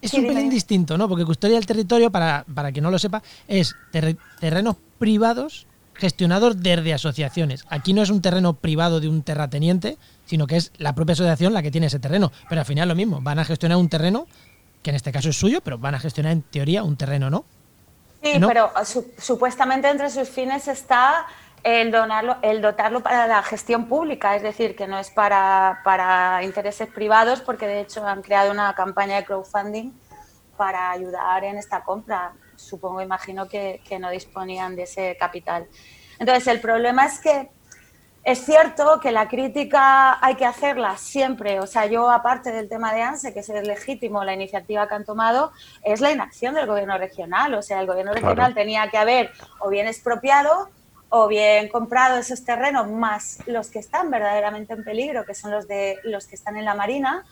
es 0.02 0.14
un 0.14 0.28
pelín 0.28 0.50
distinto, 0.50 0.98
¿no? 0.98 1.08
Porque 1.08 1.26
custodia 1.26 1.56
del 1.56 1.66
territorio, 1.66 2.12
para, 2.12 2.46
para 2.54 2.72
quien 2.72 2.84
no 2.84 2.92
lo 2.92 3.00
sepa, 3.00 3.24
es 3.48 3.76
terrenos 3.92 4.76
privados 5.00 5.66
gestionados 5.98 6.62
desde 6.62 6.94
asociaciones. 6.94 7.66
Aquí 7.70 7.94
no 7.94 8.02
es 8.02 8.10
un 8.10 8.22
terreno 8.22 8.54
privado 8.54 9.00
de 9.00 9.10
un 9.10 9.24
terrateniente, 9.24 9.98
sino 10.26 10.48
que 10.48 10.58
es 10.58 10.72
la 10.78 10.94
propia 10.94 11.14
asociación 11.14 11.54
la 11.54 11.62
que 11.62 11.72
tiene 11.72 11.88
ese 11.88 12.00
terreno. 12.00 12.32
Pero 12.50 12.62
al 12.62 12.66
final 12.66 12.88
lo 12.88 12.96
mismo, 12.96 13.20
van 13.22 13.40
a 13.40 13.46
gestionar 13.46 13.78
un 13.78 13.90
terreno, 13.90 14.28
que 14.84 14.92
en 14.92 14.96
este 14.96 15.12
caso 15.12 15.30
es 15.30 15.38
suyo, 15.38 15.62
pero 15.62 15.78
van 15.78 15.96
a 15.96 16.00
gestionar 16.00 16.32
en 16.34 16.42
teoría 16.42 16.84
un 16.84 16.98
terreno, 16.98 17.30
¿no? 17.30 17.46
Sí, 18.24 18.34
pero 18.40 18.72
supuestamente 19.20 19.90
entre 19.90 20.10
sus 20.10 20.28
fines 20.28 20.68
está 20.68 21.28
el, 21.64 21.92
donarlo, 21.92 22.38
el 22.42 22.62
dotarlo 22.62 23.02
para 23.02 23.28
la 23.28 23.44
gestión 23.44 23.88
pública, 23.88 24.36
es 24.36 24.42
decir, 24.42 24.76
que 24.76 24.88
no 24.88 24.98
es 24.98 25.10
para, 25.12 25.82
para 25.84 26.44
intereses 26.44 26.88
privados, 26.90 27.42
porque 27.42 27.68
de 27.68 27.82
hecho 27.82 28.06
han 28.06 28.22
creado 28.22 28.52
una 28.52 28.74
campaña 28.74 29.18
de 29.18 29.26
crowdfunding 29.26 29.92
para 30.56 30.92
ayudar 30.92 31.44
en 31.44 31.58
esta 31.58 31.84
compra. 31.84 32.34
Supongo, 32.68 33.02
imagino 33.02 33.48
que, 33.48 33.82
que 33.88 34.00
no 34.00 34.10
disponían 34.10 34.76
de 34.76 34.84
ese 34.84 35.16
capital. 35.18 35.68
Entonces, 36.20 36.48
el 36.48 36.60
problema 36.60 37.06
es 37.06 37.20
que 37.20 37.50
es 38.28 38.44
cierto 38.44 39.00
que 39.00 39.14
la 39.14 39.30
crítica 39.30 40.18
hay 40.22 40.36
que 40.36 40.46
hacerla 40.46 40.98
siempre. 40.98 41.62
O 41.62 41.66
sea, 41.66 41.86
yo, 41.86 42.10
aparte 42.10 42.52
del 42.52 42.68
tema 42.68 42.94
de 42.94 43.02
ANSE, 43.02 43.34
que 43.34 43.40
es 43.40 43.48
legítimo 43.48 44.26
la 44.26 44.34
iniciativa 44.34 44.86
que 44.86 44.96
han 44.96 45.06
tomado, 45.06 45.54
es 45.82 46.02
la 46.02 46.12
inacción 46.12 46.54
del 46.54 46.68
gobierno 46.68 46.98
regional. 46.98 47.54
O 47.54 47.62
sea, 47.62 47.80
el 47.80 47.88
gobierno 47.88 48.12
regional 48.12 48.54
tenía 48.54 48.90
que 48.90 48.98
haber 48.98 49.32
o 49.60 49.70
bien 49.70 49.88
expropiado 49.88 50.70
o 51.08 51.30
bien 51.30 51.70
comprado 51.70 52.18
esos 52.18 52.44
terrenos 52.44 52.90
más 52.92 53.40
los 53.46 53.70
que 53.70 53.80
están 53.80 54.12
verdaderamente 54.12 54.74
en 54.74 54.84
peligro, 54.84 55.24
que 55.24 55.34
son 55.34 55.52
los 55.52 55.66
de 55.66 55.98
los 56.04 56.28
que 56.28 56.36
están 56.36 56.58
en 56.58 56.66
la 56.66 56.76
marina, 56.76 57.24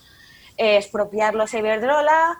eh, 0.57 0.77
expropiarlos 0.77 1.53
a 1.53 1.59
Iberdrola 1.59 2.37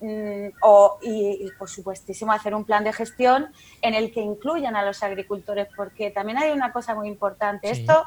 mm, 0.00 0.48
o, 0.62 0.98
y, 1.02 1.50
por 1.58 1.68
supuestísimo 1.68 2.32
hacer 2.32 2.54
un 2.54 2.64
plan 2.64 2.84
de 2.84 2.92
gestión 2.92 3.52
en 3.82 3.94
el 3.94 4.12
que 4.12 4.20
incluyan 4.20 4.76
a 4.76 4.84
los 4.84 5.02
agricultores, 5.02 5.68
porque 5.76 6.10
también 6.10 6.38
hay 6.38 6.52
una 6.52 6.72
cosa 6.72 6.94
muy 6.94 7.08
importante. 7.08 7.70
Esto, 7.70 8.06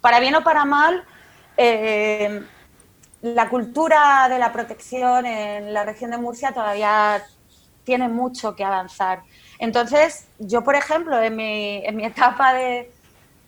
para 0.00 0.20
bien 0.20 0.34
o 0.34 0.42
para 0.42 0.64
mal, 0.64 1.04
eh, 1.56 2.42
la 3.22 3.48
cultura 3.48 4.28
de 4.28 4.38
la 4.38 4.52
protección 4.52 5.24
en 5.24 5.72
la 5.72 5.84
región 5.84 6.10
de 6.10 6.18
Murcia 6.18 6.52
todavía 6.52 7.24
tiene 7.84 8.08
mucho 8.08 8.54
que 8.54 8.64
avanzar. 8.64 9.22
Entonces, 9.58 10.26
yo, 10.38 10.64
por 10.64 10.74
ejemplo, 10.74 11.20
en 11.22 11.36
mi, 11.36 11.82
en 11.84 11.96
mi 11.96 12.04
etapa 12.04 12.52
de, 12.52 12.90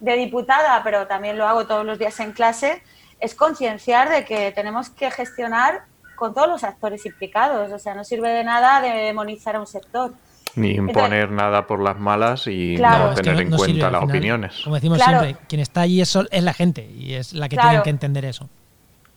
diputada, 0.01 0.83
pero 0.85 1.07
también 1.07 1.37
lo 1.37 1.46
hago 1.46 1.66
todos 1.66 1.85
los 1.85 1.99
días 1.99 2.18
en 2.20 2.33
clase, 2.33 2.83
es 3.20 3.35
concienciar 3.35 4.09
de 4.09 4.24
que 4.24 4.52
tenemos 4.52 4.90
que 4.90 5.11
gestionar 5.11 5.83
con 6.16 6.35
todos 6.35 6.48
los 6.48 6.64
actores 6.64 7.05
implicados. 7.07 7.72
O 7.72 7.79
sea, 7.79 7.94
no 7.94 8.05
sirve 8.05 8.31
de 8.31 8.44
nada 8.44 8.81
demonizar 8.81 9.57
a 9.57 9.61
un 9.61 9.66
sector. 9.66 10.12
Ni 10.55 10.70
imponer 10.70 11.31
nada 11.31 11.66
por 11.66 11.83
las 11.83 11.98
malas 11.98 12.46
y 12.46 12.76
no 12.76 13.14
tener 13.14 13.40
en 13.42 13.50
cuenta 13.50 13.90
las 13.90 14.02
opiniones. 14.02 14.61
Como 14.64 14.76
decimos 14.76 14.98
siempre, 15.02 15.37
quien 15.48 15.61
está 15.61 15.83
allí 15.83 16.00
es, 16.00 16.16
es, 16.31 16.42
la 16.42 16.55
gente 16.55 16.88
y 16.90 17.14
es 17.14 17.35
la 17.35 17.48
que 17.48 17.57
tiene 17.57 17.83
que 17.83 17.90
entender 17.90 18.24
eso. 18.24 18.48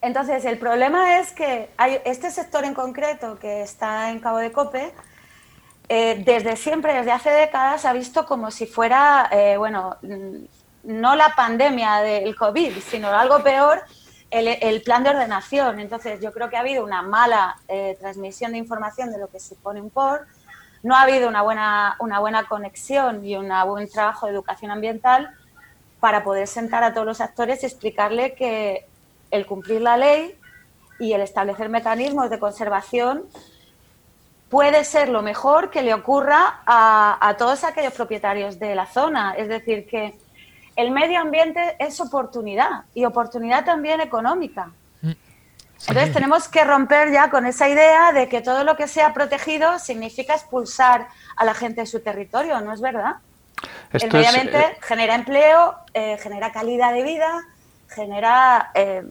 Entonces, 0.02 0.46
el 0.46 0.58
problema 0.58 1.20
es 1.20 1.32
que 1.32 1.70
hay 1.78 2.00
este 2.06 2.32
sector 2.32 2.64
en 2.64 2.74
concreto 2.74 3.38
que 3.40 3.62
está 3.62 4.12
en 4.12 4.20
Cabo 4.20 4.38
de 4.38 4.52
Cope, 4.52 4.94
eh, 5.90 6.22
desde 6.24 6.56
siempre, 6.56 6.94
desde 6.94 7.12
hace 7.12 7.32
décadas, 7.32 7.84
ha 7.84 7.94
visto 7.94 8.26
como 8.26 8.52
si 8.52 8.66
fuera, 8.68 9.28
eh, 9.32 9.58
bueno, 9.58 9.98
mm, 10.02 10.46
no 10.84 11.16
la 11.16 11.36
pandemia 11.36 11.98
del 11.98 12.36
COVID, 12.36 12.78
sino 12.80 13.10
algo 13.10 13.44
peor, 13.44 13.82
el, 14.30 14.82
plan 14.82 15.04
de 15.04 15.12
ordenación. 15.12 15.80
Entonces, 15.80 16.20
yo 16.22 16.32
creo 16.32 16.50
que 16.50 16.58
ha 16.58 16.62
habido 16.62 16.84
una 16.84 17.02
mala 17.02 17.58
eh, 17.68 17.98
transmisión 18.00 18.52
de 18.52 18.58
información 18.58 19.12
de 19.12 19.20
lo 19.20 19.28
que 19.28 19.40
supone 19.40 19.82
un 19.82 19.90
POR, 19.90 20.28
no 20.82 20.96
ha 20.96 21.02
habido 21.02 21.28
una 21.28 21.42
buena, 21.42 21.96
una 22.00 22.20
buena 22.20 22.44
conexión 22.44 23.26
y 23.26 23.36
un 23.36 23.52
buen 23.66 23.90
trabajo 23.90 24.28
de 24.28 24.34
educación 24.34 24.72
ambiental 24.72 25.30
para 26.00 26.24
poder 26.24 26.48
sentar 26.48 26.84
a 26.84 26.94
todos 26.94 27.06
los 27.06 27.22
actores 27.22 27.64
y 27.64 27.66
explicarle 27.66 28.34
que 28.34 28.86
el 29.32 29.46
cumplir 29.46 29.82
la 29.82 29.98
ley 29.98 30.40
y 31.00 31.14
el 31.14 31.22
establecer 31.22 31.70
mecanismos 31.70 32.30
de 32.30 32.40
conservación 32.40 33.26
puede 34.50 34.84
ser 34.84 35.10
lo 35.10 35.22
mejor 35.22 35.70
que 35.70 35.84
le 35.84 35.94
ocurra 35.94 36.62
a, 36.66 37.36
todos 37.38 37.64
aquellos 37.64 37.94
propietarios 37.94 38.58
de 38.58 38.76
la 38.76 38.88
zona. 38.88 39.34
Es 39.34 39.48
decir, 39.48 39.88
que 39.88 40.18
el 40.80 40.92
medio 40.92 41.20
ambiente 41.20 41.76
es 41.78 42.00
oportunidad 42.00 42.84
y 42.94 43.04
oportunidad 43.04 43.66
también 43.66 44.00
económica. 44.00 44.72
Mm. 45.02 45.12
Entonces 45.88 46.14
tenemos 46.14 46.48
que 46.48 46.64
romper 46.64 47.12
ya 47.12 47.30
con 47.30 47.46
esa 47.46 47.68
idea 47.68 48.14
de 48.14 48.30
que 48.30 48.42
todo 48.42 48.64
lo 48.64 48.78
que 48.78 48.88
sea 48.88 49.14
protegido 49.14 49.78
significa 49.80 50.36
expulsar 50.36 51.08
a 51.36 51.44
la 51.44 51.54
gente 51.54 51.82
de 51.82 51.88
su 51.88 52.00
territorio, 52.00 52.62
¿no 52.62 52.74
es 52.74 52.82
verdad? 52.82 53.18
el 53.92 54.12
medio 54.12 54.30
ambiente 54.30 54.58
eh, 54.58 54.78
genera 54.82 55.16
empleo, 55.16 55.76
eh, 55.94 56.18
genera 56.22 56.52
calidad 56.52 56.94
de 56.94 57.04
vida, 57.04 57.46
genera... 57.88 58.72
Eh, 58.74 59.04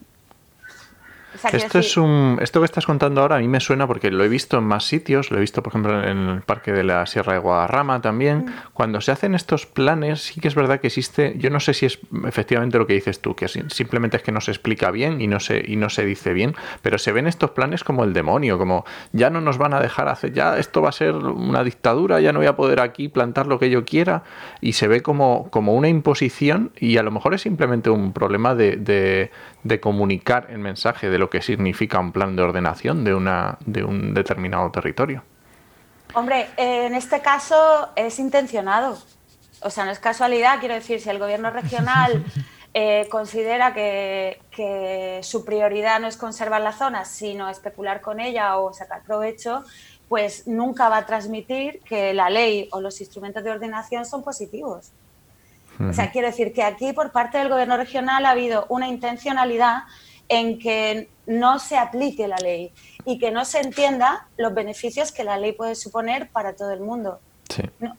esto 1.53 1.79
es 1.79 1.97
un, 1.97 2.37
esto 2.41 2.59
que 2.59 2.65
estás 2.65 2.85
contando 2.85 3.21
ahora 3.21 3.37
a 3.37 3.39
mí 3.39 3.47
me 3.47 3.59
suena 3.59 3.87
porque 3.87 4.11
lo 4.11 4.23
he 4.23 4.27
visto 4.27 4.57
en 4.57 4.63
más 4.63 4.85
sitios, 4.85 5.31
lo 5.31 5.37
he 5.37 5.41
visto 5.41 5.61
por 5.63 5.71
ejemplo 5.71 6.03
en 6.03 6.17
el 6.29 6.41
parque 6.41 6.71
de 6.71 6.83
la 6.83 7.05
Sierra 7.05 7.33
de 7.33 7.39
Guadarrama 7.39 8.01
también. 8.01 8.39
Mm. 8.39 8.53
Cuando 8.73 9.01
se 9.01 9.11
hacen 9.11 9.35
estos 9.35 9.65
planes, 9.65 10.21
sí 10.21 10.41
que 10.41 10.47
es 10.47 10.55
verdad 10.55 10.79
que 10.79 10.87
existe, 10.87 11.35
yo 11.37 11.49
no 11.49 11.59
sé 11.59 11.73
si 11.73 11.85
es 11.85 11.99
efectivamente 12.25 12.77
lo 12.77 12.87
que 12.87 12.93
dices 12.93 13.21
tú, 13.21 13.35
que 13.35 13.47
simplemente 13.47 14.17
es 14.17 14.23
que 14.23 14.31
no 14.31 14.41
se 14.41 14.51
explica 14.51 14.91
bien 14.91 15.21
y 15.21 15.27
no 15.27 15.39
se, 15.39 15.63
y 15.65 15.75
no 15.75 15.89
se 15.89 16.05
dice 16.05 16.33
bien, 16.33 16.55
pero 16.81 16.97
se 16.97 17.11
ven 17.11 17.27
estos 17.27 17.51
planes 17.51 17.83
como 17.83 18.03
el 18.03 18.13
demonio, 18.13 18.57
como 18.57 18.85
ya 19.11 19.29
no 19.29 19.41
nos 19.41 19.57
van 19.57 19.73
a 19.73 19.79
dejar 19.79 20.07
hacer, 20.07 20.33
ya 20.33 20.57
esto 20.57 20.81
va 20.81 20.89
a 20.89 20.93
ser 20.93 21.15
una 21.15 21.63
dictadura, 21.63 22.19
ya 22.19 22.33
no 22.33 22.39
voy 22.39 22.47
a 22.47 22.55
poder 22.55 22.79
aquí 22.79 23.07
plantar 23.07 23.47
lo 23.47 23.59
que 23.59 23.69
yo 23.69 23.85
quiera, 23.85 24.23
y 24.61 24.73
se 24.73 24.87
ve 24.87 25.01
como, 25.01 25.49
como 25.51 25.73
una 25.73 25.87
imposición 25.87 26.71
y 26.77 26.97
a 26.97 27.03
lo 27.03 27.11
mejor 27.11 27.33
es 27.33 27.41
simplemente 27.41 27.89
un 27.89 28.13
problema 28.13 28.55
de, 28.55 28.77
de, 28.77 29.31
de 29.63 29.79
comunicar 29.79 30.47
el 30.49 30.59
mensaje 30.59 31.09
de 31.09 31.17
lo 31.17 31.29
que 31.29 31.41
significa 31.41 31.99
un 31.99 32.11
plan 32.11 32.35
de 32.35 32.43
ordenación 32.43 33.03
de, 33.03 33.13
una, 33.13 33.57
de 33.65 33.83
un 33.83 34.13
determinado 34.13 34.71
territorio. 34.71 35.23
Hombre, 36.13 36.47
en 36.57 36.95
este 36.95 37.21
caso 37.21 37.89
es 37.95 38.19
intencionado. 38.19 38.97
O 39.61 39.69
sea, 39.69 39.85
no 39.85 39.91
es 39.91 39.99
casualidad, 39.99 40.59
quiero 40.59 40.73
decir, 40.73 41.01
si 41.01 41.09
el 41.09 41.19
gobierno 41.19 41.51
regional 41.51 42.23
eh, 42.73 43.07
considera 43.11 43.73
que, 43.73 44.41
que, 44.49 45.19
su 45.21 45.43
prioridad 45.43 45.99
no 45.99 46.07
es 46.07 46.17
conservar 46.17 46.61
la 46.61 46.71
zona, 46.71 47.05
sino 47.05 47.49
especular 47.49 48.01
con 48.01 48.19
ella 48.19 48.57
o 48.57 48.73
sacar 48.73 49.03
provecho, 49.03 49.63
pues 50.07 50.47
nunca 50.47 50.89
va 50.89 50.97
a 50.97 51.05
transmitir 51.05 51.81
que 51.81 52.13
la 52.13 52.29
ley 52.29 52.67
o 52.71 52.81
los 52.81 52.99
instrumentos 52.99 53.43
de 53.43 53.51
ordenación 53.51 54.05
son 54.05 54.23
positivos. 54.23 54.91
O 55.79 55.93
sea, 55.93 56.11
quiero 56.11 56.27
decir 56.27 56.51
que 56.51 56.61
aquí 56.61 56.91
por 56.91 57.11
parte 57.11 57.37
del 57.37 57.47
gobierno 57.47 57.77
regional 57.77 58.25
ha 58.25 58.31
habido 58.31 58.65
una 58.69 58.87
intencionalidad 58.87 59.83
en 60.27 60.59
que 60.59 61.09
no 61.25 61.59
se 61.59 61.77
aplique 61.77 62.27
la 62.27 62.37
ley 62.37 62.71
y 63.05 63.17
que 63.17 63.31
no 63.31 63.45
se 63.45 63.59
entienda 63.59 64.27
los 64.37 64.53
beneficios 64.53 65.11
que 65.11 65.23
la 65.23 65.37
ley 65.37 65.53
puede 65.53 65.75
suponer 65.75 66.29
para 66.29 66.53
todo 66.55 66.71
el 66.71 66.81
mundo. 66.81 67.19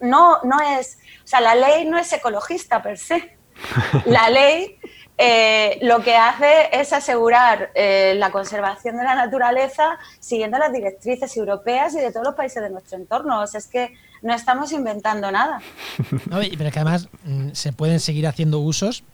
No, 0.01 0.38
no, 0.45 0.61
es, 0.79 0.99
o 1.25 1.27
sea, 1.27 1.40
la 1.40 1.55
ley 1.55 1.85
no 1.85 1.99
es 1.99 2.12
ecologista 2.12 2.83
per 2.83 2.99
se. 2.99 3.37
La 4.07 4.31
ley 4.31 4.79
eh, 5.19 5.79
lo 5.83 6.03
que 6.03 6.16
hace 6.16 6.71
es 6.73 6.95
asegurar 6.95 7.71
eh, 7.75 8.14
la 8.16 8.31
conservación 8.31 8.97
de 8.97 9.05
la 9.05 9.14
naturaleza 9.14 9.99
siguiendo 10.19 10.57
las 10.57 10.73
directrices 10.73 11.37
europeas 11.37 11.95
y 11.95 12.01
de 12.01 12.11
todos 12.11 12.25
los 12.25 12.35
países 12.35 12.62
de 12.62 12.71
nuestro 12.71 12.97
entorno. 12.97 13.43
O 13.43 13.47
sea, 13.47 13.59
es 13.59 13.66
que 13.66 13.93
no 14.22 14.35
estamos 14.35 14.72
inventando 14.72 15.30
nada. 15.30 15.61
pero 16.30 16.40
es 16.40 16.72
que 16.72 16.78
además 16.78 17.09
mm, 17.24 17.50
se 17.52 17.72
pueden 17.72 18.00
seguir 18.00 18.26
haciendo 18.26 18.61
usos 18.61 19.04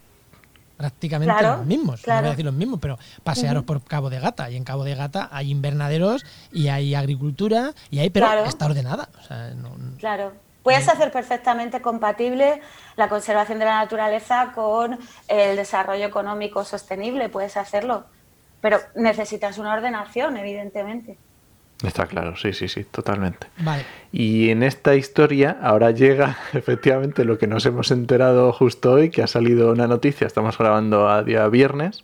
prácticamente 0.76 1.42
los 1.42 1.64
mismos, 1.64 2.06
no 2.06 2.14
voy 2.14 2.26
a 2.26 2.30
decir 2.30 2.44
los 2.44 2.54
mismos, 2.54 2.78
pero 2.80 2.98
pasearos 3.24 3.64
por 3.64 3.82
Cabo 3.82 4.10
de 4.10 4.20
Gata. 4.20 4.50
Y 4.50 4.56
en 4.56 4.64
Cabo 4.64 4.84
de 4.84 4.94
Gata 4.94 5.28
hay 5.32 5.50
invernaderos 5.50 6.24
y 6.52 6.68
hay 6.68 6.94
agricultura 6.94 7.72
y 7.90 8.00
hay, 8.00 8.10
pero 8.10 8.44
está 8.44 8.66
ordenada. 8.66 9.08
claro. 9.98 10.32
Puedes 10.62 10.88
hacer 10.88 11.12
perfectamente 11.12 11.80
compatible 11.80 12.60
la 12.96 13.08
conservación 13.08 13.60
de 13.60 13.66
la 13.66 13.76
naturaleza 13.76 14.50
con 14.52 14.98
el 15.28 15.54
desarrollo 15.54 16.04
económico 16.04 16.64
sostenible, 16.64 17.28
puedes 17.28 17.56
hacerlo, 17.56 18.06
pero 18.60 18.80
necesitas 18.96 19.58
una 19.58 19.74
ordenación, 19.74 20.36
evidentemente. 20.36 21.18
Está 21.84 22.06
claro, 22.06 22.36
sí, 22.36 22.54
sí, 22.54 22.68
sí, 22.68 22.84
totalmente. 22.84 23.48
Y 24.10 24.48
en 24.48 24.62
esta 24.62 24.94
historia 24.94 25.58
ahora 25.60 25.90
llega 25.90 26.38
efectivamente 26.54 27.24
lo 27.24 27.36
que 27.36 27.46
nos 27.46 27.66
hemos 27.66 27.90
enterado 27.90 28.50
justo 28.52 28.92
hoy, 28.92 29.10
que 29.10 29.22
ha 29.22 29.26
salido 29.26 29.72
una 29.72 29.86
noticia, 29.86 30.26
estamos 30.26 30.56
grabando 30.56 31.08
a 31.08 31.22
día 31.22 31.46
viernes, 31.48 32.02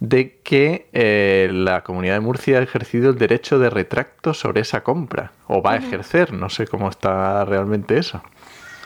de 0.00 0.38
que 0.42 0.88
eh, 0.94 1.50
la 1.52 1.82
Comunidad 1.84 2.14
de 2.14 2.20
Murcia 2.20 2.58
ha 2.58 2.62
ejercido 2.62 3.10
el 3.10 3.18
derecho 3.18 3.58
de 3.58 3.68
retracto 3.68 4.32
sobre 4.32 4.62
esa 4.62 4.82
compra, 4.82 5.32
o 5.46 5.60
va 5.60 5.72
a 5.72 5.76
ejercer, 5.76 6.32
no 6.32 6.48
sé 6.48 6.66
cómo 6.66 6.88
está 6.88 7.44
realmente 7.44 7.98
eso. 7.98 8.22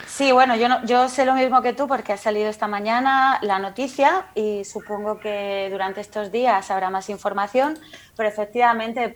Sí, 0.07 0.31
bueno, 0.31 0.55
yo, 0.55 0.67
yo 0.83 1.09
sé 1.09 1.25
lo 1.25 1.35
mismo 1.35 1.61
que 1.61 1.73
tú 1.73 1.87
porque 1.87 2.11
ha 2.11 2.17
salido 2.17 2.49
esta 2.49 2.67
mañana 2.67 3.39
la 3.43 3.59
noticia 3.59 4.25
y 4.35 4.65
supongo 4.65 5.19
que 5.19 5.69
durante 5.71 6.01
estos 6.01 6.31
días 6.31 6.69
habrá 6.71 6.89
más 6.89 7.09
información, 7.09 7.77
pero 8.15 8.27
efectivamente 8.27 9.15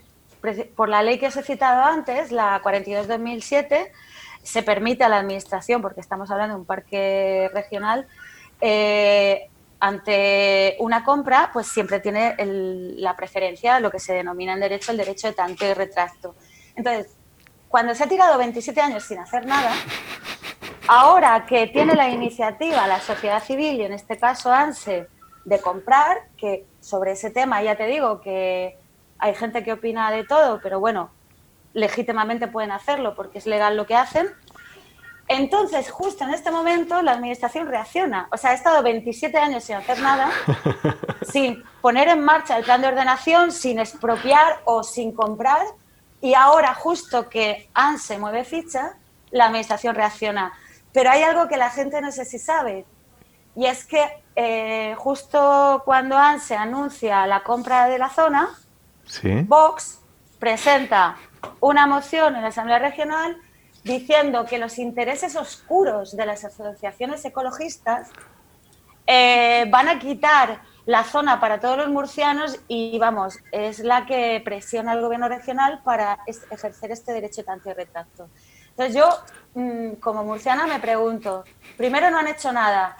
por 0.75 0.89
la 0.89 1.03
ley 1.03 1.19
que 1.19 1.27
os 1.27 1.37
he 1.37 1.43
citado 1.43 1.83
antes, 1.83 2.31
la 2.31 2.61
42-2007, 2.61 3.91
se 4.43 4.63
permite 4.63 5.03
a 5.03 5.09
la 5.09 5.19
Administración, 5.19 5.81
porque 5.81 6.01
estamos 6.01 6.31
hablando 6.31 6.55
de 6.55 6.61
un 6.61 6.65
parque 6.65 7.49
regional, 7.53 8.07
eh, 8.59 9.49
ante 9.79 10.75
una 10.79 11.03
compra, 11.03 11.49
pues 11.51 11.67
siempre 11.67 11.99
tiene 11.99 12.35
la 12.37 13.15
preferencia, 13.15 13.79
lo 13.79 13.89
que 13.89 13.99
se 13.99 14.13
denomina 14.13 14.53
en 14.53 14.59
derecho 14.59 14.91
el 14.91 14.97
derecho 14.97 15.27
de 15.27 15.33
tanto 15.33 15.65
y 15.65 15.73
retracto. 15.73 16.35
Entonces, 16.75 17.15
cuando 17.67 17.95
se 17.95 18.03
ha 18.03 18.07
tirado 18.07 18.37
27 18.37 18.79
años 18.79 19.03
sin 19.03 19.17
hacer 19.17 19.45
nada, 19.45 19.73
ahora 20.87 21.45
que 21.47 21.67
tiene 21.67 21.95
la 21.95 22.09
iniciativa 22.09 22.87
la 22.87 22.99
sociedad 22.99 23.43
civil, 23.43 23.81
y 23.81 23.85
en 23.85 23.93
este 23.93 24.17
caso 24.17 24.51
ANSE, 24.51 25.07
de 25.45 25.59
comprar, 25.59 26.27
que 26.37 26.65
sobre 26.79 27.13
ese 27.13 27.31
tema 27.31 27.63
ya 27.63 27.75
te 27.75 27.87
digo 27.87 28.21
que 28.21 28.77
hay 29.21 29.35
gente 29.35 29.63
que 29.63 29.71
opina 29.71 30.11
de 30.11 30.25
todo, 30.25 30.59
pero 30.61 30.79
bueno, 30.79 31.11
legítimamente 31.73 32.47
pueden 32.47 32.71
hacerlo 32.71 33.15
porque 33.15 33.37
es 33.37 33.45
legal 33.45 33.77
lo 33.77 33.85
que 33.85 33.95
hacen. 33.95 34.27
Entonces, 35.27 35.89
justo 35.91 36.23
en 36.25 36.33
este 36.33 36.51
momento, 36.51 37.01
la 37.03 37.11
administración 37.13 37.67
reacciona. 37.67 38.27
O 38.31 38.37
sea, 38.37 38.49
ha 38.49 38.53
estado 38.53 38.81
27 38.81 39.37
años 39.37 39.63
sin 39.63 39.75
hacer 39.75 40.01
nada, 40.01 40.31
sin 41.31 41.63
poner 41.81 42.09
en 42.09 42.21
marcha 42.21 42.57
el 42.57 42.65
plan 42.65 42.81
de 42.81 42.87
ordenación, 42.87 43.51
sin 43.51 43.79
expropiar 43.79 44.59
o 44.65 44.83
sin 44.83 45.13
comprar. 45.13 45.65
Y 46.19 46.33
ahora, 46.33 46.73
justo 46.73 47.29
que 47.29 47.69
ANSE 47.75 48.17
mueve 48.17 48.43
ficha, 48.43 48.97
la 49.29 49.45
administración 49.45 49.95
reacciona. 49.95 50.51
Pero 50.91 51.11
hay 51.11 51.21
algo 51.21 51.47
que 51.47 51.57
la 51.57 51.69
gente 51.69 52.01
no 52.01 52.11
sé 52.11 52.25
si 52.25 52.39
sabe. 52.39 52.85
Y 53.55 53.67
es 53.67 53.85
que 53.85 54.03
eh, 54.35 54.95
justo 54.97 55.83
cuando 55.85 56.17
ANSE 56.17 56.55
anuncia 56.55 57.27
la 57.27 57.43
compra 57.43 57.87
de 57.87 57.99
la 57.99 58.09
zona, 58.09 58.49
Vox 59.45 59.99
presenta 60.39 61.17
una 61.59 61.87
moción 61.87 62.35
en 62.35 62.41
la 62.41 62.49
Asamblea 62.49 62.79
Regional 62.79 63.37
diciendo 63.83 64.45
que 64.45 64.59
los 64.59 64.77
intereses 64.77 65.35
oscuros 65.35 66.15
de 66.15 66.25
las 66.25 66.43
asociaciones 66.45 67.23
ecologistas 67.25 68.09
eh, 69.07 69.65
van 69.69 69.89
a 69.89 69.99
quitar 69.99 70.61
la 70.85 71.03
zona 71.03 71.39
para 71.39 71.59
todos 71.59 71.77
los 71.77 71.89
murcianos 71.89 72.59
y, 72.67 72.97
vamos, 72.99 73.39
es 73.51 73.79
la 73.79 74.05
que 74.05 74.41
presiona 74.43 74.91
al 74.91 75.01
gobierno 75.01 75.27
regional 75.27 75.81
para 75.83 76.19
ejercer 76.25 76.91
este 76.91 77.13
derecho 77.13 77.43
de 77.43 77.69
y 77.69 77.73
retracto. 77.73 78.29
Entonces 78.69 78.95
yo, 78.95 79.09
mm, 79.53 79.93
como 79.95 80.23
murciana, 80.23 80.65
me 80.65 80.79
pregunto, 80.79 81.43
primero 81.77 82.09
no 82.09 82.19
han 82.19 82.27
hecho 82.27 82.51
nada, 82.51 82.95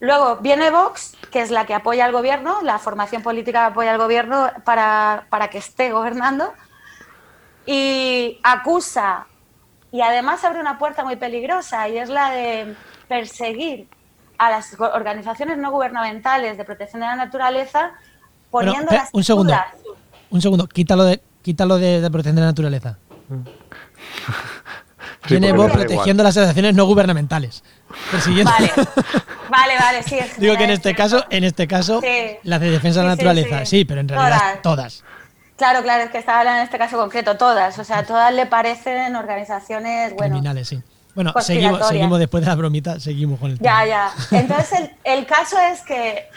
Luego 0.00 0.36
viene 0.36 0.70
Vox, 0.70 1.14
que 1.30 1.42
es 1.42 1.50
la 1.50 1.66
que 1.66 1.74
apoya 1.74 2.06
al 2.06 2.12
gobierno, 2.12 2.62
la 2.62 2.78
formación 2.78 3.22
política 3.22 3.60
que 3.60 3.72
apoya 3.72 3.92
al 3.92 3.98
gobierno 3.98 4.50
para, 4.64 5.50
que 5.50 5.58
esté 5.58 5.92
gobernando, 5.92 6.52
y 7.66 8.40
acusa, 8.42 9.26
y 9.92 10.00
además 10.00 10.42
abre 10.42 10.58
una 10.58 10.78
puerta 10.78 11.04
muy 11.04 11.16
peligrosa, 11.16 11.86
y 11.88 11.98
es 11.98 12.08
la 12.08 12.30
de 12.30 12.74
perseguir 13.08 13.88
a 14.38 14.50
las 14.50 14.74
organizaciones 14.80 15.58
no 15.58 15.70
gubernamentales 15.70 16.56
de 16.56 16.64
protección 16.64 17.00
de 17.00 17.06
la 17.06 17.16
naturaleza 17.16 17.92
poniendo 18.50 18.90
las 18.90 19.10
un 19.12 19.22
segundo, 19.22 19.54
un 20.30 20.40
segundo, 20.40 20.66
quítalo 20.66 21.04
de, 21.04 21.20
quítalo 21.42 21.76
de, 21.76 22.00
de 22.00 22.10
protección 22.10 22.36
de 22.36 22.40
la 22.40 22.46
naturaleza. 22.46 22.96
Viene 25.28 25.52
Vox 25.52 25.72
protegiendo 25.72 26.22
las 26.22 26.36
asociaciones 26.36 26.74
no 26.74 26.86
gubernamentales. 26.86 27.62
Vale, 28.44 28.72
vale, 29.48 29.74
vale, 29.78 30.02
sí. 30.02 30.18
Digo 30.38 30.56
que 30.56 30.64
en 30.64 30.70
este 30.70 30.94
caso, 30.94 31.24
en 31.30 31.44
este 31.44 31.66
caso, 31.66 32.00
las 32.42 32.60
de 32.60 32.70
defensa 32.70 33.00
de 33.00 33.06
la 33.06 33.16
naturaleza, 33.16 33.64
sí, 33.66 33.84
pero 33.84 34.00
en 34.00 34.08
realidad 34.08 34.60
todas. 34.62 35.04
Claro, 35.56 35.82
claro, 35.82 36.04
es 36.04 36.10
que 36.10 36.16
estaba 36.16 36.38
hablando 36.38 36.60
en 36.60 36.64
este 36.64 36.78
caso 36.78 36.96
concreto, 36.96 37.36
todas. 37.36 37.78
O 37.78 37.84
sea, 37.84 38.04
todas 38.06 38.32
le 38.32 38.46
parecen 38.46 39.14
organizaciones, 39.14 40.14
bueno, 40.14 40.36
criminales, 40.36 40.68
sí. 40.68 40.82
Bueno, 41.14 41.34
seguimos, 41.40 41.86
seguimos 41.86 42.18
después 42.18 42.42
de 42.42 42.48
la 42.48 42.54
bromita, 42.54 42.98
seguimos 42.98 43.38
con 43.38 43.50
el 43.50 43.58
tema. 43.58 43.84
Ya, 43.84 43.86
ya. 43.86 44.38
Entonces, 44.38 44.90
el, 45.04 45.26
caso 45.26 45.58
es 45.58 45.82
que 45.82 46.28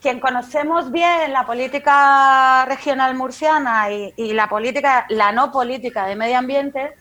quien 0.00 0.18
conocemos 0.18 0.90
bien 0.90 1.32
la 1.32 1.46
política 1.46 2.64
regional 2.64 3.14
murciana 3.14 3.92
y, 3.92 4.12
y, 4.16 4.32
la 4.32 4.48
política, 4.48 5.06
la 5.10 5.30
no 5.30 5.52
política 5.52 6.06
de 6.06 6.16
medio 6.16 6.38
ambiente, 6.38 6.92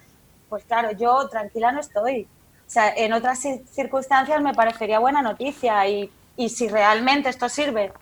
pues 0.51 0.65
claro, 0.65 0.91
yo 0.91 1.29
tranquila 1.29 1.71
no 1.71 1.79
estoy. 1.79 2.23
O 2.23 2.69
sea, 2.69 2.93
en 2.93 3.13
otras 3.13 3.39
circunstancias 3.71 4.41
me 4.41 4.53
parecería 4.53 4.99
buena 4.99 5.21
noticia 5.21 5.87
y, 5.87 6.11
si 6.49 6.67
realmente 6.67 7.29
esto 7.29 7.47
sirve 7.47 7.93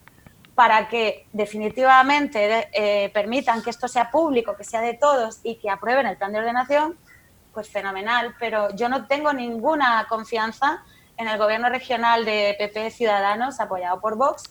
para 0.55 0.88
que 0.88 1.27
definitivamente 1.31 2.69
eh, 2.73 3.12
permitan 3.13 3.62
que 3.62 3.69
esto 3.69 3.88
sea 3.88 4.09
público, 4.09 4.55
que 4.55 4.63
sea 4.63 4.81
de 4.81 4.95
todos 4.95 5.41
y 5.43 5.57
que 5.57 5.69
aprueben 5.69 6.07
el 6.07 6.17
plan 6.17 6.31
de 6.31 6.39
ordenación, 6.39 6.97
pues 7.53 7.69
fenomenal. 7.69 8.34
Pero 8.39 8.74
yo 8.76 8.89
no 8.89 9.05
tengo 9.05 9.32
ninguna 9.32 10.07
confianza 10.09 10.84
en 11.17 11.28
el 11.28 11.38
gobierno 11.38 11.69
regional 11.69 12.26
de 12.26 12.55
PP 12.57 12.89
Ciudadanos, 12.89 13.59
apoyado 13.59 14.01
por 14.01 14.15
Vox, 14.15 14.43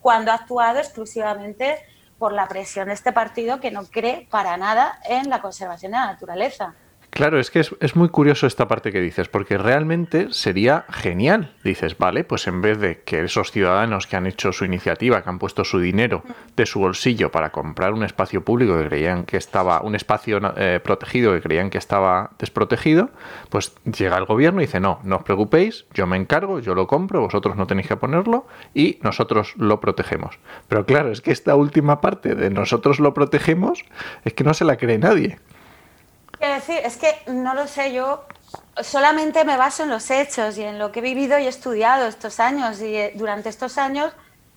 cuando 0.00 0.32
ha 0.32 0.34
actuado 0.34 0.80
exclusivamente 0.80 1.78
por 2.18 2.32
la 2.32 2.48
presión 2.48 2.88
de 2.88 2.94
este 2.94 3.12
partido 3.12 3.60
que 3.60 3.70
no 3.70 3.84
cree 3.84 4.26
para 4.28 4.56
nada 4.56 4.98
en 5.04 5.30
la 5.30 5.40
conservación 5.40 5.92
de 5.92 5.98
la 5.98 6.06
naturaleza. 6.06 6.74
Claro, 7.14 7.38
es 7.38 7.52
que 7.52 7.60
es, 7.60 7.94
muy 7.94 8.08
curioso 8.08 8.48
esta 8.48 8.66
parte 8.66 8.90
que 8.90 9.00
dices, 9.00 9.28
porque 9.28 9.56
realmente 9.56 10.32
sería 10.32 10.84
genial. 10.90 11.54
Dices, 11.62 11.96
vale, 11.96 12.24
pues 12.24 12.48
en 12.48 12.60
vez 12.60 12.80
de 12.80 13.02
que 13.02 13.22
esos 13.22 13.52
ciudadanos 13.52 14.08
que 14.08 14.16
han 14.16 14.26
hecho 14.26 14.52
su 14.52 14.64
iniciativa, 14.64 15.22
que 15.22 15.30
han 15.30 15.38
puesto 15.38 15.62
su 15.62 15.78
dinero 15.78 16.24
de 16.56 16.66
su 16.66 16.80
bolsillo 16.80 17.30
para 17.30 17.52
comprar 17.52 17.92
un 17.92 18.02
espacio 18.02 18.44
público 18.44 18.76
que 18.76 18.88
creían 18.88 19.26
que 19.26 19.36
estaba, 19.36 19.80
un 19.82 19.94
espacio 19.94 20.40
eh, 20.56 20.80
protegido 20.82 21.32
que 21.34 21.40
creían 21.40 21.70
que 21.70 21.78
estaba 21.78 22.32
desprotegido, 22.40 23.10
pues 23.48 23.76
llega 23.84 24.18
el 24.18 24.24
gobierno 24.24 24.60
y 24.60 24.66
dice, 24.66 24.80
no, 24.80 24.98
no 25.04 25.18
os 25.18 25.22
preocupéis, 25.22 25.86
yo 25.94 26.08
me 26.08 26.16
encargo, 26.16 26.58
yo 26.58 26.74
lo 26.74 26.88
compro, 26.88 27.20
vosotros 27.20 27.54
no 27.54 27.68
tenéis 27.68 27.86
que 27.86 27.96
ponerlo 27.96 28.48
y 28.74 28.98
nosotros 29.02 29.54
lo 29.56 29.78
protegemos. 29.78 30.40
Pero 30.66 30.84
claro, 30.84 31.12
es 31.12 31.20
que 31.20 31.30
esta 31.30 31.54
última 31.54 32.00
parte 32.00 32.34
de 32.34 32.50
nosotros 32.50 32.98
lo 32.98 33.14
protegemos 33.14 33.84
es 34.24 34.34
que 34.34 34.42
no 34.42 34.52
se 34.52 34.64
la 34.64 34.78
cree 34.78 34.98
nadie 34.98 35.38
decir, 36.48 36.78
es 36.84 36.96
que 36.96 37.14
no 37.26 37.54
lo 37.54 37.66
sé, 37.66 37.92
yo 37.92 38.24
solamente 38.82 39.44
me 39.44 39.56
baso 39.56 39.84
en 39.84 39.90
los 39.90 40.10
hechos 40.10 40.58
y 40.58 40.62
en 40.62 40.78
lo 40.78 40.92
que 40.92 41.00
he 41.00 41.02
vivido 41.02 41.38
y 41.38 41.46
estudiado 41.46 42.06
estos 42.06 42.40
años 42.40 42.80
y 42.80 42.96
eh, 42.96 43.12
durante 43.14 43.48
estos 43.48 43.78
años 43.78 44.12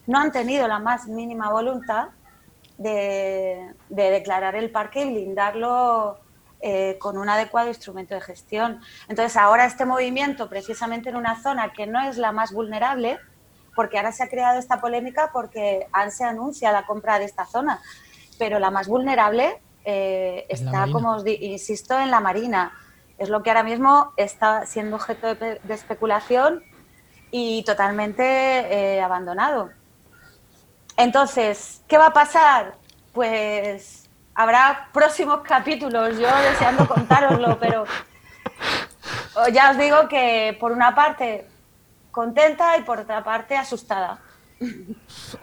no 0.05 0.19
han 0.19 0.31
tenido 0.31 0.67
la 0.67 0.79
más 0.79 1.07
mínima 1.07 1.49
voluntad 1.51 2.09
de, 2.77 3.73
declarar 3.89 4.55
el 4.55 4.71
parque 4.71 5.03
y 5.03 5.11
blindarlo 5.11 6.19
eh, 6.61 6.97
con 6.99 7.17
un 7.17 7.29
adecuado 7.29 7.67
instrumento 7.67 8.15
de 8.15 8.21
gestión. 8.21 8.81
Entonces 9.07 9.37
ahora 9.37 9.65
este 9.65 9.85
movimiento, 9.85 10.49
precisamente 10.49 11.09
en 11.09 11.15
una 11.15 11.41
zona 11.41 11.73
que 11.73 11.87
no 11.87 12.01
es 12.01 12.17
la 12.17 12.31
más 12.31 12.51
vulnerable, 12.51 13.19
porque 13.75 13.97
ahora 13.97 14.11
se 14.11 14.23
ha 14.23 14.29
creado 14.29 14.57
esta 14.57 14.81
polémica 14.81 15.29
porque 15.31 15.87
se 16.09 16.23
anuncia 16.23 16.71
la 16.71 16.85
compra 16.85 17.19
de 17.19 17.25
esta 17.25 17.45
zona, 17.45 17.79
pero 18.39 18.57
la 18.59 18.71
más 18.71 18.87
vulnerable 18.87 19.61
eh, 19.89 20.45
está, 20.49 20.87
como 20.91 21.15
os 21.15 21.25
insisto, 21.25 21.97
en 21.97 22.11
la 22.11 22.19
marina. 22.19 22.73
Es 23.17 23.29
lo 23.29 23.41
que 23.41 23.51
ahora 23.51 23.63
mismo 23.63 24.11
está 24.17 24.65
siendo 24.65 24.97
objeto 24.97 25.33
de, 25.35 25.61
especulación 25.69 26.61
y 27.31 27.63
totalmente 27.63 28.21
eh, 28.25 29.01
abandonado. 29.01 29.69
Entonces, 30.97 31.83
¿qué 31.87 31.97
va 31.97 32.07
a 32.07 32.13
pasar? 32.13 32.73
Pues 33.13 34.09
habrá 34.35 34.89
próximos 34.91 35.39
capítulos, 35.43 36.19
yo 36.19 36.27
deseando 36.51 36.85
contároslo, 36.85 37.57
pero 37.61 37.85
ya 39.53 39.71
os 39.71 39.77
digo 39.77 40.09
que 40.09 40.57
por 40.59 40.73
una 40.73 40.93
parte 40.95 41.47
contenta 42.11 42.77
y 42.77 42.81
por 42.81 42.99
otra 42.99 43.23
parte 43.23 43.55
asustada. 43.55 44.19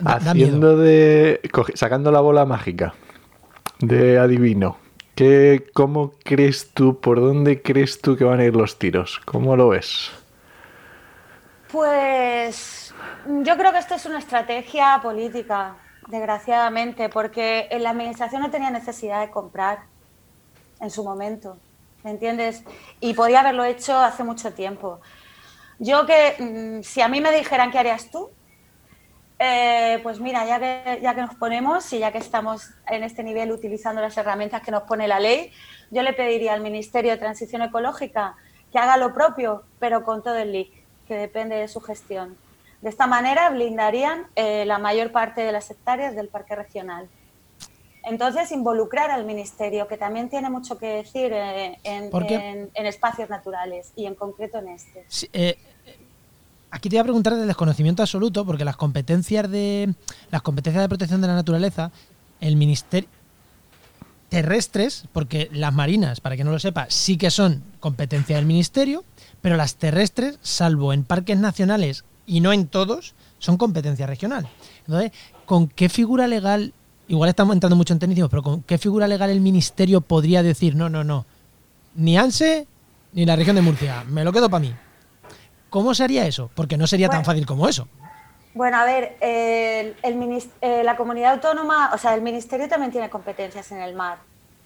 Haciendo 0.04 0.76
de. 0.76 1.40
sacando 1.74 2.12
la 2.12 2.20
bola 2.20 2.44
mágica 2.44 2.92
de 3.80 4.18
adivino. 4.18 4.78
¿Qué, 5.14 5.66
¿Cómo 5.72 6.12
crees 6.24 6.70
tú, 6.72 7.00
por 7.00 7.20
dónde 7.20 7.62
crees 7.62 8.00
tú 8.00 8.16
que 8.16 8.24
van 8.24 8.40
a 8.40 8.44
ir 8.44 8.56
los 8.56 8.78
tiros? 8.78 9.20
¿Cómo 9.24 9.56
lo 9.56 9.68
ves? 9.68 10.10
Pues 11.70 12.94
yo 13.42 13.56
creo 13.56 13.72
que 13.72 13.78
esto 13.78 13.94
es 13.94 14.06
una 14.06 14.18
estrategia 14.18 14.98
política, 15.02 15.76
desgraciadamente, 16.08 17.08
porque 17.08 17.68
la 17.80 17.90
administración 17.90 18.42
no 18.42 18.50
tenía 18.50 18.70
necesidad 18.70 19.20
de 19.20 19.30
comprar 19.30 19.80
en 20.80 20.90
su 20.90 21.04
momento, 21.04 21.56
¿me 22.02 22.10
entiendes? 22.10 22.64
Y 23.00 23.14
podía 23.14 23.40
haberlo 23.40 23.64
hecho 23.64 23.96
hace 23.98 24.24
mucho 24.24 24.52
tiempo. 24.52 25.00
Yo 25.78 26.06
que, 26.06 26.36
mm, 26.38 26.82
si 26.82 27.00
a 27.00 27.08
mí 27.08 27.20
me 27.20 27.32
dijeran 27.32 27.70
qué 27.70 27.78
harías 27.78 28.10
tú, 28.10 28.30
eh, 29.38 30.00
pues 30.02 30.20
mira, 30.20 30.46
ya 30.46 30.58
que, 30.58 31.00
ya 31.02 31.14
que 31.14 31.20
nos 31.20 31.34
ponemos 31.34 31.92
y 31.92 31.98
ya 31.98 32.12
que 32.12 32.18
estamos 32.18 32.70
en 32.88 33.02
este 33.02 33.22
nivel 33.22 33.50
utilizando 33.50 34.00
las 34.00 34.16
herramientas 34.16 34.62
que 34.62 34.70
nos 34.70 34.84
pone 34.84 35.08
la 35.08 35.18
ley, 35.18 35.52
yo 35.90 36.02
le 36.02 36.12
pediría 36.12 36.54
al 36.54 36.60
Ministerio 36.60 37.12
de 37.12 37.18
Transición 37.18 37.62
Ecológica 37.62 38.36
que 38.72 38.78
haga 38.78 38.96
lo 38.96 39.14
propio, 39.14 39.64
pero 39.78 40.04
con 40.04 40.22
todo 40.22 40.36
el 40.36 40.52
LIC, 40.52 40.72
que 41.06 41.14
depende 41.14 41.56
de 41.56 41.68
su 41.68 41.80
gestión. 41.80 42.36
De 42.80 42.90
esta 42.90 43.06
manera 43.06 43.48
blindarían 43.50 44.26
eh, 44.36 44.64
la 44.66 44.78
mayor 44.78 45.10
parte 45.10 45.42
de 45.42 45.52
las 45.52 45.70
hectáreas 45.70 46.14
del 46.14 46.28
parque 46.28 46.54
regional. 46.54 47.08
Entonces, 48.02 48.52
involucrar 48.52 49.10
al 49.10 49.24
Ministerio, 49.24 49.88
que 49.88 49.96
también 49.96 50.28
tiene 50.28 50.50
mucho 50.50 50.76
que 50.76 50.86
decir 50.86 51.32
eh, 51.32 51.78
en, 51.82 52.70
espacios 52.74 53.30
naturales 53.30 53.92
y 53.96 54.06
en 54.06 54.14
concreto 54.14 54.58
en 54.58 54.68
este. 54.68 55.06
Aquí 56.74 56.88
te 56.88 56.96
voy 56.96 57.02
a 57.02 57.04
preguntar 57.04 57.36
de 57.36 57.46
desconocimiento 57.46 58.02
absoluto, 58.02 58.44
porque 58.44 58.64
las 58.64 58.76
competencias 58.76 59.48
de 59.48 59.94
las 60.32 60.42
competencias 60.42 60.82
de 60.82 60.88
protección 60.88 61.20
de 61.20 61.28
la 61.28 61.34
naturaleza, 61.34 61.92
el 62.40 62.56
ministerio 62.56 63.08
terrestres, 64.28 65.04
porque 65.12 65.48
las 65.52 65.72
marinas, 65.72 66.20
para 66.20 66.36
que 66.36 66.42
no 66.42 66.50
lo 66.50 66.58
sepa, 66.58 66.86
sí 66.88 67.16
que 67.16 67.30
son 67.30 67.62
competencia 67.78 68.34
del 68.34 68.44
ministerio, 68.44 69.04
pero 69.40 69.56
las 69.56 69.76
terrestres, 69.76 70.40
salvo 70.42 70.92
en 70.92 71.04
parques 71.04 71.38
nacionales 71.38 72.04
y 72.26 72.40
no 72.40 72.52
en 72.52 72.66
todos, 72.66 73.14
son 73.38 73.56
competencia 73.56 74.08
regional. 74.08 74.48
Entonces, 74.80 75.12
¿con 75.46 75.68
qué 75.68 75.88
figura 75.88 76.26
legal, 76.26 76.72
igual 77.06 77.30
estamos 77.30 77.54
entrando 77.54 77.76
mucho 77.76 77.92
en 77.92 78.00
tecnicismo, 78.00 78.28
pero 78.28 78.42
con 78.42 78.62
qué 78.62 78.78
figura 78.78 79.06
legal 79.06 79.30
el 79.30 79.40
ministerio 79.40 80.00
podría 80.00 80.42
decir, 80.42 80.74
no, 80.74 80.88
no, 80.88 81.04
no, 81.04 81.24
ni 81.94 82.18
ANSE 82.18 82.66
ni 83.12 83.24
la 83.26 83.36
región 83.36 83.54
de 83.54 83.62
Murcia, 83.62 84.02
me 84.08 84.24
lo 84.24 84.32
quedo 84.32 84.50
para 84.50 84.58
mí? 84.62 84.74
¿Cómo 85.74 85.92
se 85.92 86.04
haría 86.04 86.24
eso? 86.24 86.52
Porque 86.54 86.76
no 86.76 86.86
sería 86.86 87.08
tan 87.08 87.24
fácil 87.24 87.46
como 87.46 87.68
eso. 87.68 87.88
Bueno, 88.54 88.76
a 88.76 88.84
ver, 88.84 89.16
el, 89.20 89.96
eh, 90.60 90.82
la 90.84 90.94
comunidad 90.94 91.32
autónoma, 91.32 91.90
o 91.92 91.98
sea, 91.98 92.14
el 92.14 92.22
ministerio 92.22 92.68
también 92.68 92.92
tiene 92.92 93.10
competencias 93.10 93.72
en 93.72 93.80
el 93.80 93.92
mar. 93.92 94.18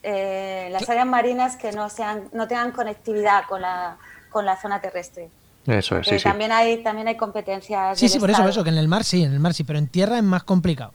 Eh, 0.02 0.68
las 0.70 0.86
áreas 0.86 1.06
marinas 1.06 1.56
que 1.56 1.72
no 1.72 1.88
sean, 1.88 2.28
no 2.34 2.46
tengan 2.46 2.72
conectividad 2.72 3.44
con 3.48 3.62
la, 3.62 3.96
con 4.28 4.44
la 4.44 4.61
zona 4.61 4.82
terrestre. 4.82 5.30
Eso 5.66 5.96
es, 5.96 6.06
sí, 6.06 6.18
También 6.22 6.52
hay, 6.52 6.82
también 6.82 7.09
hay 7.09 7.16
competencias. 7.16 7.98
Sí, 7.98 8.11
sí, 8.11 8.18
por 8.18 8.30
eso, 8.30 8.46
eso, 8.46 8.62
que 8.62 8.68
en 8.68 8.76
el 8.76 8.86
mar 8.86 9.02
sí, 9.02 9.24
en 9.24 9.32
el 9.32 9.40
mar 9.40 9.54
sí, 9.54 9.64
pero 9.64 9.78
en 9.78 9.88
tierra 9.88 10.18
es 10.18 10.22
más 10.22 10.42
complicado. 10.42 10.92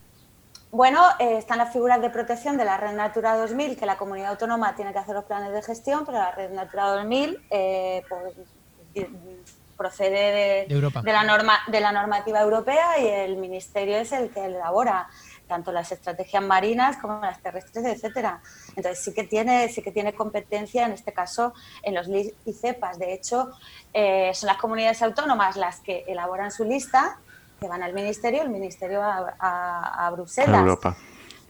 Bueno, 0.69 1.01
eh, 1.17 1.39
están 1.39 1.57
las 1.57 1.73
figuras 1.73 1.99
de 2.01 2.11
protección 2.11 2.55
de 2.57 2.65
la 2.65 2.77
Red 2.77 2.93
Natura 2.93 3.35
2000, 3.35 3.77
que 3.77 3.87
la 3.87 3.97
comunidad 3.97 4.29
autónoma 4.29 4.75
tiene 4.75 4.93
que 4.93 4.99
hacer 4.99 5.15
los 5.15 5.23
planes 5.23 5.53
de 5.53 5.63
gestión, 5.63 6.05
pero 6.05 6.19
la 6.19 6.29
Red 6.33 6.51
Natura 6.51 6.89
2000, 6.89 7.39
pues, 7.49 8.35
procede 9.83 10.65
de, 10.65 11.11
la 11.11 11.23
norma, 11.25 11.59
de 11.67 11.81
la 11.81 11.91
normativa 11.91 12.39
europea 12.39 12.97
y 12.99 13.05
el 13.05 13.35
Ministerio 13.35 13.97
es 13.97 14.13
el 14.13 14.29
que 14.29 14.45
elabora 14.45 15.09
tanto 15.45 15.73
las 15.73 15.91
estrategias 15.91 16.41
marinas 16.41 16.95
como 16.95 17.19
las 17.19 17.41
terrestres, 17.41 17.83
etcétera. 17.83 18.41
Entonces 18.77 19.03
sí 19.03 19.13
que 19.13 19.25
tiene, 19.25 19.67
sí 19.67 19.81
que 19.81 19.91
tiene 19.91 20.13
competencia 20.13 20.85
en 20.85 20.93
este 20.93 21.11
caso 21.11 21.53
en 21.81 21.95
los 21.95 22.07
LIS 22.07 22.33
y 22.45 22.53
CEPAS. 22.53 22.97
De 22.97 23.13
hecho, 23.13 23.51
eh, 23.93 24.31
son 24.33 24.47
las 24.47 24.57
comunidades 24.57 25.01
autónomas 25.01 25.57
las 25.57 25.81
que 25.81 26.05
elaboran 26.07 26.49
su 26.49 26.63
lista, 26.63 27.19
que 27.59 27.67
van 27.67 27.83
al 27.83 27.93
Ministerio, 27.93 28.41
el 28.41 28.49
Ministerio 28.49 29.03
a, 29.03 29.35
a, 29.37 30.07
a 30.07 30.11
Bruselas. 30.11 30.61
Europa 30.61 30.95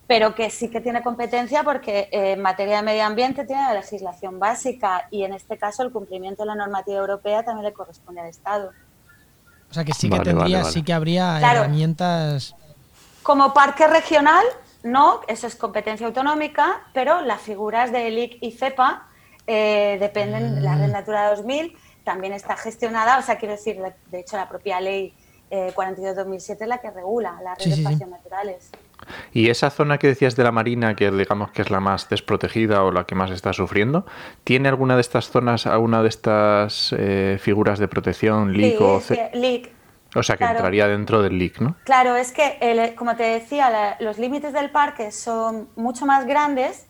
pero 0.08 0.36
que 0.36 0.50
sí 0.50 0.70
que 0.70 0.82
tiene 0.82 1.02
competencia 1.02 1.64
porque 1.64 2.10
eh, 2.12 2.34
en 2.34 2.42
materia 2.42 2.78
de 2.78 2.84
medio 2.84 3.06
ambiente 3.06 3.46
tiene 3.46 3.64
la 3.64 3.74
legislación 3.74 4.40
básica 4.40 5.08
y 5.12 5.24
en 5.24 5.34
este 5.34 5.58
caso 5.58 5.84
el 5.84 5.92
cumplimiento 5.92 6.44
de 6.44 6.48
la 6.48 6.56
normativa 6.56 6.98
europea 6.98 7.44
también 7.44 7.66
le 7.66 7.74
corresponde 7.74 8.22
al 8.22 8.28
Estado. 8.28 8.72
O 9.70 9.74
sea 9.74 9.84
que 9.84 9.94
sí 9.94 10.10
que 10.10 10.20
tendría, 10.20 10.64
sí 10.66 10.84
que 10.84 10.94
habría 10.94 11.40
herramientas. 11.40 12.56
Como 13.24 13.54
parque 13.54 13.88
regional, 13.88 14.44
no, 14.84 15.22
eso 15.28 15.48
es 15.48 15.56
competencia 15.56 16.06
autonómica, 16.06 16.82
pero 16.94 17.22
las 17.22 17.42
figuras 17.42 17.92
de 17.92 18.08
ELIC 18.08 18.38
y 18.42 18.52
CEPA 18.52 19.08
eh, 19.48 19.98
dependen, 20.00 20.56
de 20.56 20.62
la 20.62 20.76
Red 20.76 20.90
mm. 20.90 20.92
Natura 20.92 21.30
2000 21.36 21.76
también 22.04 22.34
está 22.34 22.58
gestionada, 22.58 23.18
o 23.18 23.22
sea, 23.22 23.38
quiero 23.38 23.54
decir, 23.54 23.82
de 24.12 24.20
hecho 24.20 24.36
la 24.36 24.50
propia 24.50 24.82
ley 24.82 25.14
eh, 25.50 25.72
42-2007 25.74 26.58
es 26.62 26.68
la 26.68 26.80
que 26.80 26.92
regula 26.92 27.40
las 27.44 27.58
redes 27.58 27.78
de 27.78 27.84
espacios 27.84 28.10
naturales. 28.10 28.70
Y 29.34 29.50
esa 29.50 29.70
zona 29.70 29.98
que 29.98 30.08
decías 30.08 30.36
de 30.36 30.44
la 30.44 30.52
Marina, 30.52 30.96
que 30.96 31.12
digamos 31.12 31.52
que 31.52 31.62
es 31.62 31.70
la 31.70 31.80
más 31.80 32.10
desprotegida 32.10 32.84
o 32.84 32.92
la 32.92 33.06
que 33.06 33.16
más 33.16 33.32
está 33.32 33.54
sufriendo, 33.54 34.06
¿tiene 34.44 34.70
alguna 34.70 34.96
de 34.96 35.02
estas 35.02 35.30
zonas, 35.30 35.66
alguna 35.66 36.02
de 36.02 36.10
estas 36.10 36.94
eh, 36.98 37.38
figuras 37.40 37.80
de 37.80 37.88
protección, 37.88 38.54
LIC 38.54 38.82
o 38.82 39.02
LIC. 39.34 39.72
O 40.16 40.22
sea, 40.22 40.38
que 40.38 40.44
entraría 40.44 40.88
dentro 40.88 41.22
del 41.24 41.40
LIC, 41.40 41.60
¿no? 41.60 41.76
Claro, 41.86 42.16
es 42.16 42.32
que, 42.32 42.94
como 42.96 43.16
te 43.16 43.24
decía, 43.24 43.98
los 44.00 44.20
límites 44.20 44.54
del 44.54 44.70
parque 44.70 45.12
son 45.12 45.70
mucho 45.76 46.06
más 46.06 46.28
grandes 46.28 46.86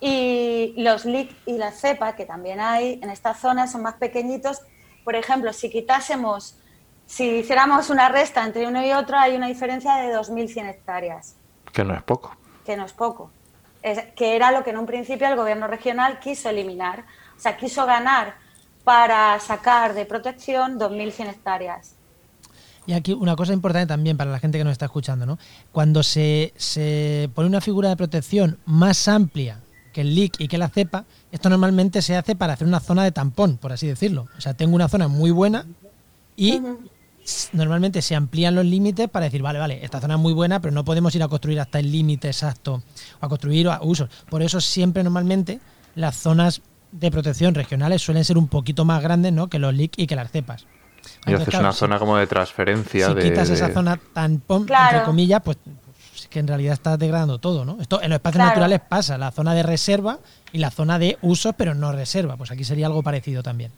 y 0.00 0.74
los 0.76 1.04
LIC 1.04 1.34
y 1.46 1.58
la 1.58 1.70
CEPA, 1.70 2.16
que 2.16 2.24
también 2.24 2.60
hay 2.60 2.98
en 3.02 3.10
esta 3.10 3.34
zona, 3.34 3.66
son 3.66 3.82
más 3.82 3.94
pequeñitos. 3.94 4.62
Por 5.04 5.16
ejemplo, 5.16 5.52
si 5.52 5.70
quitásemos 5.70 6.58
si 7.06 7.38
hiciéramos 7.38 7.88
una 7.90 8.08
resta 8.08 8.44
entre 8.44 8.66
uno 8.66 8.84
y 8.84 8.92
otro, 8.92 9.16
hay 9.16 9.36
una 9.36 9.46
diferencia 9.46 9.94
de 9.96 10.14
2.100 10.14 10.68
hectáreas. 10.70 11.36
Que 11.72 11.84
no 11.84 11.94
es 11.94 12.02
poco. 12.02 12.36
Que 12.64 12.76
no 12.76 12.84
es 12.84 12.92
poco. 12.92 13.30
que 13.82 14.34
era 14.34 14.50
lo 14.50 14.64
que 14.64 14.70
en 14.70 14.78
un 14.78 14.86
principio 14.86 15.28
el 15.28 15.36
gobierno 15.36 15.68
regional 15.68 16.18
quiso 16.18 16.48
eliminar. 16.48 17.04
O 17.36 17.40
sea, 17.40 17.56
quiso 17.56 17.86
ganar 17.86 18.34
para 18.82 19.38
sacar 19.40 19.94
de 19.94 20.04
protección 20.04 20.78
2.100 20.78 21.30
hectáreas. 21.30 21.94
Y 22.86 22.92
aquí 22.92 23.12
una 23.12 23.34
cosa 23.34 23.52
importante 23.52 23.86
también 23.88 24.16
para 24.16 24.30
la 24.30 24.38
gente 24.38 24.58
que 24.58 24.64
nos 24.64 24.72
está 24.72 24.86
escuchando, 24.86 25.26
¿no? 25.26 25.38
Cuando 25.72 26.02
se, 26.02 26.52
se 26.56 27.28
pone 27.34 27.48
una 27.48 27.60
figura 27.60 27.88
de 27.88 27.96
protección 27.96 28.58
más 28.64 29.08
amplia 29.08 29.60
que 29.92 30.02
el 30.02 30.14
leak 30.14 30.40
y 30.40 30.46
que 30.46 30.58
la 30.58 30.68
cepa, 30.68 31.04
esto 31.32 31.48
normalmente 31.48 32.02
se 32.02 32.16
hace 32.16 32.36
para 32.36 32.52
hacer 32.52 32.66
una 32.66 32.80
zona 32.80 33.02
de 33.02 33.12
tampón, 33.12 33.56
por 33.56 33.72
así 33.72 33.86
decirlo. 33.86 34.28
O 34.36 34.40
sea, 34.40 34.54
tengo 34.54 34.74
una 34.74 34.88
zona 34.88 35.08
muy 35.08 35.30
buena 35.30 35.66
y 36.36 36.62
normalmente 37.52 38.02
se 38.02 38.14
amplían 38.14 38.54
los 38.54 38.64
límites 38.64 39.08
para 39.08 39.24
decir, 39.24 39.42
vale, 39.42 39.58
vale, 39.58 39.84
esta 39.84 40.00
zona 40.00 40.14
es 40.14 40.20
muy 40.20 40.32
buena, 40.32 40.60
pero 40.60 40.72
no 40.72 40.84
podemos 40.84 41.14
ir 41.14 41.22
a 41.22 41.28
construir 41.28 41.60
hasta 41.60 41.78
el 41.78 41.90
límite 41.90 42.28
exacto 42.28 42.82
o 43.20 43.26
a 43.26 43.28
construir 43.28 43.68
usos. 43.82 44.08
Por 44.28 44.42
eso 44.42 44.60
siempre 44.60 45.02
normalmente 45.02 45.60
las 45.94 46.16
zonas 46.16 46.62
de 46.92 47.10
protección 47.10 47.54
regionales 47.54 48.02
suelen 48.02 48.24
ser 48.24 48.38
un 48.38 48.48
poquito 48.48 48.84
más 48.84 49.02
grandes 49.02 49.32
¿no? 49.32 49.48
que 49.48 49.58
los 49.58 49.74
LIC 49.74 49.98
y 49.98 50.06
que 50.06 50.16
las 50.16 50.30
cepas. 50.30 50.66
Y 51.26 51.34
haces 51.34 51.54
una 51.54 51.72
zona 51.72 51.98
como 51.98 52.16
de 52.16 52.26
transferencia. 52.26 53.08
Si 53.08 53.14
de, 53.14 53.22
quitas 53.22 53.50
esa 53.50 53.72
zona 53.72 53.98
tan 54.12 54.42
entre 54.48 55.02
comillas, 55.04 55.40
pues, 55.44 55.56
pues 55.64 56.26
que 56.28 56.38
en 56.38 56.48
realidad 56.48 56.74
estás 56.74 56.98
degradando 56.98 57.38
todo, 57.38 57.64
¿no? 57.64 57.78
Esto 57.80 58.02
en 58.02 58.10
los 58.10 58.16
espacios 58.16 58.44
naturales 58.44 58.80
pasa, 58.88 59.16
la 59.18 59.30
zona 59.30 59.54
de 59.54 59.62
reserva 59.62 60.18
y 60.52 60.58
la 60.58 60.70
zona 60.70 60.98
de 60.98 61.18
uso, 61.22 61.52
pero 61.52 61.74
no 61.74 61.92
reserva. 61.92 62.36
Pues 62.36 62.50
aquí 62.50 62.64
sería 62.64 62.86
algo 62.86 63.02
parecido 63.02 63.42
también. 63.42 63.70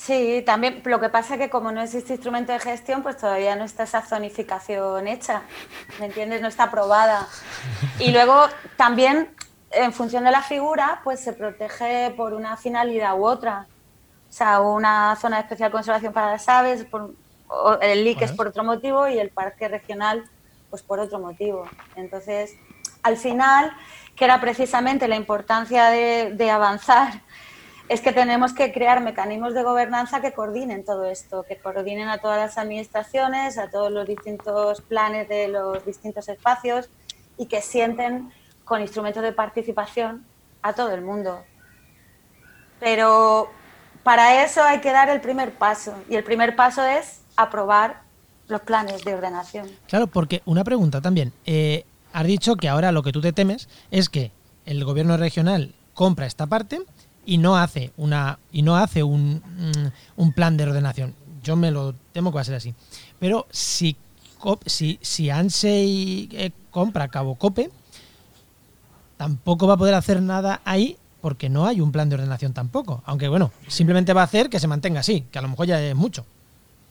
Sí, 0.00 0.42
también 0.46 0.80
lo 0.86 0.98
que 0.98 1.10
pasa 1.10 1.34
es 1.34 1.40
que 1.40 1.50
como 1.50 1.72
no 1.72 1.82
existe 1.82 2.14
instrumento 2.14 2.52
de 2.52 2.58
gestión, 2.58 3.02
pues 3.02 3.18
todavía 3.18 3.54
no 3.54 3.64
está 3.64 3.82
esa 3.82 4.00
zonificación 4.00 5.06
hecha, 5.06 5.42
¿me 5.98 6.06
entiendes? 6.06 6.40
No 6.40 6.48
está 6.48 6.64
aprobada. 6.64 7.28
Y 7.98 8.10
luego 8.10 8.46
también, 8.78 9.28
en 9.70 9.92
función 9.92 10.24
de 10.24 10.30
la 10.30 10.40
figura, 10.40 11.02
pues 11.04 11.20
se 11.20 11.34
protege 11.34 12.14
por 12.16 12.32
una 12.32 12.56
finalidad 12.56 13.14
u 13.18 13.26
otra. 13.26 13.66
O 14.30 14.32
sea, 14.32 14.60
una 14.60 15.16
zona 15.16 15.36
de 15.36 15.42
especial 15.42 15.70
conservación 15.70 16.14
para 16.14 16.30
las 16.30 16.48
aves, 16.48 16.86
el 17.82 18.02
LIC 18.02 18.22
es 18.22 18.32
por 18.32 18.46
otro 18.46 18.64
motivo 18.64 19.06
y 19.06 19.18
el 19.18 19.28
parque 19.28 19.68
regional, 19.68 20.24
pues 20.70 20.80
por 20.82 20.98
otro 20.98 21.18
motivo. 21.18 21.68
Entonces, 21.94 22.54
al 23.02 23.18
final, 23.18 23.70
que 24.16 24.24
era 24.24 24.40
precisamente 24.40 25.08
la 25.08 25.16
importancia 25.16 25.90
de, 25.90 26.32
de 26.32 26.50
avanzar 26.50 27.20
es 27.90 28.00
que 28.00 28.12
tenemos 28.12 28.52
que 28.52 28.72
crear 28.72 29.02
mecanismos 29.02 29.52
de 29.52 29.64
gobernanza 29.64 30.20
que 30.20 30.32
coordinen 30.32 30.84
todo 30.84 31.06
esto, 31.06 31.42
que 31.42 31.56
coordinen 31.56 32.06
a 32.06 32.18
todas 32.18 32.38
las 32.38 32.56
administraciones, 32.56 33.58
a 33.58 33.68
todos 33.68 33.90
los 33.90 34.06
distintos 34.06 34.80
planes 34.82 35.28
de 35.28 35.48
los 35.48 35.84
distintos 35.84 36.28
espacios 36.28 36.88
y 37.36 37.46
que 37.46 37.60
sienten 37.60 38.30
con 38.64 38.80
instrumentos 38.80 39.24
de 39.24 39.32
participación 39.32 40.24
a 40.62 40.72
todo 40.72 40.94
el 40.94 41.02
mundo. 41.02 41.42
Pero 42.78 43.50
para 44.04 44.44
eso 44.44 44.62
hay 44.62 44.78
que 44.78 44.92
dar 44.92 45.08
el 45.08 45.20
primer 45.20 45.50
paso 45.54 45.92
y 46.08 46.14
el 46.14 46.22
primer 46.22 46.54
paso 46.54 46.84
es 46.84 47.22
aprobar 47.34 48.02
los 48.46 48.60
planes 48.60 49.04
de 49.04 49.14
ordenación. 49.14 49.68
Claro, 49.88 50.06
porque 50.06 50.42
una 50.44 50.62
pregunta 50.62 51.00
también. 51.00 51.32
Eh, 51.44 51.84
has 52.12 52.24
dicho 52.24 52.54
que 52.54 52.68
ahora 52.68 52.92
lo 52.92 53.02
que 53.02 53.10
tú 53.10 53.20
te 53.20 53.32
temes 53.32 53.68
es 53.90 54.08
que 54.08 54.30
el 54.64 54.84
gobierno 54.84 55.16
regional 55.16 55.74
compra 55.92 56.26
esta 56.26 56.46
parte 56.46 56.82
y 57.24 57.38
no 57.38 57.56
hace 57.56 57.92
una 57.96 58.38
y 58.52 58.62
no 58.62 58.76
hace 58.76 59.02
un, 59.02 59.36
mm, 59.36 60.20
un 60.20 60.32
plan 60.32 60.56
de 60.56 60.64
ordenación. 60.64 61.14
Yo 61.42 61.56
me 61.56 61.70
lo 61.70 61.94
temo 62.12 62.30
que 62.30 62.36
va 62.36 62.40
a 62.42 62.44
ser 62.44 62.54
así. 62.54 62.74
Pero 63.18 63.46
si 63.50 63.96
si, 64.66 64.98
si 65.02 65.30
ANSEI 65.30 66.28
eh, 66.32 66.50
compra 66.70 67.08
Cabo 67.08 67.34
Cope, 67.34 67.70
tampoco 69.16 69.66
va 69.66 69.74
a 69.74 69.76
poder 69.76 69.94
hacer 69.94 70.22
nada 70.22 70.60
ahí 70.64 70.96
porque 71.20 71.50
no 71.50 71.66
hay 71.66 71.80
un 71.80 71.92
plan 71.92 72.08
de 72.08 72.14
ordenación 72.14 72.54
tampoco. 72.54 73.02
Aunque 73.04 73.28
bueno, 73.28 73.50
simplemente 73.68 74.14
va 74.14 74.22
a 74.22 74.24
hacer 74.24 74.48
que 74.48 74.58
se 74.58 74.66
mantenga 74.66 75.00
así, 75.00 75.22
que 75.30 75.38
a 75.38 75.42
lo 75.42 75.48
mejor 75.48 75.66
ya 75.66 75.80
es 75.80 75.94
mucho. 75.94 76.24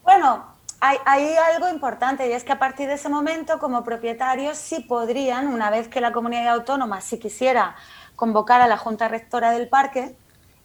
Bueno, 0.04 0.46
hay, 0.80 0.98
hay, 1.06 1.34
algo 1.54 1.70
importante 1.70 2.30
y 2.30 2.32
es 2.34 2.44
que 2.44 2.52
a 2.52 2.60
partir 2.60 2.88
de 2.88 2.94
ese 2.94 3.10
momento, 3.10 3.58
como 3.58 3.84
propietarios, 3.84 4.58
sí 4.58 4.82
podrían, 4.82 5.48
una 5.48 5.72
vez 5.72 5.88
que 5.88 6.02
la 6.02 6.12
comunidad 6.12 6.50
autónoma, 6.50 7.02
si 7.02 7.18
quisiera 7.18 7.76
convocar 8.20 8.60
a 8.60 8.68
la 8.68 8.76
Junta 8.76 9.08
Rectora 9.08 9.52
del 9.52 9.70
Parque, 9.70 10.14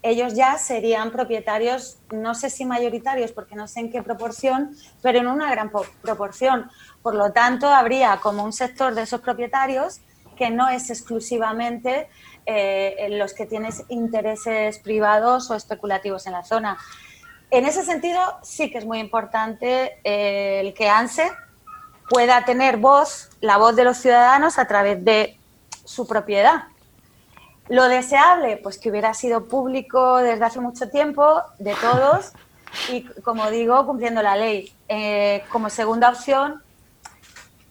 ellos 0.01 0.33
ya 0.33 0.57
serían 0.57 1.09
propietarios, 1.09 1.99
no 2.11 2.35
sé 2.35 2.49
si 2.49 2.65
mayoritarios, 2.65 3.31
porque 3.31 3.55
no 3.55 3.65
sé 3.69 3.79
en 3.79 3.91
qué 3.93 4.03
proporción, 4.03 4.75
pero 5.01 5.19
en 5.19 5.27
una 5.27 5.49
gran 5.49 5.71
proporción. 6.01 6.69
Por 7.01 7.15
lo 7.15 7.31
tanto, 7.31 7.69
habría 7.69 8.17
como 8.17 8.43
un 8.43 8.51
sector 8.51 8.93
de 8.93 9.03
esos 9.03 9.21
propietarios 9.21 10.01
que 10.35 10.49
no 10.49 10.67
es 10.67 10.89
exclusivamente 10.89 12.09
eh, 12.45 13.07
los 13.11 13.33
que 13.33 13.45
tienen 13.45 13.71
intereses 13.87 14.77
privados 14.79 15.49
o 15.49 15.55
especulativos 15.55 16.27
en 16.27 16.33
la 16.33 16.43
zona. 16.43 16.77
En 17.51 17.65
ese 17.65 17.85
sentido, 17.85 18.19
sí 18.43 18.69
que 18.69 18.79
es 18.79 18.85
muy 18.85 18.99
importante 18.99 20.01
eh, 20.03 20.59
el 20.59 20.73
que 20.73 20.89
ANSE 20.89 21.31
pueda 22.09 22.43
tener 22.43 22.75
voz, 22.75 23.29
la 23.39 23.55
voz 23.55 23.77
de 23.77 23.85
los 23.85 23.95
ciudadanos 23.95 24.59
a 24.59 24.67
través 24.67 25.05
de 25.05 25.39
su 25.85 26.05
propiedad. 26.05 26.74
Lo 27.69 27.87
deseable, 27.87 28.57
pues 28.57 28.77
que 28.77 28.89
hubiera 28.89 29.13
sido 29.13 29.45
público 29.45 30.17
desde 30.17 30.45
hace 30.45 30.59
mucho 30.59 30.89
tiempo, 30.89 31.41
de 31.59 31.73
todos, 31.75 32.31
y 32.91 33.03
como 33.21 33.49
digo, 33.49 33.85
cumpliendo 33.85 34.21
la 34.21 34.35
ley. 34.35 34.71
Eh, 34.87 35.43
como 35.49 35.69
segunda 35.69 36.09
opción, 36.09 36.61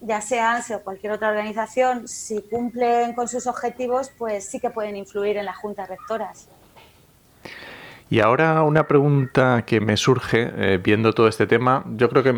ya 0.01 0.21
sea 0.21 0.53
ANSE 0.53 0.75
o 0.75 0.81
cualquier 0.81 1.13
otra 1.13 1.29
organización, 1.29 2.07
si 2.07 2.41
cumplen 2.41 3.13
con 3.13 3.27
sus 3.27 3.47
objetivos, 3.47 4.11
pues 4.17 4.49
sí 4.49 4.59
que 4.59 4.69
pueden 4.69 4.95
influir 4.95 5.37
en 5.37 5.45
las 5.45 5.57
juntas 5.57 5.87
rectoras. 5.87 6.47
Y 8.09 8.19
ahora 8.19 8.61
una 8.63 8.87
pregunta 8.87 9.63
que 9.65 9.79
me 9.79 9.97
surge 9.97 10.51
eh, 10.55 10.79
viendo 10.81 11.13
todo 11.13 11.27
este 11.27 11.47
tema. 11.47 11.83
Yo 11.95 12.09
creo 12.09 12.21
que 12.21 12.35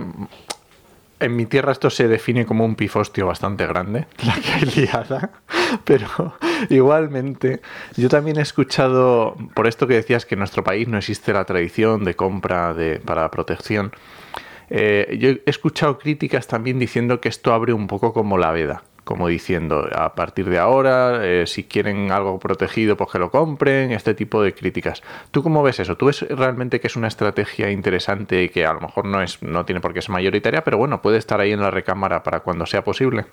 en 1.20 1.36
mi 1.36 1.46
tierra 1.46 1.72
esto 1.72 1.90
se 1.90 2.08
define 2.08 2.46
como 2.46 2.64
un 2.64 2.76
pifostio 2.76 3.28
bastante 3.28 3.66
grande, 3.68 4.08
la 4.26 4.36
que 4.36 4.52
hay 4.54 4.62
liada, 4.62 5.32
pero 5.84 6.36
igualmente 6.70 7.62
yo 7.96 8.10
también 8.10 8.38
he 8.38 8.42
escuchado, 8.42 9.36
por 9.54 9.68
esto 9.68 9.88
que 9.88 9.96
decías 9.96 10.26
que 10.26 10.36
en 10.36 10.40
nuestro 10.40 10.64
país 10.64 10.88
no 10.88 10.98
existe 10.98 11.34
la 11.34 11.46
tradición 11.46 12.04
de 12.04 12.16
compra 12.16 12.74
de, 12.74 13.00
para 13.00 13.30
protección, 13.32 13.92
eh, 14.70 15.18
yo 15.20 15.30
he 15.30 15.42
escuchado 15.46 15.98
críticas 15.98 16.48
también 16.48 16.80
diciendo 16.80 17.22
que 17.22 17.30
esto 17.30 17.54
abre 17.54 17.74
un 17.74 17.88
poco 17.88 18.14
como 18.14 18.38
la 18.38 18.52
veda, 18.52 18.84
como 19.04 19.30
diciendo, 19.30 19.88
a 19.94 20.14
partir 20.16 20.50
de 20.50 20.60
ahora, 20.60 21.26
eh, 21.26 21.48
si 21.48 21.64
quieren 21.64 22.12
algo 22.12 22.40
protegido, 22.40 22.98
pues 22.98 23.10
que 23.12 23.20
lo 23.20 23.32
compren, 23.32 23.92
este 23.92 24.14
tipo 24.14 24.42
de 24.42 24.54
críticas. 24.54 25.02
¿Tú 25.32 25.42
cómo 25.44 25.64
ves 25.64 25.80
eso? 25.80 25.96
¿Tú 25.96 26.08
ves 26.08 26.22
realmente 26.30 26.82
que 26.82 26.88
es 26.88 26.98
una 26.98 27.08
estrategia 27.08 27.72
interesante 27.72 28.44
y 28.44 28.50
que 28.50 28.66
a 28.66 28.74
lo 28.74 28.82
mejor 28.82 29.06
no, 29.06 29.22
es, 29.22 29.42
no 29.42 29.66
tiene 29.66 29.80
por 29.80 29.94
qué 29.94 30.02
ser 30.02 30.12
mayoritaria, 30.12 30.64
pero 30.64 30.78
bueno, 30.78 31.02
puede 31.02 31.18
estar 31.18 31.40
ahí 31.40 31.54
en 31.54 31.62
la 31.62 31.72
recámara 31.72 32.24
para 32.24 32.42
cuando 32.42 32.66
sea 32.66 32.84
posible? 32.84 33.26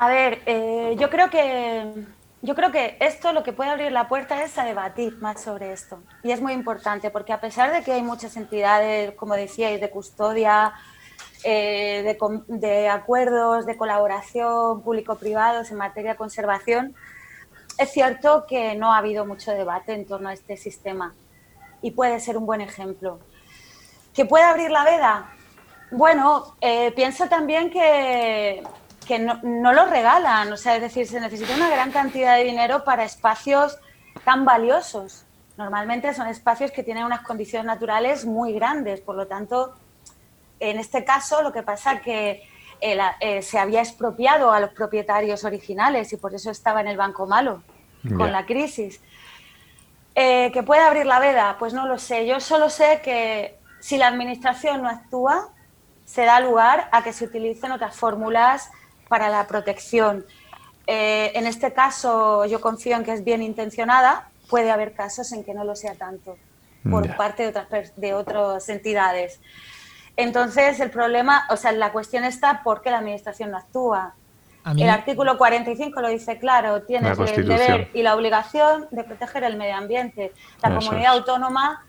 A 0.00 0.08
ver, 0.08 0.40
eh, 0.46 0.96
yo 0.98 1.10
creo 1.10 1.28
que 1.28 2.06
yo 2.40 2.54
creo 2.54 2.72
que 2.72 2.96
esto 3.00 3.34
lo 3.34 3.42
que 3.42 3.52
puede 3.52 3.68
abrir 3.68 3.92
la 3.92 4.08
puerta 4.08 4.42
es 4.42 4.56
a 4.56 4.64
debatir 4.64 5.18
más 5.18 5.42
sobre 5.42 5.74
esto. 5.74 6.02
Y 6.22 6.30
es 6.30 6.40
muy 6.40 6.54
importante 6.54 7.10
porque 7.10 7.34
a 7.34 7.40
pesar 7.40 7.70
de 7.70 7.82
que 7.82 7.92
hay 7.92 8.02
muchas 8.02 8.34
entidades, 8.38 9.14
como 9.14 9.34
decíais, 9.34 9.78
de 9.78 9.90
custodia, 9.90 10.72
eh, 11.44 12.16
de, 12.48 12.88
acuerdos 12.88 13.66
de 13.66 13.76
colaboración 13.76 14.80
público-privados 14.82 15.70
en 15.70 15.76
materia 15.76 16.12
de 16.12 16.16
conservación, 16.16 16.94
es 17.76 17.90
cierto 17.92 18.46
que 18.48 18.74
no 18.76 18.94
ha 18.94 18.98
habido 18.98 19.26
mucho 19.26 19.50
debate 19.52 19.92
en 19.92 20.06
torno 20.06 20.30
a 20.30 20.32
este 20.32 20.56
sistema 20.56 21.14
y 21.82 21.90
puede 21.90 22.20
ser 22.20 22.38
un 22.38 22.46
buen 22.46 22.62
ejemplo. 22.62 23.18
¿Que 24.14 24.24
puede 24.24 24.44
abrir 24.44 24.70
la 24.70 24.84
veda? 24.84 25.34
Bueno, 25.90 26.56
eh, 26.62 26.90
pienso 26.92 27.28
también 27.28 27.70
que, 27.70 28.62
que 29.10 29.18
no, 29.18 29.40
no, 29.42 29.72
lo 29.72 29.86
regalan, 29.86 30.52
o 30.52 30.56
sea, 30.56 30.76
es 30.76 30.82
decir, 30.82 31.04
se 31.04 31.18
necesita 31.18 31.56
una 31.56 31.68
gran 31.68 31.90
cantidad 31.90 32.36
de 32.36 32.44
dinero 32.44 32.84
para 32.84 33.02
espacios 33.02 33.76
tan 34.24 34.44
valiosos. 34.44 35.24
Normalmente 35.56 36.14
son 36.14 36.28
espacios 36.28 36.70
que 36.70 36.84
tienen 36.84 37.02
unas 37.02 37.22
condiciones 37.22 37.66
naturales 37.66 38.24
muy 38.24 38.52
grandes, 38.52 39.00
por 39.00 39.16
lo 39.16 39.26
tanto, 39.26 39.74
en 40.60 40.78
este 40.78 41.04
caso, 41.04 41.42
lo 41.42 41.52
que 41.52 41.64
pasa 41.64 41.94
es 41.94 42.02
que 42.02 42.30
eh, 42.80 42.98
eh, 43.18 43.42
se 43.42 43.58
había 43.58 43.80
expropiado 43.80 44.52
a 44.52 44.60
los 44.60 44.70
propietarios 44.70 45.42
originales 45.42 46.12
y 46.12 46.16
por 46.16 46.32
eso 46.32 46.52
estaba 46.52 46.80
en 46.80 46.86
el 46.86 46.96
banco 46.96 47.26
malo 47.26 47.64
con 48.16 48.30
la 48.30 48.46
crisis. 48.46 49.00
Eh, 50.14 50.52
¿Que 50.52 50.62
puede 50.62 50.82
abrir 50.82 51.04
la 51.06 51.18
veda? 51.18 51.56
Pues 51.58 51.74
no 51.74 51.88
lo 51.88 51.98
sé. 51.98 52.28
Yo 52.28 52.38
solo 52.38 52.70
sé 52.70 53.00
que 53.02 53.58
si 53.80 53.98
la 53.98 54.06
administración 54.06 54.82
no 54.82 54.88
actúa, 54.88 55.48
se 56.04 56.24
da 56.24 56.38
lugar 56.38 56.88
a 56.92 57.02
que 57.02 57.12
se 57.12 57.24
utilicen 57.24 57.72
otras 57.72 57.96
fórmulas 57.96 58.70
para 59.10 59.28
la 59.28 59.46
protección. 59.48 60.24
en 60.86 61.46
este 61.46 61.72
caso, 61.72 62.46
yo 62.46 62.60
confío 62.60 62.96
en 62.96 63.04
que 63.04 63.12
es 63.12 63.24
bien 63.24 63.42
intencionada. 63.42 64.30
Puede 64.48 64.70
haber 64.70 64.94
casos 64.94 65.32
en 65.32 65.44
que 65.44 65.52
no 65.52 65.64
lo 65.64 65.74
sea 65.74 65.94
tanto 65.96 66.36
por 66.88 67.16
parte 67.16 67.42
de 67.42 67.48
otras, 67.50 67.92
de 67.96 68.14
otras 68.14 68.68
entidades. 68.68 69.40
Entonces, 70.16 70.78
el 70.80 70.90
problema, 70.90 71.46
o 71.50 71.56
sea, 71.56 71.72
la 71.72 71.92
cuestión 71.92 72.24
está 72.24 72.62
por 72.62 72.82
qué 72.82 72.90
la 72.90 72.98
Administración 72.98 73.50
no 73.50 73.58
actúa. 73.58 74.14
El 74.76 74.90
artículo 74.90 75.38
45 75.38 76.00
lo 76.00 76.08
dice 76.08 76.38
claro, 76.38 76.82
tiene 76.82 77.10
el 77.10 77.48
deber 77.48 77.90
y 77.94 78.02
la 78.02 78.14
obligación 78.14 78.86
de 78.90 79.02
proteger 79.04 79.42
el 79.42 79.56
medio 79.56 79.74
ambiente. 79.74 80.32
La 80.62 80.74
comunidad 80.76 81.14
autónoma 81.14 81.84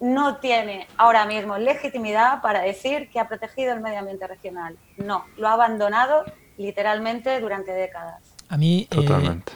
no 0.00 0.36
tiene 0.36 0.86
ahora 0.96 1.24
mismo 1.26 1.58
legitimidad 1.58 2.40
para 2.42 2.60
decir 2.60 3.08
que 3.10 3.20
ha 3.20 3.28
protegido 3.28 3.72
el 3.72 3.80
medio 3.80 4.00
ambiente 4.00 4.26
regional. 4.26 4.76
No, 4.96 5.24
lo 5.36 5.48
ha 5.48 5.52
abandonado 5.52 6.24
literalmente 6.58 7.40
durante 7.40 7.72
décadas. 7.72 8.16
A 8.48 8.56
mí, 8.56 8.86
eh, 8.90 8.94
Totalmente. 8.94 9.52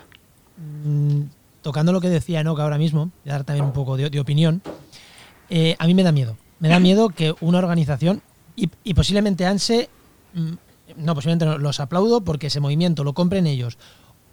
Mm, 0.56 1.22
tocando 1.60 1.92
lo 1.92 2.00
que 2.00 2.08
decía 2.08 2.40
Enoch 2.40 2.58
ahora 2.60 2.78
mismo, 2.78 3.10
y 3.24 3.28
dar 3.28 3.44
también 3.44 3.66
un 3.66 3.72
poco 3.72 3.96
de, 3.96 4.20
opinión, 4.20 4.62
eh, 5.50 5.76
a 5.78 5.86
mí 5.86 5.94
me 5.94 6.02
da 6.02 6.12
miedo. 6.12 6.36
Me 6.60 6.68
da 6.68 6.78
miedo 6.78 7.08
que 7.08 7.34
una 7.40 7.58
organización, 7.58 8.22
y, 8.54 8.94
posiblemente 8.94 9.46
ANSE, 9.46 9.88
mm, 10.34 10.52
no, 10.98 11.14
posiblemente 11.14 11.46
no, 11.46 11.58
los 11.58 11.80
aplaudo 11.80 12.20
porque 12.20 12.48
ese 12.48 12.60
movimiento 12.60 13.02
lo 13.02 13.14
compren 13.14 13.46
ellos, 13.46 13.78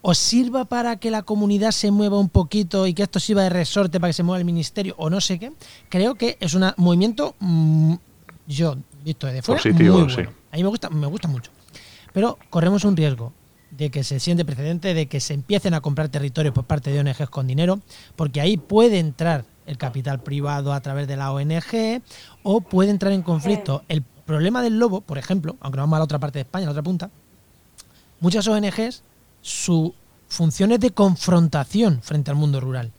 os 0.02 0.18
sirva 0.18 0.66
para 0.66 0.98
que 0.98 1.12
la 1.12 1.24
comunidad 1.24 1.72
se 1.72 1.92
mueva 1.92 2.20
un 2.20 2.30
poquito 2.30 2.88
y 2.88 2.94
que 2.94 3.04
esto 3.04 3.20
sirva 3.20 3.44
de 3.44 3.50
resorte 3.50 4.00
para 4.00 4.10
que 4.10 4.14
se 4.14 4.24
mueva 4.24 4.40
el 4.40 4.46
ministerio 4.46 4.94
o 4.98 5.10
no 5.10 5.20
sé 5.22 5.40
qué, 5.40 5.52
creo 5.90 6.16
que 6.16 6.38
es 6.40 6.54
un 6.54 6.66
movimiento, 6.78 7.36
mm, 7.40 7.96
yo, 8.48 8.76
visto 9.04 9.28
de 9.28 9.42
fuera, 9.42 9.62
muy 9.72 9.90
bueno. 9.90 10.30
A 10.52 10.58
mí 10.58 10.64
me 10.64 10.70
gusta, 10.70 10.90
me 10.90 11.08
gusta 11.08 11.28
mucho. 11.28 11.52
Pero 12.14 12.38
corremos 12.50 12.84
un 12.84 12.98
riesgo 12.98 13.34
de 13.72 13.92
que 13.92 14.04
se 14.04 14.20
siente 14.20 14.46
precedente 14.46 14.94
de 14.94 15.08
que 15.08 15.20
se 15.20 15.34
empiecen 15.34 15.74
a 15.74 15.82
comprar 15.82 16.10
territorios 16.10 16.54
por 16.54 16.66
parte 16.66 16.92
de 16.92 17.00
ONGs 17.00 17.30
con 17.30 17.48
dinero, 17.48 17.80
porque 18.16 18.42
ahí 18.42 18.58
puede 18.58 19.00
entrar 19.00 19.46
el 19.66 19.78
capital 19.78 20.22
privado 20.22 20.74
a 20.74 20.82
través 20.82 21.08
de 21.08 21.16
la 21.16 21.32
ONG 21.32 22.02
o 22.44 22.62
puede 22.62 22.90
entrar 22.90 23.14
en 23.14 23.22
conflicto. 23.22 23.84
El 23.88 24.02
problema 24.02 24.62
del 24.62 24.80
lobo, 24.80 25.02
por 25.02 25.18
ejemplo, 25.18 25.56
aunque 25.60 25.78
no 25.78 25.84
vamos 25.84 25.98
a 25.98 26.00
la 26.00 26.06
otra 26.06 26.20
parte 26.20 26.40
de 26.40 26.44
España, 26.44 26.64
a 26.64 26.68
la 26.68 26.72
otra 26.72 26.84
punta, 26.84 27.10
muchas 28.20 28.48
ONGs, 28.48 29.04
su 29.42 29.94
función 30.28 30.72
es 30.72 30.80
de 30.80 30.92
confrontación 30.92 32.02
frente 32.02 32.32
al 32.32 32.38
mundo 32.38 32.60
rural. 32.60 32.92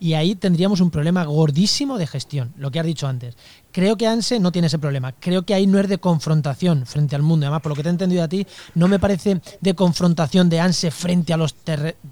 Y 0.00 0.14
ahí 0.14 0.36
tendríamos 0.36 0.80
un 0.80 0.90
problema 0.90 1.24
gordísimo 1.24 1.98
de 1.98 2.06
gestión, 2.06 2.52
lo 2.56 2.70
que 2.70 2.78
has 2.78 2.86
dicho 2.86 3.08
antes. 3.08 3.36
Creo 3.72 3.96
que 3.96 4.06
ANSE 4.06 4.38
no 4.38 4.52
tiene 4.52 4.66
ese 4.66 4.78
problema. 4.78 5.12
Creo 5.12 5.44
que 5.44 5.54
ahí 5.54 5.66
no 5.66 5.78
es 5.78 5.88
de 5.88 5.98
confrontación 5.98 6.86
frente 6.86 7.16
al 7.16 7.22
mundo. 7.22 7.46
Además, 7.46 7.62
por 7.62 7.70
lo 7.70 7.76
que 7.76 7.82
te 7.82 7.88
he 7.88 7.92
entendido 7.92 8.22
a 8.22 8.28
ti, 8.28 8.46
no 8.74 8.86
me 8.86 9.00
parece 9.00 9.40
de 9.60 9.74
confrontación 9.74 10.48
de 10.48 10.60
ANSE 10.60 10.90
frente 10.92 11.32
a 11.32 11.36
los 11.36 11.54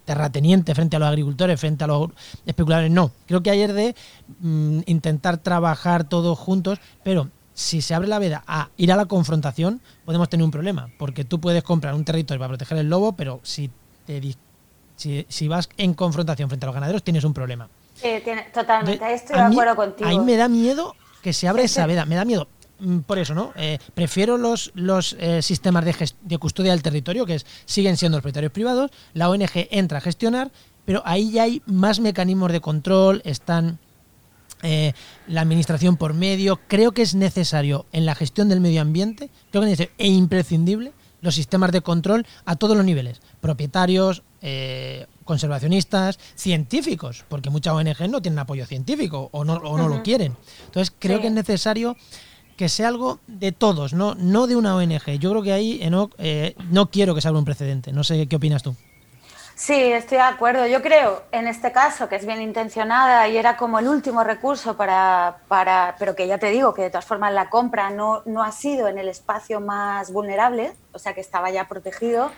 terratenientes, 0.04 0.74
frente 0.74 0.96
a 0.96 0.98
los 0.98 1.08
agricultores, 1.08 1.60
frente 1.60 1.84
a 1.84 1.86
los 1.86 2.10
especuladores. 2.44 2.90
No, 2.90 3.12
creo 3.26 3.42
que 3.42 3.64
es 3.64 3.72
de 3.72 3.94
mm, 4.40 4.80
intentar 4.86 5.38
trabajar 5.38 6.08
todos 6.08 6.36
juntos, 6.38 6.80
pero 7.04 7.30
si 7.54 7.80
se 7.80 7.94
abre 7.94 8.08
la 8.08 8.18
veda 8.18 8.44
a 8.46 8.68
ir 8.76 8.92
a 8.92 8.96
la 8.96 9.06
confrontación, 9.06 9.80
podemos 10.04 10.28
tener 10.28 10.44
un 10.44 10.50
problema, 10.50 10.90
porque 10.98 11.24
tú 11.24 11.40
puedes 11.40 11.62
comprar 11.62 11.94
un 11.94 12.04
territorio 12.04 12.38
para 12.38 12.50
proteger 12.50 12.78
el 12.78 12.90
lobo, 12.90 13.12
pero 13.12 13.40
si 13.44 13.70
te 14.04 14.20
si, 14.96 15.48
vas 15.48 15.68
en 15.76 15.94
confrontación 15.94 16.48
frente 16.48 16.66
a 16.66 16.68
los 16.68 16.74
ganaderos, 16.74 17.02
tienes 17.02 17.24
un 17.24 17.34
problema. 17.34 17.68
Sí, 17.96 18.08
totalmente, 18.52 19.14
estoy 19.14 19.36
de 19.36 19.42
acuerdo 19.42 19.76
contigo. 19.76 20.08
Ahí 20.08 20.18
me 20.18 20.36
da 20.36 20.48
miedo 20.48 20.94
que 21.22 21.32
se 21.32 21.48
abra 21.48 21.62
esa 21.62 21.86
veda, 21.86 22.04
me 22.04 22.14
da 22.14 22.24
miedo. 22.24 22.48
Mm, 22.78 23.00
por 23.00 23.18
eso, 23.18 23.34
¿no? 23.34 23.52
Eh, 23.56 23.78
prefiero 23.94 24.36
los, 24.36 24.70
los 24.74 25.16
eh, 25.18 25.40
sistemas 25.42 25.84
de, 25.84 26.10
de, 26.22 26.38
custodia 26.38 26.72
del 26.72 26.82
territorio, 26.82 27.24
que 27.24 27.36
es, 27.36 27.46
siguen 27.64 27.96
siendo 27.96 28.18
los 28.18 28.22
propietarios 28.22 28.52
privados, 28.52 28.90
la 29.14 29.30
ONG 29.30 29.68
entra 29.70 29.98
a 29.98 30.00
gestionar, 30.02 30.50
pero 30.84 31.02
ahí 31.04 31.32
ya 31.32 31.44
hay 31.44 31.62
más 31.66 32.00
mecanismos 32.00 32.52
de 32.52 32.60
control, 32.60 33.22
están 33.24 33.78
eh, 34.62 34.94
la 35.26 35.42
administración 35.42 35.96
por 35.96 36.14
medio. 36.14 36.60
Creo 36.66 36.92
que 36.92 37.02
es 37.02 37.14
necesario 37.14 37.86
en 37.92 38.06
la 38.06 38.14
gestión 38.14 38.48
del 38.48 38.60
medio 38.60 38.80
ambiente, 38.80 39.30
creo 39.50 39.64
que 39.64 39.72
es 39.72 39.80
e 39.80 40.08
imprescindible 40.08 40.92
los 41.20 41.34
sistemas 41.34 41.72
de 41.72 41.82
control 41.82 42.26
a 42.44 42.56
todos 42.56 42.76
los 42.76 42.86
niveles, 42.86 43.20
propietarios, 43.40 44.22
eh, 44.42 45.06
conservacionistas, 45.26 46.18
científicos, 46.34 47.26
porque 47.28 47.50
muchas 47.50 47.74
ONG 47.74 48.08
no 48.08 48.22
tienen 48.22 48.38
apoyo 48.38 48.64
científico 48.64 49.28
o 49.32 49.44
no, 49.44 49.56
o 49.56 49.76
no 49.76 49.88
lo 49.88 50.02
quieren. 50.02 50.34
Entonces 50.64 50.94
creo 50.98 51.20
que 51.20 51.26
es 51.26 51.32
necesario 51.34 51.96
que 52.56 52.70
sea 52.70 52.88
algo 52.88 53.20
de 53.26 53.52
todos, 53.52 53.92
no, 53.92 54.14
no 54.14 54.46
de 54.46 54.56
una 54.56 54.74
ONG. 54.74 55.18
Yo 55.18 55.30
creo 55.30 55.42
que 55.42 55.52
ahí 55.52 55.78
eh, 55.82 56.54
no 56.70 56.90
quiero 56.90 57.14
que 57.14 57.20
salga 57.20 57.38
un 57.38 57.44
precedente. 57.44 57.92
No 57.92 58.02
sé 58.02 58.26
qué 58.26 58.36
opinas 58.36 58.62
tú. 58.62 58.74
Sí, 59.56 59.72
estoy 59.72 60.18
de 60.18 60.24
acuerdo. 60.24 60.66
Yo 60.66 60.82
creo, 60.82 61.22
en 61.32 61.48
este 61.48 61.72
caso, 61.72 62.10
que 62.10 62.16
es 62.16 62.26
bien 62.26 62.42
intencionada 62.42 63.26
y 63.26 63.38
era 63.38 63.56
como 63.56 63.78
el 63.78 63.88
último 63.88 64.22
recurso 64.22 64.76
para, 64.76 65.38
para 65.48 65.96
pero 65.98 66.14
que 66.14 66.26
ya 66.26 66.36
te 66.36 66.50
digo 66.50 66.74
que 66.74 66.82
de 66.82 66.90
todas 66.90 67.06
formas 67.06 67.32
la 67.32 67.48
compra 67.48 67.88
no, 67.88 68.20
no 68.26 68.42
ha 68.42 68.52
sido 68.52 68.86
en 68.86 68.98
el 68.98 69.08
espacio 69.08 69.60
más 69.60 70.12
vulnerable, 70.12 70.74
o 70.92 70.98
sea 70.98 71.14
que 71.14 71.22
estaba 71.22 71.50
ya 71.50 71.68
protegido. 71.68 72.30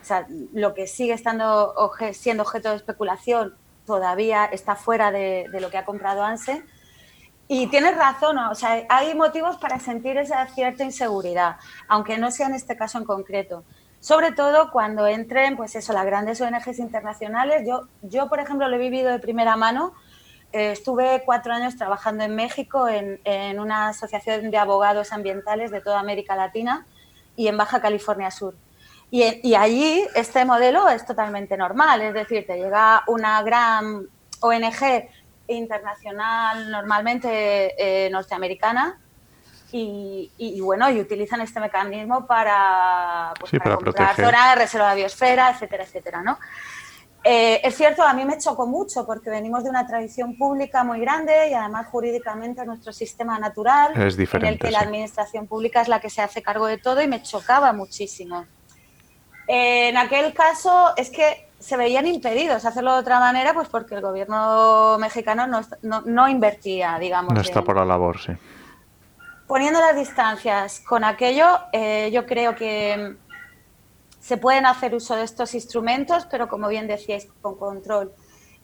O 0.00 0.04
sea, 0.04 0.26
lo 0.52 0.74
que 0.74 0.86
sigue 0.86 1.12
estando 1.12 1.74
siendo 2.12 2.42
objeto 2.42 2.70
de 2.70 2.76
especulación 2.76 3.54
todavía 3.86 4.46
está 4.46 4.76
fuera 4.76 5.10
de, 5.10 5.46
lo 5.60 5.70
que 5.70 5.78
ha 5.78 5.84
comprado 5.84 6.22
ANSE. 6.22 6.62
Y 7.48 7.66
tienes 7.66 7.96
razón, 7.96 8.38
o 8.38 8.54
sea, 8.54 8.86
hay 8.88 9.14
motivos 9.14 9.56
para 9.56 9.80
sentir 9.80 10.16
esa 10.16 10.46
cierta 10.48 10.84
inseguridad, 10.84 11.56
aunque 11.88 12.16
no 12.16 12.30
sea 12.30 12.46
en 12.46 12.54
este 12.54 12.76
caso 12.76 12.98
en 12.98 13.04
concreto 13.04 13.64
sobre 14.00 14.32
todo 14.32 14.70
cuando 14.70 15.06
entren, 15.06 15.56
pues 15.56 15.76
eso, 15.76 15.92
las 15.92 16.06
grandes 16.06 16.40
ONGs 16.40 16.78
internacionales. 16.78 17.64
Yo, 17.68 17.86
yo 18.00 18.28
por 18.28 18.40
ejemplo, 18.40 18.66
lo 18.66 18.76
he 18.76 18.78
vivido 18.78 19.10
de 19.10 19.18
primera 19.18 19.56
mano. 19.56 19.92
Eh, 20.52 20.72
estuve 20.72 21.22
cuatro 21.24 21.52
años 21.52 21.76
trabajando 21.76 22.24
en 22.24 22.34
México 22.34 22.88
en, 22.88 23.60
una 23.60 23.88
asociación 23.88 24.50
de 24.50 24.56
abogados 24.56 25.12
ambientales 25.12 25.70
de 25.70 25.80
toda 25.80 26.00
América 26.00 26.34
Latina 26.34 26.86
y 27.36 27.48
en 27.48 27.56
Baja 27.58 27.80
California 27.80 28.30
Sur. 28.30 28.54
Y, 29.10 29.48
y, 29.48 29.54
allí 29.56 30.06
este 30.14 30.44
modelo 30.44 30.88
es 30.88 31.04
totalmente 31.04 31.56
normal, 31.56 32.00
es 32.00 32.14
decir, 32.14 32.46
te 32.46 32.56
llega 32.56 33.02
una 33.08 33.42
gran 33.42 34.06
ONG 34.40 35.08
internacional, 35.48 36.70
normalmente 36.70 37.74
eh, 37.76 38.10
norteamericana, 38.10 39.00
y, 39.72 40.60
bueno, 40.60 40.90
y 40.90 41.00
utilizan 41.00 41.40
este 41.42 41.60
mecanismo 41.60 42.26
para, 42.26 43.32
pues, 43.38 43.52
para, 43.52 43.76
comprar 43.76 44.16
zona 44.16 44.50
de 44.50 44.56
reserva 44.56 44.90
de 44.90 44.96
biosfera, 44.96 45.50
etcétera, 45.50 45.84
etcétera, 45.84 46.22
¿no? 46.22 46.38
Eh, 47.22 47.60
es 47.62 47.76
cierto, 47.76 48.02
a 48.02 48.14
mí 48.14 48.24
me 48.24 48.38
chocó 48.38 48.66
mucho 48.66 49.06
porque 49.06 49.28
venimos 49.28 49.62
de 49.62 49.70
una 49.70 49.86
tradición 49.86 50.36
pública 50.38 50.82
muy 50.84 51.00
grande 51.00 51.50
y 51.50 51.54
además 51.54 51.86
jurídicamente 51.88 52.64
nuestro 52.64 52.92
sistema 52.92 53.38
natural, 53.38 53.92
es 54.00 54.16
diferente, 54.16 54.48
en 54.48 54.54
el 54.54 54.58
que 54.58 54.70
la 54.70 54.80
administración 54.80 55.46
pública 55.46 55.82
es 55.82 55.88
la 55.88 56.00
que 56.00 56.08
se 56.08 56.22
hace 56.22 56.42
cargo 56.42 56.66
de 56.66 56.78
todo 56.78 57.02
y 57.02 57.08
me 57.08 57.22
chocaba 57.22 57.72
muchísimo. 57.72 58.46
En 59.52 59.96
aquel 59.96 60.32
caso 60.32 60.92
es 60.96 61.10
que 61.10 61.48
se 61.58 61.76
veían 61.76 62.06
impedidos 62.06 62.64
hacerlo 62.64 62.94
de 62.94 63.00
otra 63.00 63.18
manera, 63.18 63.52
pues 63.52 63.68
porque 63.68 63.94
el 63.94 64.00
gobierno 64.00 64.96
mexicano 64.98 65.46
no, 65.46 65.60
no, 65.82 66.02
no 66.02 66.28
invertía, 66.28 66.98
digamos. 66.98 67.34
No 67.34 67.40
está 67.40 67.62
por 67.62 67.76
la 67.76 67.84
labor, 67.84 68.18
sí 68.18 68.32
poniendo 69.50 69.80
las 69.80 69.96
distancias 69.96 70.78
con 70.78 71.02
aquello, 71.02 71.58
eh, 71.72 72.08
yo 72.12 72.24
creo 72.24 72.54
que 72.54 73.16
se 74.20 74.36
pueden 74.36 74.64
hacer 74.64 74.94
uso 74.94 75.16
de 75.16 75.24
estos 75.24 75.54
instrumentos, 75.54 76.24
pero 76.30 76.48
como 76.48 76.68
bien 76.68 76.86
decíais, 76.86 77.26
con 77.42 77.56
control. 77.56 78.12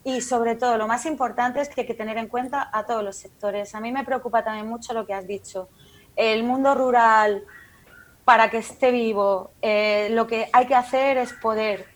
Y 0.04 0.20
sobre 0.20 0.54
todo, 0.54 0.78
lo 0.78 0.86
más 0.86 1.04
importante 1.04 1.60
es 1.60 1.68
que 1.68 1.80
hay 1.80 1.88
que 1.88 1.94
tener 1.94 2.18
en 2.18 2.28
cuenta 2.28 2.70
a 2.72 2.86
todos 2.86 3.02
los 3.02 3.16
sectores. 3.16 3.74
A 3.74 3.80
mí 3.80 3.90
me 3.90 4.04
preocupa 4.04 4.44
también 4.44 4.68
mucho 4.68 4.94
lo 4.94 5.04
que 5.04 5.12
has 5.12 5.26
dicho. 5.26 5.68
El 6.14 6.44
mundo 6.44 6.72
rural, 6.76 7.42
para 8.26 8.50
que 8.50 8.58
esté 8.58 8.90
vivo, 8.90 9.52
eh, 9.62 10.08
lo 10.10 10.26
que 10.26 10.50
hay 10.52 10.66
que 10.66 10.74
hacer 10.74 11.16
es 11.16 11.32
poder 11.32 11.86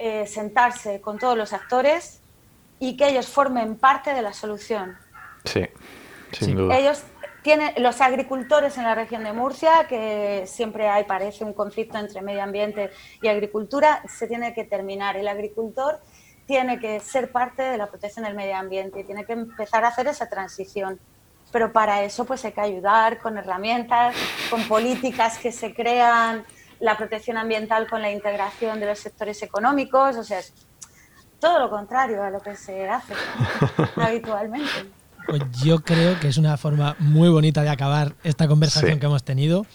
eh, 0.00 0.26
sentarse 0.26 1.00
con 1.00 1.16
todos 1.16 1.38
los 1.38 1.52
actores 1.52 2.20
y 2.80 2.96
que 2.96 3.08
ellos 3.08 3.28
formen 3.28 3.76
parte 3.76 4.12
de 4.12 4.20
la 4.20 4.32
solución. 4.32 4.98
Sí, 5.44 5.68
sin 6.32 6.56
duda. 6.56 6.76
Ellos 6.76 7.04
tiene, 7.42 7.72
los 7.78 8.00
agricultores 8.00 8.78
en 8.78 8.82
la 8.82 8.96
región 8.96 9.22
de 9.22 9.32
Murcia, 9.32 9.86
que 9.88 10.42
siempre 10.48 10.88
hay, 10.88 11.04
parece, 11.04 11.44
un 11.44 11.52
conflicto 11.52 11.98
entre 11.98 12.20
medio 12.20 12.42
ambiente 12.42 12.90
y 13.22 13.28
agricultura, 13.28 14.02
se 14.08 14.26
tiene 14.26 14.52
que 14.52 14.64
terminar. 14.64 15.16
El 15.16 15.28
agricultor 15.28 16.00
tiene 16.46 16.80
que 16.80 16.98
ser 16.98 17.30
parte 17.30 17.62
de 17.62 17.78
la 17.78 17.86
protección 17.86 18.24
del 18.24 18.34
medio 18.34 18.56
ambiente 18.56 18.98
y 18.98 19.04
tiene 19.04 19.24
que 19.24 19.34
empezar 19.34 19.84
a 19.84 19.88
hacer 19.88 20.08
esa 20.08 20.28
transición. 20.28 20.98
Pero 21.52 21.72
para 21.72 22.02
eso 22.02 22.24
pues 22.24 22.44
hay 22.44 22.52
que 22.52 22.60
ayudar 22.60 23.18
con 23.18 23.36
herramientas, 23.36 24.14
con 24.50 24.62
políticas 24.68 25.38
que 25.38 25.52
se 25.52 25.74
crean, 25.74 26.44
la 26.80 26.96
protección 26.96 27.36
ambiental 27.36 27.86
con 27.88 28.02
la 28.02 28.10
integración 28.10 28.80
de 28.80 28.86
los 28.86 28.98
sectores 28.98 29.42
económicos, 29.42 30.16
o 30.16 30.24
sea, 30.24 30.38
es 30.38 30.52
todo 31.38 31.58
lo 31.58 31.70
contrario 31.70 32.22
a 32.22 32.30
lo 32.30 32.40
que 32.40 32.56
se 32.56 32.88
hace 32.88 33.14
habitualmente. 33.96 34.70
Pues 35.26 35.42
yo 35.62 35.80
creo 35.80 36.18
que 36.18 36.28
es 36.28 36.38
una 36.38 36.56
forma 36.56 36.96
muy 36.98 37.28
bonita 37.28 37.62
de 37.62 37.68
acabar 37.68 38.14
esta 38.24 38.48
conversación 38.48 38.98
que 38.98 39.06
hemos 39.06 39.22
tenido. 39.22 39.66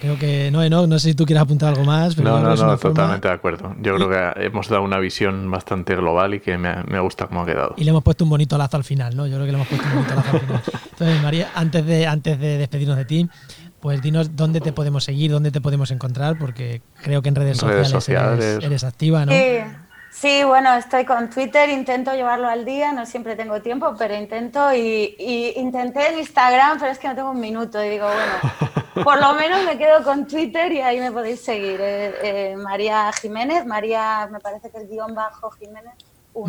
Creo 0.00 0.18
que 0.18 0.50
no, 0.50 0.66
no, 0.68 0.86
no 0.86 0.98
sé 0.98 1.10
si 1.10 1.14
tú 1.14 1.26
quieres 1.26 1.42
apuntar 1.42 1.70
algo 1.70 1.84
más. 1.84 2.16
no, 2.18 2.40
no, 2.40 2.54
no, 2.56 2.78
totalmente 2.78 3.28
de 3.28 3.34
acuerdo. 3.34 3.74
Yo 3.80 3.94
creo 3.96 4.08
que 4.08 4.46
hemos 4.46 4.68
dado 4.68 4.82
una 4.82 4.98
visión 4.98 5.50
bastante 5.50 5.94
global 5.94 6.34
y 6.34 6.40
que 6.40 6.56
me, 6.56 6.82
me, 6.84 6.98
gusta 7.00 7.26
cómo 7.26 7.42
ha 7.42 7.46
quedado. 7.46 7.74
Y 7.76 7.84
le 7.84 7.90
hemos 7.90 8.02
puesto 8.02 8.24
un 8.24 8.30
bonito 8.30 8.56
lazo 8.56 8.76
al 8.76 8.84
final, 8.84 9.16
¿no? 9.16 9.26
Yo 9.26 9.34
creo 9.34 9.46
que 9.46 9.52
le 9.52 9.58
hemos 9.58 9.68
puesto 9.68 9.86
un 9.86 9.94
bonito 9.94 10.14
lazo 10.14 10.30
al 10.32 10.40
final. 10.40 10.62
Entonces, 10.92 11.22
María, 11.22 11.50
antes 11.54 11.86
de, 11.86 12.06
antes 12.06 12.40
de 12.40 12.58
despedirnos 12.58 12.96
de 12.96 13.04
ti, 13.04 13.28
pues 13.80 14.00
dinos 14.00 14.34
dónde 14.34 14.60
te 14.60 14.72
podemos 14.72 15.04
seguir, 15.04 15.30
dónde 15.30 15.50
te 15.50 15.60
podemos 15.60 15.90
encontrar, 15.90 16.38
porque 16.38 16.82
creo 17.02 17.20
que 17.22 17.28
en 17.28 17.34
redes, 17.34 17.58
sociales, 17.58 18.58
Eres, 18.62 18.82
activa, 18.82 19.26
¿no? 19.26 19.32
Sí, 20.16 20.42
bueno, 20.44 20.72
estoy 20.74 21.04
con 21.04 21.28
Twitter, 21.28 21.68
intento 21.68 22.14
llevarlo 22.14 22.48
al 22.48 22.64
día, 22.64 22.90
no 22.92 23.04
siempre 23.04 23.36
tengo 23.36 23.60
tiempo, 23.60 23.94
pero 23.98 24.16
intento 24.16 24.74
y, 24.74 25.14
intenté 25.56 26.08
en 26.08 26.20
Instagram, 26.20 26.78
pero 26.78 26.90
es 26.90 26.98
que 26.98 27.06
no 27.08 27.14
tengo 27.14 27.32
un 27.32 27.40
minuto 27.40 27.84
y 27.84 27.90
digo, 27.90 28.06
bueno, 28.06 28.72
por 29.04 29.20
lo 29.20 29.34
menos 29.34 29.64
me 29.64 29.78
quedo 29.78 30.02
con 30.02 30.26
Twitter 30.26 30.72
y 30.72 30.80
ahí 30.80 31.00
me 31.00 31.12
podéis 31.12 31.40
seguir. 31.40 31.80
Eh, 31.80 32.14
eh, 32.22 32.56
María 32.56 33.10
Jiménez, 33.12 33.66
María, 33.66 34.28
me 34.30 34.40
parece 34.40 34.70
que 34.70 34.78
es 34.78 34.88
guion 34.88 35.14
bajo 35.14 35.50
Jiménez. 35.50 35.94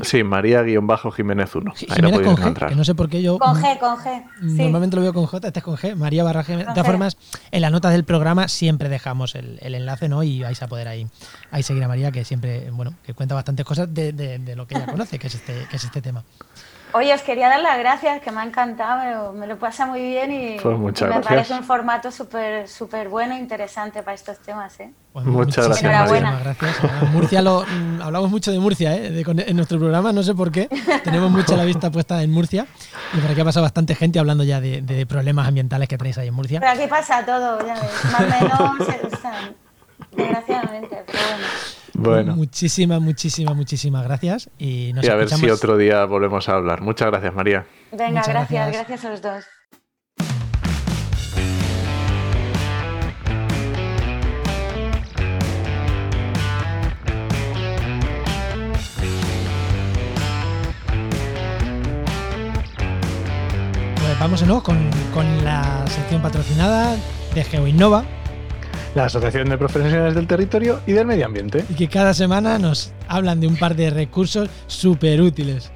Sí, 0.01 0.23
María-Jiménez 0.23 1.55
1. 1.55 1.73
Jiménez 1.73 2.21
con 2.21 2.35
G, 2.35 2.67
que 2.67 2.75
no 2.75 2.83
sé 2.83 2.93
por 2.93 3.09
qué 3.09 3.21
yo. 3.21 3.39
Con 3.39 3.55
G, 3.55 3.79
con 3.79 3.97
G. 3.97 4.25
Normalmente 4.41 4.97
lo 4.97 5.01
veo 5.01 5.13
con 5.13 5.25
J, 5.25 5.47
este 5.47 5.59
es 5.59 5.63
con 5.63 5.77
G, 5.77 5.95
María 5.95 6.25
barra 6.25 6.43
G. 6.43 6.57
De 6.57 6.65
todas 6.65 6.85
formas, 6.85 7.17
en 7.51 7.61
las 7.61 7.71
notas 7.71 7.93
del 7.93 8.03
programa 8.03 8.49
siempre 8.49 8.89
dejamos 8.89 9.35
el, 9.35 9.59
enlace, 9.61 10.09
¿no? 10.09 10.23
Y 10.23 10.41
vais 10.41 10.61
a 10.61 10.67
poder 10.67 10.89
ahí, 10.89 11.07
ahí 11.51 11.63
seguir 11.63 11.83
a 11.85 11.87
María, 11.87 12.11
que 12.11 12.25
siempre, 12.25 12.69
bueno, 12.71 12.95
que 13.03 13.13
cuenta 13.13 13.33
bastantes 13.33 13.65
cosas 13.65 13.93
de, 13.93 14.11
de 14.11 14.55
lo 14.57 14.67
que 14.67 14.75
ella 14.75 14.87
conoce, 14.87 15.19
que 15.19 15.27
es 15.27 15.35
este, 15.35 15.65
que 15.69 15.77
es 15.77 15.83
este 15.83 16.01
tema. 16.01 16.23
Oye, 16.93 17.13
os 17.13 17.21
quería 17.21 17.49
dar 17.49 17.59
las 17.59 17.77
gracias, 17.77 18.21
que 18.21 18.31
me 18.31 18.39
ha 18.39 18.43
encantado, 18.45 19.33
me 19.33 19.45
lo, 19.45 19.59
pasa 19.59 19.85
muy 19.85 20.01
bien 20.01 20.31
y, 20.31 20.59
pues 20.59 21.01
me 21.01 21.21
parece 21.21 21.53
un 21.53 21.63
formato 21.63 22.11
súper 22.11 22.67
súper 22.67 23.09
bueno 23.09 23.35
e 23.35 23.39
interesante 23.39 24.01
para 24.03 24.15
estos 24.15 24.39
temas. 24.39 24.79
¿eh? 24.79 24.91
Pues 25.11 25.25
muchas 25.25 25.65
gracias. 25.65 25.83
Enhorabuena. 25.83 26.39
gracias. 26.39 26.75
Murcia 27.11 27.41
lo, 27.41 27.63
mm, 27.63 28.01
hablamos 28.01 28.31
mucho 28.31 28.51
de 28.51 28.59
Murcia 28.59 28.95
¿eh? 28.95 29.23
en 29.25 29.55
nuestro 29.55 29.79
programa, 29.79 30.13
no 30.13 30.23
sé 30.23 30.33
por 30.33 30.51
qué. 30.51 30.69
Tenemos 31.03 31.29
mucha 31.29 31.57
la 31.57 31.65
vista 31.65 31.91
puesta 31.91 32.23
en 32.23 32.31
Murcia 32.31 32.65
y 33.13 33.19
por 33.19 33.31
aquí 33.31 33.41
ha 33.41 33.45
pasado 33.45 33.63
bastante 33.63 33.93
gente 33.93 34.19
hablando 34.19 34.43
ya 34.43 34.61
de, 34.61 35.05
problemas 35.07 35.47
ambientales 35.47 35.89
que 35.89 35.97
tenéis 35.97 36.17
ahí 36.17 36.29
en 36.29 36.33
Murcia. 36.33 36.59
Pero 36.59 36.71
aquí 36.71 36.87
pasa 36.87 37.25
todo, 37.25 37.59
ya 37.65 37.73
ves, 37.73 38.05
más 38.11 38.21
o 38.21 38.73
menos, 38.73 38.87
desgraciadamente, 40.15 41.03
pero 41.05 41.19
bueno. 41.29 41.76
Bueno. 41.97 42.35
Muchísimas, 42.35 43.01
muchísimas, 43.01 43.55
muchísimas 43.55 44.03
gracias. 44.03 44.49
Y, 44.59 44.93
nos 44.93 45.07
a 45.09 45.15
ver 45.15 45.29
si 45.29 45.49
otro 45.49 45.77
día 45.77 46.05
volvemos 46.05 46.47
a 46.47 46.53
hablar. 46.53 46.81
Muchas 46.81 47.09
gracias, 47.09 47.33
María. 47.33 47.65
Venga, 47.91 48.21
gracias, 48.25 48.71
gracias, 48.71 49.05
a 49.05 49.09
los 49.09 49.21
dos. 49.21 49.45
Pues 63.95 64.19
vamos 64.19 64.45
¿no? 64.45 64.61
con, 64.61 64.77
con 65.15 65.43
la 65.43 65.85
sección 65.87 66.21
patrocinada 66.21 66.95
de 67.33 67.43
GeoInnova 67.43 68.05
la 68.97 69.05
Asociación 69.05 69.47
de 69.47 69.59
Profesionales 69.59 70.15
del 70.15 70.25
Territorio 70.25 70.79
y 70.87 70.93
del 70.93 71.05
Medio 71.05 71.27
Ambiente. 71.27 71.63
Y 71.69 71.75
que 71.75 71.87
cada 71.87 72.15
semana 72.15 72.57
nos 72.57 72.93
hablan 73.07 73.39
de 73.39 73.45
un 73.45 73.55
par 73.55 73.75
de 73.75 73.91
recursos 73.91 74.49
súper 74.65 75.21
útiles. 75.21 75.71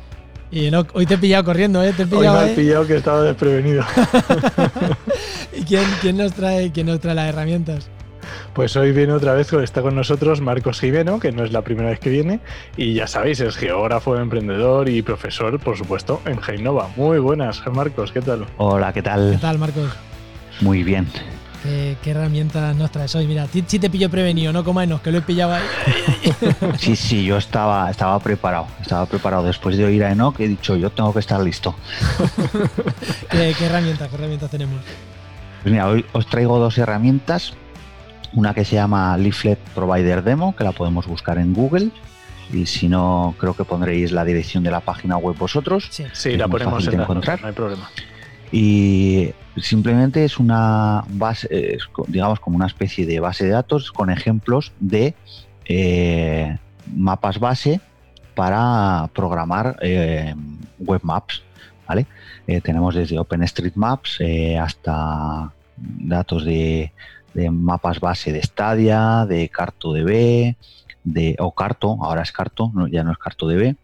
Y 0.49 0.73
hoy 0.73 1.05
te 1.05 1.13
he 1.13 1.17
pillado 1.19 1.45
corriendo, 1.45 1.83
¿eh? 1.83 1.93
Te 1.95 2.03
he 2.03 2.07
pillado, 2.07 2.39
hoy 2.39 2.45
me 2.45 2.51
has 2.51 2.57
pillado 2.57 2.87
que 2.87 2.95
estaba 2.95 3.21
desprevenido. 3.21 3.85
¿Y 5.55 5.63
quién, 5.65 5.83
quién, 6.01 6.17
nos 6.17 6.33
trae, 6.33 6.71
quién 6.71 6.87
nos 6.87 6.99
trae 6.99 7.13
las 7.13 7.29
herramientas? 7.29 7.89
Pues 8.55 8.75
hoy 8.75 8.91
viene 8.91 9.13
otra 9.13 9.33
vez, 9.33 9.53
está 9.53 9.83
con 9.83 9.95
nosotros 9.95 10.41
Marcos 10.41 10.79
Jimeno, 10.79 11.19
que 11.19 11.31
no 11.31 11.43
es 11.43 11.51
la 11.51 11.61
primera 11.61 11.89
vez 11.89 11.99
que 11.99 12.09
viene, 12.09 12.39
y 12.75 12.95
ya 12.95 13.05
sabéis, 13.05 13.39
es 13.39 13.55
geógrafo, 13.55 14.17
emprendedor 14.17 14.89
y 14.89 15.03
profesor, 15.03 15.59
por 15.59 15.77
supuesto, 15.77 16.21
en 16.25 16.41
Geinova. 16.41 16.89
Muy 16.95 17.19
buenas, 17.19 17.61
Marcos, 17.71 18.11
¿qué 18.11 18.21
tal? 18.21 18.47
Hola, 18.57 18.91
¿qué 18.91 19.03
tal? 19.03 19.33
¿Qué 19.33 19.41
tal, 19.41 19.59
Marcos? 19.59 19.91
Muy 20.59 20.83
bien. 20.83 21.07
¿Qué, 21.63 21.97
herramientas 22.05 22.75
nos 22.75 22.91
traes 22.91 23.13
hoy? 23.15 23.27
Mira, 23.27 23.47
si 23.47 23.61
te 23.61 23.89
pillo 23.89 24.09
prevenido, 24.09 24.51
no 24.51 24.63
como 24.63 24.81
que 25.01 25.11
lo 25.11 25.19
he 25.19 25.21
pillado 25.21 25.53
ahí. 25.53 25.63
Sí, 26.77 26.95
sí, 26.95 27.23
yo 27.23 27.37
estaba, 27.37 27.89
estaba 27.91 28.19
preparado. 28.19 28.67
Estaba 28.81 29.05
preparado. 29.05 29.43
Después 29.43 29.77
de 29.77 29.85
oír 29.85 30.03
a 30.03 30.11
Enoch, 30.11 30.39
he 30.39 30.47
dicho, 30.47 30.75
yo 30.75 30.89
tengo 30.89 31.13
que 31.13 31.19
estar 31.19 31.39
listo. 31.39 31.75
¿Qué, 33.31 33.53
herramientas, 33.59 34.09
qué 34.09 34.15
herramientas 34.15 34.49
tenemos? 34.49 34.81
Pues 35.61 35.71
mira, 35.71 35.87
hoy 35.87 36.05
os 36.13 36.25
traigo 36.27 36.57
dos 36.57 36.77
herramientas. 36.77 37.53
Una 38.33 38.53
que 38.53 38.65
se 38.65 38.75
llama 38.75 39.15
Leaflet 39.17 39.59
Provider 39.75 40.23
Demo, 40.23 40.55
que 40.55 40.63
la 40.63 40.71
podemos 40.71 41.05
buscar 41.05 41.37
en 41.37 41.53
Google. 41.53 41.91
Y 42.51 42.65
si 42.65 42.89
no, 42.89 43.35
creo 43.37 43.55
que 43.55 43.63
pondréis 43.63 44.11
la 44.11 44.25
dirección 44.25 44.63
de 44.63 44.71
la 44.71 44.79
página 44.79 45.17
web 45.17 45.37
vosotros. 45.37 45.87
Sí, 45.89 46.37
la 46.37 46.47
ponemos 46.47 46.87
en 46.87 47.01
encontrar. 47.01 47.41
no 47.41 47.47
hay 47.47 47.53
problema. 47.53 47.89
Y 48.51 49.31
simplemente 49.57 50.25
es 50.25 50.37
una 50.37 51.05
base, 51.09 51.77
digamos, 52.07 52.39
como 52.39 52.57
una 52.57 52.67
especie 52.67 53.05
de 53.05 53.19
base 53.19 53.45
de 53.45 53.51
datos 53.51 53.91
con 53.91 54.09
ejemplos 54.09 54.73
de 54.79 55.13
eh, 55.65 56.57
mapas 56.93 57.39
base 57.39 57.79
para 58.35 59.09
programar 59.13 59.77
eh, 59.81 60.35
web 60.79 61.01
maps. 61.03 61.43
¿vale? 61.87 62.07
Eh, 62.47 62.59
tenemos 62.61 62.95
desde 62.95 63.19
OpenStreetMaps 63.19 64.19
hasta 64.59 65.53
datos 65.77 66.43
de, 66.43 66.91
de, 67.33 67.49
mapas 67.49 67.99
base 67.99 68.33
de 68.33 68.41
Stadia, 68.41 69.25
de 69.27 69.47
CartoDB, 69.47 70.55
de, 71.03 71.35
o 71.39 71.53
Carto, 71.53 71.97
ahora 72.01 72.21
es 72.21 72.31
Carto, 72.31 72.71
ya 72.91 73.03
no 73.03 73.11
es 73.11 73.17
CartoDB, 73.17 73.75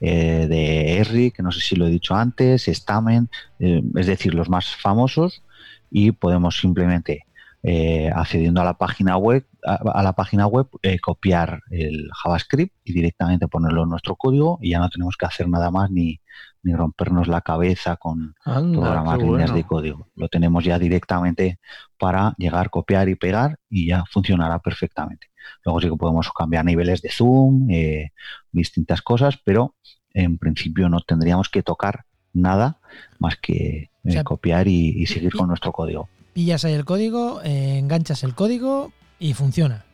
eh, 0.00 0.46
de 0.48 0.98
Erri, 0.98 1.30
que 1.30 1.42
no 1.42 1.52
sé 1.52 1.60
si 1.60 1.76
lo 1.76 1.86
he 1.86 1.90
dicho 1.90 2.14
antes, 2.14 2.66
Stamen, 2.66 3.28
eh, 3.58 3.82
es 3.96 4.06
decir, 4.06 4.34
los 4.34 4.48
más 4.48 4.74
famosos, 4.74 5.42
y 5.90 6.12
podemos 6.12 6.58
simplemente 6.58 7.26
eh, 7.62 8.10
accediendo 8.14 8.60
a 8.60 8.64
la 8.64 8.74
página 8.74 9.16
web, 9.16 9.46
a, 9.64 10.02
la 10.02 10.12
página 10.12 10.46
web 10.46 10.66
copiar 11.02 11.62
el 11.70 12.10
JavaScript 12.22 12.74
y 12.84 12.92
directamente 12.92 13.48
ponerlo 13.48 13.84
en 13.84 13.88
nuestro 13.88 14.16
código 14.16 14.58
y 14.60 14.70
ya 14.70 14.80
no 14.80 14.90
tenemos 14.90 15.16
que 15.16 15.24
hacer 15.24 15.48
nada 15.48 15.70
más 15.70 15.90
ni, 15.90 16.20
ni 16.64 16.74
rompernos 16.74 17.28
la 17.28 17.42
cabeza 17.42 17.96
con 17.96 18.34
programar 18.44 19.18
líneas 19.18 19.54
de 19.54 19.64
código. 19.64 20.08
Lo 20.16 20.28
tenemos 20.28 20.64
ya 20.64 20.78
directamente 20.78 21.58
para 21.98 22.34
llegar, 22.36 22.70
copiar 22.70 23.08
y 23.08 23.14
pegar 23.14 23.58
y 23.70 23.86
ya 23.86 24.04
funcionará 24.10 24.58
perfectamente. 24.58 25.28
Luego 25.64 25.80
sí 25.80 25.88
que 25.88 25.96
podemos 25.96 26.30
cambiar 26.32 26.64
niveles 26.64 27.02
de 27.02 27.10
zoom, 27.10 27.70
eh, 27.70 28.12
distintas 28.52 29.02
cosas, 29.02 29.38
pero 29.44 29.74
en 30.12 30.38
principio 30.38 30.88
no 30.88 31.00
tendríamos 31.00 31.48
que 31.48 31.62
tocar 31.62 32.04
nada 32.32 32.78
más 33.18 33.36
que 33.36 33.90
eh, 34.04 34.24
copiar 34.24 34.68
y, 34.68 35.06
seguir 35.06 35.32
con 35.32 35.48
nuestro 35.48 35.72
código. 35.72 36.08
Pillas 36.32 36.64
ahí 36.64 36.74
el 36.74 36.84
código, 36.84 37.40
eh, 37.42 37.78
enganchas 37.78 38.24
el 38.24 38.34
código 38.34 38.92
y 39.18 39.34
funciona. 39.34 39.84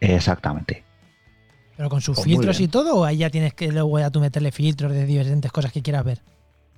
Exactamente. 0.00 0.84
¿Pero 1.76 1.90
con 1.90 2.00
sus 2.00 2.16
pues 2.16 2.26
filtros 2.26 2.60
y 2.60 2.68
todo? 2.68 2.96
¿O 2.96 3.04
ahí 3.04 3.18
ya 3.18 3.30
tienes 3.30 3.54
que 3.54 3.70
luego 3.70 3.98
ya 3.98 4.10
tú 4.10 4.20
meterle 4.20 4.52
filtros 4.52 4.92
de 4.92 5.04
diferentes 5.04 5.52
cosas 5.52 5.72
que 5.72 5.82
quieras 5.82 6.04
ver? 6.04 6.22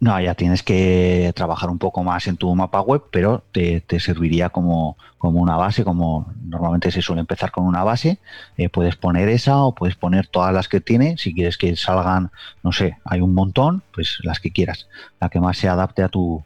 No, 0.01 0.21
ya 0.21 0.35
tienes 0.35 0.63
que 0.63 1.33
trabajar 1.35 1.71
un 1.71 1.79
poco 1.79 2.05
más 2.05 2.29
en 2.29 2.37
tu 2.37 2.55
mapa 2.55 2.81
web, 2.81 3.03
pero 3.11 3.43
te, 3.51 3.83
serviría 3.99 4.51
como, 4.51 4.97
como, 5.19 5.41
una 5.41 5.57
base, 5.57 5.83
como 5.83 6.33
normalmente 6.45 6.93
se 6.93 7.03
suele 7.03 7.21
empezar 7.21 7.51
con 7.51 7.67
una 7.67 7.83
base. 7.83 8.19
Eh, 8.57 8.69
puedes 8.69 8.95
poner 8.95 9.29
esa 9.29 9.59
o 9.59 9.75
puedes 9.75 9.97
poner 9.97 10.29
todas 10.29 10.55
las 10.55 10.69
que 10.69 10.81
tiene. 10.81 11.17
Si 11.19 11.35
quieres 11.35 11.59
que 11.59 11.75
salgan, 11.75 12.31
no 12.63 12.71
sé, 12.71 12.99
hay 13.05 13.21
un 13.21 13.35
montón, 13.35 13.83
pues 13.93 14.19
las 14.23 14.39
que 14.39 14.53
quieras, 14.53 14.89
la 15.21 15.31
que 15.31 15.41
más 15.41 15.59
se 15.59 15.69
adapte 15.69 16.05
a 16.05 16.09
tu, 16.09 16.45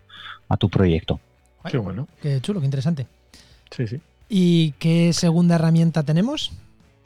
a 0.48 0.56
tu 0.56 0.70
proyecto. 0.70 1.20
Qué 1.70 1.76
bueno. 1.76 2.08
Qué 2.22 2.40
chulo, 2.40 2.60
qué 2.60 2.66
interesante. 2.66 3.06
Sí, 3.70 3.86
sí. 3.86 4.00
¿Y 4.30 4.72
qué 4.78 5.12
segunda 5.12 5.56
herramienta 5.56 6.02
tenemos? 6.02 6.52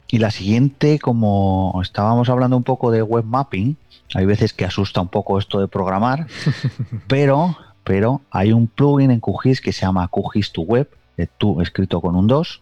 Y 0.09 0.19
la 0.19 0.31
siguiente, 0.31 0.99
como 0.99 1.79
estábamos 1.81 2.29
hablando 2.29 2.55
un 2.55 2.63
poco 2.63 2.91
de 2.91 3.01
web 3.01 3.25
mapping, 3.25 3.75
hay 4.15 4.25
veces 4.25 4.53
que 4.53 4.65
asusta 4.65 5.01
un 5.01 5.09
poco 5.09 5.37
esto 5.37 5.59
de 5.59 5.67
programar, 5.67 6.27
pero, 7.07 7.57
pero 7.83 8.21
hay 8.31 8.53
un 8.53 8.67
plugin 8.67 9.11
en 9.11 9.19
QGIS 9.19 9.59
que 9.59 9.73
se 9.73 9.85
llama 9.85 10.07
QGIS 10.07 10.53
to 10.53 10.61
Web, 10.61 10.89
tú 11.37 11.61
escrito 11.61 11.99
con 11.99 12.15
un 12.15 12.27
2 12.27 12.61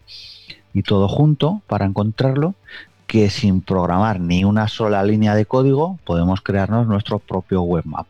y 0.74 0.82
todo 0.82 1.08
junto 1.08 1.62
para 1.66 1.84
encontrarlo, 1.84 2.54
que 3.06 3.30
sin 3.30 3.60
programar 3.60 4.18
ni 4.18 4.44
una 4.44 4.66
sola 4.66 5.04
línea 5.04 5.34
de 5.34 5.46
código 5.46 5.98
podemos 6.04 6.40
crearnos 6.40 6.88
nuestro 6.88 7.20
propio 7.20 7.62
webmap 7.62 8.06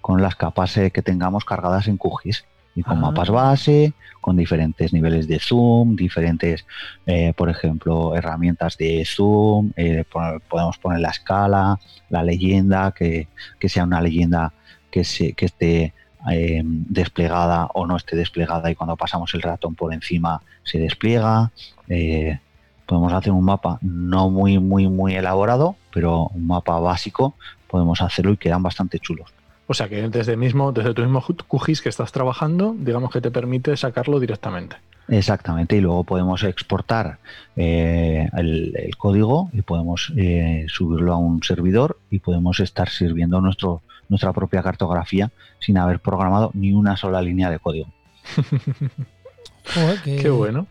con 0.00 0.20
las 0.20 0.34
capas 0.34 0.76
eh, 0.78 0.90
que 0.90 1.02
tengamos 1.02 1.44
cargadas 1.44 1.86
en 1.86 1.96
QGIS 1.96 2.44
y 2.74 2.82
con 2.82 2.98
ah. 2.98 3.00
mapas 3.00 3.30
base, 3.30 3.94
con 4.20 4.36
diferentes 4.36 4.92
niveles 4.92 5.26
de 5.26 5.38
zoom, 5.38 5.96
diferentes, 5.96 6.64
eh, 7.06 7.32
por 7.36 7.50
ejemplo, 7.50 8.14
herramientas 8.14 8.76
de 8.78 9.04
zoom, 9.04 9.72
eh, 9.76 10.04
podemos 10.48 10.78
poner 10.78 11.00
la 11.00 11.10
escala, 11.10 11.78
la 12.08 12.22
leyenda, 12.22 12.92
que, 12.92 13.28
sea 13.66 13.84
una 13.84 14.00
leyenda 14.00 14.52
que, 14.90 15.04
se, 15.04 15.32
que 15.32 15.46
esté 15.46 15.92
em, 16.30 16.84
desplegada 16.88 17.66
o 17.74 17.86
no 17.86 17.96
esté 17.96 18.14
desplegada 18.16 18.70
y 18.70 18.76
cuando 18.76 18.96
pasamos 18.96 19.34
el 19.34 19.42
ratón 19.42 19.74
por 19.74 19.92
encima 19.92 20.40
se 20.62 20.78
despliega. 20.78 21.50
Eh, 21.88 22.38
podemos 22.86 23.12
hacer 23.12 23.32
un 23.32 23.44
mapa 23.44 23.78
no 23.80 24.30
muy, 24.30 24.58
muy, 24.58 24.88
muy 24.88 25.14
elaborado, 25.14 25.76
pero 25.92 26.28
un 26.28 26.46
mapa 26.46 26.78
básico 26.78 27.34
podemos 27.66 28.00
hacerlo 28.02 28.32
y 28.32 28.36
quedan 28.36 28.62
bastante 28.62 28.98
chulos. 28.98 29.32
O 29.72 29.74
sea 29.74 29.88
que 29.88 30.06
desde 30.10 30.36
mismo, 30.36 30.70
desde 30.70 30.92
tu 30.92 31.00
mismo 31.00 31.22
QGIS 31.22 31.80
que 31.80 31.88
estás 31.88 32.12
trabajando, 32.12 32.74
digamos 32.78 33.10
que 33.10 33.22
te 33.22 33.30
permite 33.30 33.74
sacarlo 33.76 34.20
directamente. 34.20 34.76
Exactamente, 35.08 35.76
y 35.76 35.80
luego 35.80 36.04
podemos 36.04 36.44
exportar 36.44 37.18
eh, 37.56 38.28
el, 38.36 38.74
el 38.76 38.96
código 38.98 39.48
y 39.54 39.62
podemos 39.62 40.12
eh, 40.16 40.66
subirlo 40.68 41.14
a 41.14 41.16
un 41.16 41.42
servidor 41.42 41.98
y 42.10 42.18
podemos 42.18 42.60
estar 42.60 42.90
sirviendo 42.90 43.40
nuestro, 43.40 43.80
nuestra 44.10 44.32
propia 44.34 44.62
cartografía 44.62 45.30
sin 45.58 45.78
haber 45.78 46.00
programado 46.00 46.50
ni 46.52 46.72
una 46.74 46.96
sola 46.98 47.22
línea 47.22 47.50
de 47.50 47.58
código. 47.58 47.88
Joder, 49.74 49.98
qué, 50.04 50.16
Qué 50.16 50.28
bueno. 50.30 50.66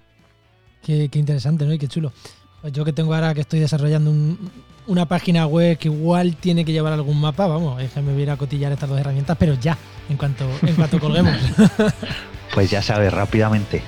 Qué, 0.83 1.09
qué 1.09 1.17
interesante, 1.19 1.65
¿no? 1.65 1.73
Y 1.73 1.79
qué 1.79 1.87
chulo. 1.87 2.11
Pues 2.61 2.71
yo 2.73 2.85
que 2.85 2.93
tengo 2.93 3.13
ahora 3.15 3.33
que 3.33 3.41
estoy 3.41 3.59
desarrollando 3.59 4.11
un- 4.11 4.37
una 4.87 5.05
página 5.07 5.45
web 5.45 5.77
que 5.77 5.87
igual 5.87 6.35
tiene 6.35 6.65
que 6.65 6.71
llevar 6.71 6.93
algún 6.93 7.19
mapa, 7.21 7.45
vamos, 7.47 7.79
es 7.81 7.91
que 7.91 8.01
me 8.01 8.11
voy 8.13 8.21
a 8.21 8.23
ir 8.23 8.31
a 8.31 8.37
cotillar 8.37 8.71
estas 8.71 8.89
dos 8.89 8.99
herramientas, 8.99 9.37
pero 9.39 9.53
ya, 9.55 9.77
en 10.09 10.17
cuanto, 10.17 10.45
en 10.63 10.75
cuanto 10.75 10.99
colguemos. 10.99 11.33
Pues 12.53 12.69
ya 12.69 12.81
sabes, 12.81 13.13
rápidamente. 13.13 13.81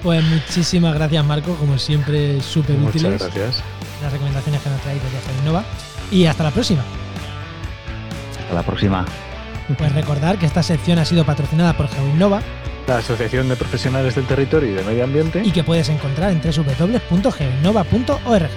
pues 0.00 0.22
muchísimas 0.22 0.94
gracias, 0.94 1.24
Marco, 1.24 1.56
como 1.56 1.76
siempre, 1.76 2.40
súper 2.40 2.76
Muchas 2.76 3.02
útiles 3.02 3.20
gracias. 3.20 3.64
las 4.00 4.12
recomendaciones 4.12 4.60
que 4.62 4.70
nos 4.70 4.80
traéis 4.80 5.02
desde 5.02 5.18
Geoinnova. 5.32 5.64
Y 6.12 6.26
hasta 6.26 6.44
la 6.44 6.52
próxima. 6.52 6.84
Hasta 8.42 8.54
la 8.54 8.62
próxima. 8.62 9.04
Pues 9.76 9.92
recordar 9.92 10.38
que 10.38 10.46
esta 10.46 10.62
sección 10.62 11.00
ha 11.00 11.04
sido 11.04 11.24
patrocinada 11.26 11.76
por 11.76 11.88
Geoinnova 11.88 12.42
La 12.86 12.98
Asociación 12.98 13.48
de 13.48 13.56
Profesionales 13.56 14.14
del 14.14 14.26
Territorio 14.26 14.70
y 14.70 14.74
de 14.74 14.84
Medio 14.84 15.02
Ambiente. 15.02 15.42
y 15.44 15.50
que 15.50 15.64
puedes 15.64 15.88
encontrar 15.88 16.30
en 16.30 16.40
www.geoinnova.org. 16.40 18.50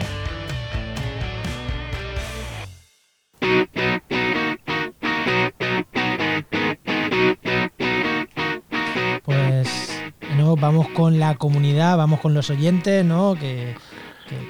con 10.96 11.20
la 11.20 11.36
comunidad, 11.36 11.98
vamos 11.98 12.20
con 12.20 12.34
los 12.34 12.50
oyentes, 12.50 13.06
¿no? 13.06 13.36
Que, 13.36 13.76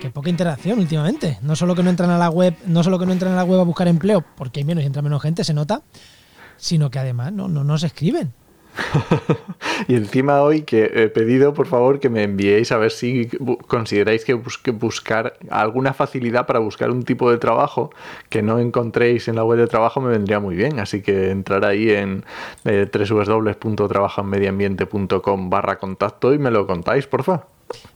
que- 0.02 0.10
poca 0.12 0.30
interacción 0.30 0.80
últimamente. 0.80 1.39
No 1.42 1.56
solo 1.56 1.74
que 1.76 1.84
no 1.84 1.89
entran 1.89 2.10
a 2.12 2.18
la 2.18 2.30
web, 2.30 2.56
no 2.68 2.84
solo 2.84 3.00
que 3.00 3.06
no 3.06 3.14
entran 3.14 3.34
a 3.34 3.38
la 3.38 3.44
web 3.44 3.60
a 3.60 3.64
buscar 3.64 3.88
empleo, 3.88 4.24
porque 4.36 4.60
hay 4.60 4.64
menos 4.64 4.84
y 4.84 4.88
entra 4.88 5.02
menos 5.02 5.22
gente, 5.22 5.44
se 5.44 5.54
nota, 5.54 5.82
sino 6.58 6.89
que 6.92 7.00
además 7.00 7.34
no, 7.34 7.48
no 7.48 7.64
nos 7.64 7.84
escriben. 7.84 8.34
Y 9.88 9.95
encima 9.95 10.41
hoy 10.41 10.61
que 10.61 10.91
he 10.93 11.09
pedido, 11.09 11.53
por 11.53 11.67
favor, 11.67 11.99
que 11.99 12.09
me 12.09 12.24
enviéis 12.24 12.72
a 12.72 12.78
ver 12.78 12.91
si 12.91 13.30
consideráis 13.67 14.24
que 14.26 14.34
buscar 14.72 15.38
alguna 15.49 15.93
facilidad 15.93 16.45
para 16.45 16.59
buscar 16.59 16.91
un 16.91 17.03
tipo 17.03 17.32
de 17.32 17.38
trabajo 17.38 17.91
que 18.30 18.41
no 18.41 18.59
encontréis 18.59 19.28
en 19.28 19.36
la 19.36 19.43
web 19.43 19.59
de 19.59 19.67
trabajo 19.67 19.99
me 20.01 20.09
vendría 20.09 20.39
muy 20.39 20.55
bien. 20.55 20.80
Así 20.80 21.01
que 21.01 21.32
entrar 21.32 21.65
ahí 21.65 21.91
en 21.91 22.24
eh, 22.65 22.88
www.trabajanmedioambiente.com 22.91 25.49
barra 25.49 25.78
contacto 25.78 26.34
y 26.34 26.39
me 26.39 26.51
lo 26.51 26.67
contáis, 26.67 27.07
porfa. 27.07 27.32
Bueno, 27.32 27.45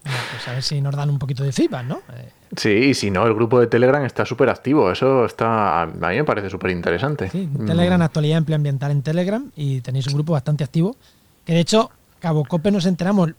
pues 0.03 0.47
a 0.47 0.53
ver 0.53 0.63
si 0.63 0.81
nos 0.81 0.95
dan 0.95 1.09
un 1.09 1.19
poquito 1.19 1.43
de 1.43 1.51
feedback, 1.51 1.85
¿no? 1.85 2.01
Eh, 2.13 2.29
Sí, 2.55 2.69
y 2.69 2.93
si 2.93 3.11
no, 3.11 3.25
el 3.25 3.33
grupo 3.33 3.59
de 3.59 3.67
Telegram 3.67 4.03
está 4.05 4.25
súper 4.25 4.49
activo. 4.49 4.91
Eso 4.91 5.25
está, 5.25 5.81
a 5.81 5.85
mí 5.87 6.15
me 6.15 6.23
parece 6.23 6.49
súper 6.49 6.71
interesante. 6.71 7.29
Sí, 7.29 7.49
Telegram, 7.65 8.01
actualidad 8.01 8.37
empleo 8.37 8.55
ambiental 8.55 8.91
en 8.91 9.01
Telegram 9.01 9.51
y 9.55 9.81
tenéis 9.81 10.07
un 10.07 10.13
grupo 10.13 10.33
bastante 10.33 10.63
activo. 10.63 10.95
Que 11.43 11.53
de 11.53 11.59
hecho, 11.59 11.91
Cabo 12.19 12.45
Cope 12.45 12.71
nos 12.71 12.85
enteramos 12.85 13.31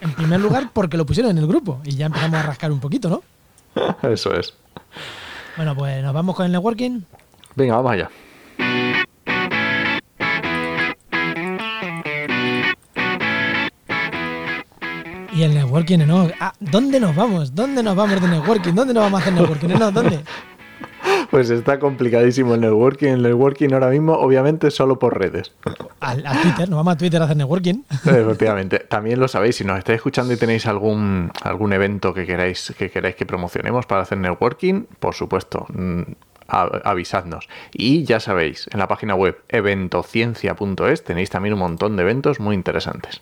en 0.00 0.12
primer 0.14 0.40
lugar 0.40 0.70
porque 0.72 0.96
lo 0.96 1.06
pusieron 1.06 1.30
en 1.30 1.38
el 1.38 1.46
grupo 1.46 1.80
y 1.84 1.94
ya 1.94 2.06
empezamos 2.06 2.40
a 2.40 2.42
rascar 2.42 2.72
un 2.72 2.80
poquito, 2.80 3.08
¿no? 3.08 3.22
Eso 4.10 4.34
es. 4.34 4.54
Bueno, 5.56 5.76
pues 5.76 6.02
nos 6.02 6.12
vamos 6.12 6.34
con 6.34 6.46
el 6.46 6.52
networking. 6.52 7.02
Venga, 7.54 7.76
vamos 7.76 7.92
allá. 7.92 8.10
Y 15.36 15.42
el 15.42 15.52
networking, 15.52 15.98
¿no? 16.06 16.30
Ah, 16.40 16.54
¿Dónde 16.60 16.98
nos 16.98 17.14
vamos? 17.14 17.54
¿Dónde 17.54 17.82
nos 17.82 17.94
vamos 17.94 18.22
de 18.22 18.26
networking? 18.26 18.72
¿Dónde 18.72 18.94
nos 18.94 19.02
vamos 19.02 19.20
a 19.20 19.22
hacer 19.22 19.34
networking? 19.34 19.68
No, 19.68 19.92
¿dónde? 19.92 20.20
Pues 21.30 21.50
está 21.50 21.78
complicadísimo 21.78 22.54
el 22.54 22.60
networking. 22.62 23.08
El 23.08 23.22
networking 23.22 23.72
ahora 23.72 23.90
mismo, 23.90 24.14
obviamente, 24.14 24.70
solo 24.70 24.98
por 24.98 25.18
redes. 25.18 25.52
A 26.00 26.14
Twitter, 26.14 26.68
nos 26.70 26.78
vamos 26.78 26.94
a 26.94 26.96
Twitter 26.96 27.20
a 27.20 27.26
hacer 27.26 27.36
networking. 27.36 27.82
Efectivamente. 28.04 28.78
También 28.78 29.20
lo 29.20 29.28
sabéis, 29.28 29.56
si 29.56 29.64
nos 29.64 29.78
estáis 29.78 29.96
escuchando 29.96 30.32
y 30.32 30.36
tenéis 30.36 30.66
algún, 30.66 31.30
algún 31.42 31.72
evento 31.72 32.14
que 32.14 32.24
queráis, 32.24 32.72
que 32.78 32.90
queráis 32.90 33.16
que 33.16 33.26
promocionemos 33.26 33.86
para 33.86 34.02
hacer 34.02 34.18
networking, 34.18 34.86
por 35.00 35.14
supuesto, 35.14 35.66
mm, 35.68 36.02
avisadnos. 36.48 37.48
Y 37.72 38.04
ya 38.04 38.20
sabéis, 38.20 38.68
en 38.72 38.78
la 38.78 38.88
página 38.88 39.14
web 39.14 39.36
eventociencia.es 39.48 41.04
tenéis 41.04 41.30
también 41.30 41.52
un 41.52 41.60
montón 41.60 41.96
de 41.96 42.02
eventos 42.02 42.40
muy 42.40 42.54
interesantes. 42.54 43.20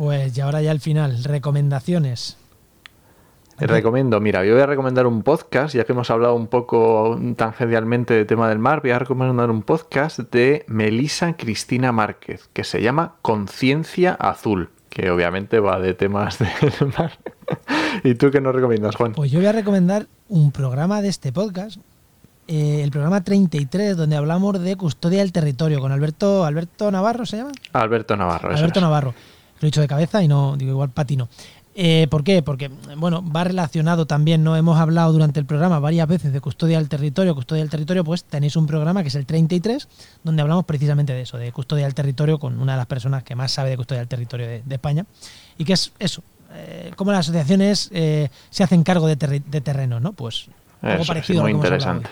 Pues 0.00 0.34
y 0.38 0.40
ahora 0.40 0.62
ya 0.62 0.70
al 0.70 0.80
final, 0.80 1.24
recomendaciones. 1.24 2.38
Te 3.58 3.66
recomiendo, 3.66 4.18
mira, 4.18 4.46
yo 4.46 4.54
voy 4.54 4.62
a 4.62 4.66
recomendar 4.66 5.06
un 5.06 5.22
podcast, 5.22 5.74
ya 5.74 5.84
que 5.84 5.92
hemos 5.92 6.08
hablado 6.08 6.34
un 6.36 6.46
poco 6.46 7.20
tangencialmente 7.36 8.14
del 8.14 8.26
tema 8.26 8.48
del 8.48 8.58
mar, 8.58 8.80
voy 8.80 8.92
a 8.92 8.98
recomendar 8.98 9.50
un 9.50 9.60
podcast 9.60 10.20
de 10.20 10.64
Melisa 10.68 11.36
Cristina 11.36 11.92
Márquez, 11.92 12.48
que 12.54 12.64
se 12.64 12.80
llama 12.80 13.16
Conciencia 13.20 14.14
Azul, 14.14 14.70
que 14.88 15.10
obviamente 15.10 15.60
va 15.60 15.78
de 15.78 15.92
temas 15.92 16.38
del 16.38 16.94
mar. 16.96 17.18
¿Y 18.02 18.14
tú 18.14 18.30
qué 18.30 18.40
nos 18.40 18.54
recomiendas, 18.54 18.96
Juan? 18.96 19.12
Pues 19.12 19.30
yo 19.30 19.38
voy 19.38 19.48
a 19.48 19.52
recomendar 19.52 20.06
un 20.30 20.50
programa 20.50 21.02
de 21.02 21.08
este 21.08 21.30
podcast, 21.30 21.78
eh, 22.48 22.80
el 22.82 22.90
programa 22.90 23.22
33, 23.22 23.98
donde 23.98 24.16
hablamos 24.16 24.58
de 24.62 24.76
custodia 24.76 25.18
del 25.18 25.32
territorio, 25.32 25.78
con 25.78 25.92
Alberto, 25.92 26.46
Alberto 26.46 26.90
Navarro, 26.90 27.26
¿se 27.26 27.36
llama? 27.36 27.52
Alberto 27.74 28.16
Navarro. 28.16 28.48
Alberto 28.48 28.78
es. 28.78 28.82
Navarro. 28.82 29.14
Lo 29.60 29.66
he 29.66 29.68
dicho 29.68 29.80
de 29.80 29.88
cabeza 29.88 30.22
y 30.22 30.28
no, 30.28 30.56
digo 30.56 30.72
igual 30.72 30.90
patino. 30.90 31.28
Eh, 31.74 32.08
¿Por 32.10 32.24
qué? 32.24 32.42
Porque, 32.42 32.68
bueno, 32.96 33.22
va 33.30 33.44
relacionado 33.44 34.04
también, 34.06 34.42
¿no? 34.42 34.56
Hemos 34.56 34.78
hablado 34.78 35.12
durante 35.12 35.38
el 35.38 35.46
programa 35.46 35.78
varias 35.78 36.08
veces 36.08 36.32
de 36.32 36.40
custodia 36.40 36.78
del 36.78 36.88
territorio. 36.88 37.34
Custodia 37.34 37.62
del 37.62 37.70
territorio, 37.70 38.02
pues 38.04 38.24
tenéis 38.24 38.56
un 38.56 38.66
programa 38.66 39.02
que 39.02 39.08
es 39.08 39.14
el 39.14 39.24
33, 39.24 39.88
donde 40.24 40.42
hablamos 40.42 40.64
precisamente 40.64 41.12
de 41.12 41.22
eso, 41.22 41.38
de 41.38 41.52
custodia 41.52 41.84
del 41.84 41.94
territorio, 41.94 42.38
con 42.38 42.60
una 42.60 42.72
de 42.72 42.78
las 42.78 42.86
personas 42.86 43.22
que 43.22 43.36
más 43.36 43.52
sabe 43.52 43.70
de 43.70 43.76
custodia 43.76 44.00
del 44.00 44.08
territorio 44.08 44.46
de, 44.48 44.62
de 44.64 44.74
España. 44.74 45.06
Y 45.58 45.64
que 45.64 45.74
es 45.74 45.92
eso, 46.00 46.22
eh, 46.52 46.90
cómo 46.96 47.12
las 47.12 47.20
asociaciones 47.20 47.88
eh, 47.92 48.28
se 48.50 48.64
hacen 48.64 48.82
cargo 48.82 49.06
de, 49.06 49.16
terri- 49.16 49.44
de 49.44 49.60
terrenos, 49.60 50.02
¿no? 50.02 50.12
Pues 50.12 50.46
algo 50.82 50.94
Eso 50.94 51.02
es, 51.02 51.08
parecido 51.08 51.40
a 51.40 51.42
muy 51.44 51.52
lo 51.52 51.60
que 51.60 51.68
hemos 51.68 51.76
interesante. 51.82 52.10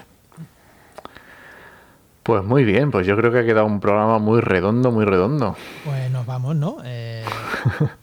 Pues 2.28 2.44
muy 2.44 2.62
bien, 2.62 2.90
pues 2.90 3.06
yo 3.06 3.16
creo 3.16 3.32
que 3.32 3.38
ha 3.38 3.44
quedado 3.46 3.64
un 3.64 3.80
programa 3.80 4.18
muy 4.18 4.42
redondo, 4.42 4.92
muy 4.92 5.06
redondo. 5.06 5.56
Pues 5.82 6.10
nos 6.10 6.26
vamos, 6.26 6.54
¿no? 6.54 6.76
Eh, 6.84 7.24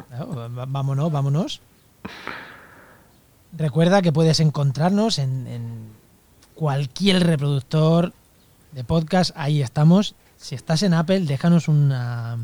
vámonos, 0.68 1.12
vámonos. 1.12 1.62
Recuerda 3.56 4.02
que 4.02 4.12
puedes 4.12 4.40
encontrarnos 4.40 5.20
en, 5.20 5.46
en 5.46 5.90
cualquier 6.56 7.24
reproductor 7.24 8.14
de 8.72 8.84
podcast. 8.84 9.30
Ahí 9.36 9.62
estamos. 9.62 10.16
Si 10.38 10.56
estás 10.56 10.82
en 10.82 10.96
Apple, 10.96 11.20
déjanos 11.20 11.68
una. 11.68 12.36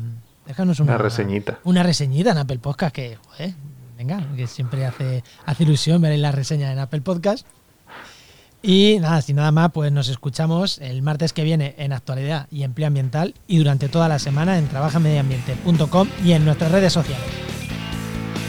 Déjanos 0.46 0.78
una, 0.78 0.92
Una 0.94 1.02
reseñita. 1.02 1.58
Una 1.64 1.82
reseñita 1.82 2.30
en 2.30 2.38
Apple 2.38 2.60
Podcast, 2.60 2.94
que, 2.94 3.18
joder, 3.26 3.54
venga, 3.98 4.24
que 4.36 4.46
siempre 4.46 4.86
hace, 4.86 5.24
hace 5.46 5.64
ilusión 5.64 6.00
ver 6.00 6.16
la 6.16 6.30
reseña 6.30 6.70
en 6.70 6.78
Apple 6.78 7.00
Podcast. 7.00 7.44
Y 8.62 8.98
nada, 9.00 9.20
sin 9.22 9.36
nada 9.36 9.50
más, 9.50 9.72
pues 9.72 9.90
nos 9.90 10.08
escuchamos 10.08 10.78
el 10.78 11.02
martes 11.02 11.32
que 11.32 11.42
viene 11.42 11.74
en 11.78 11.92
Actualidad 11.92 12.46
y 12.50 12.62
Empleo 12.62 12.86
Ambiental 12.86 13.34
y 13.48 13.58
durante 13.58 13.88
toda 13.88 14.08
la 14.08 14.18
semana 14.18 14.58
en 14.58 14.68
trabajamediambiente.com 14.68 16.08
y 16.24 16.32
en 16.32 16.44
nuestras 16.44 16.70
redes 16.70 16.92
sociales. 16.92 17.26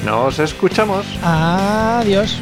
Nos 0.06 0.38
escuchamos. 0.38 1.06
Adiós. 1.24 2.40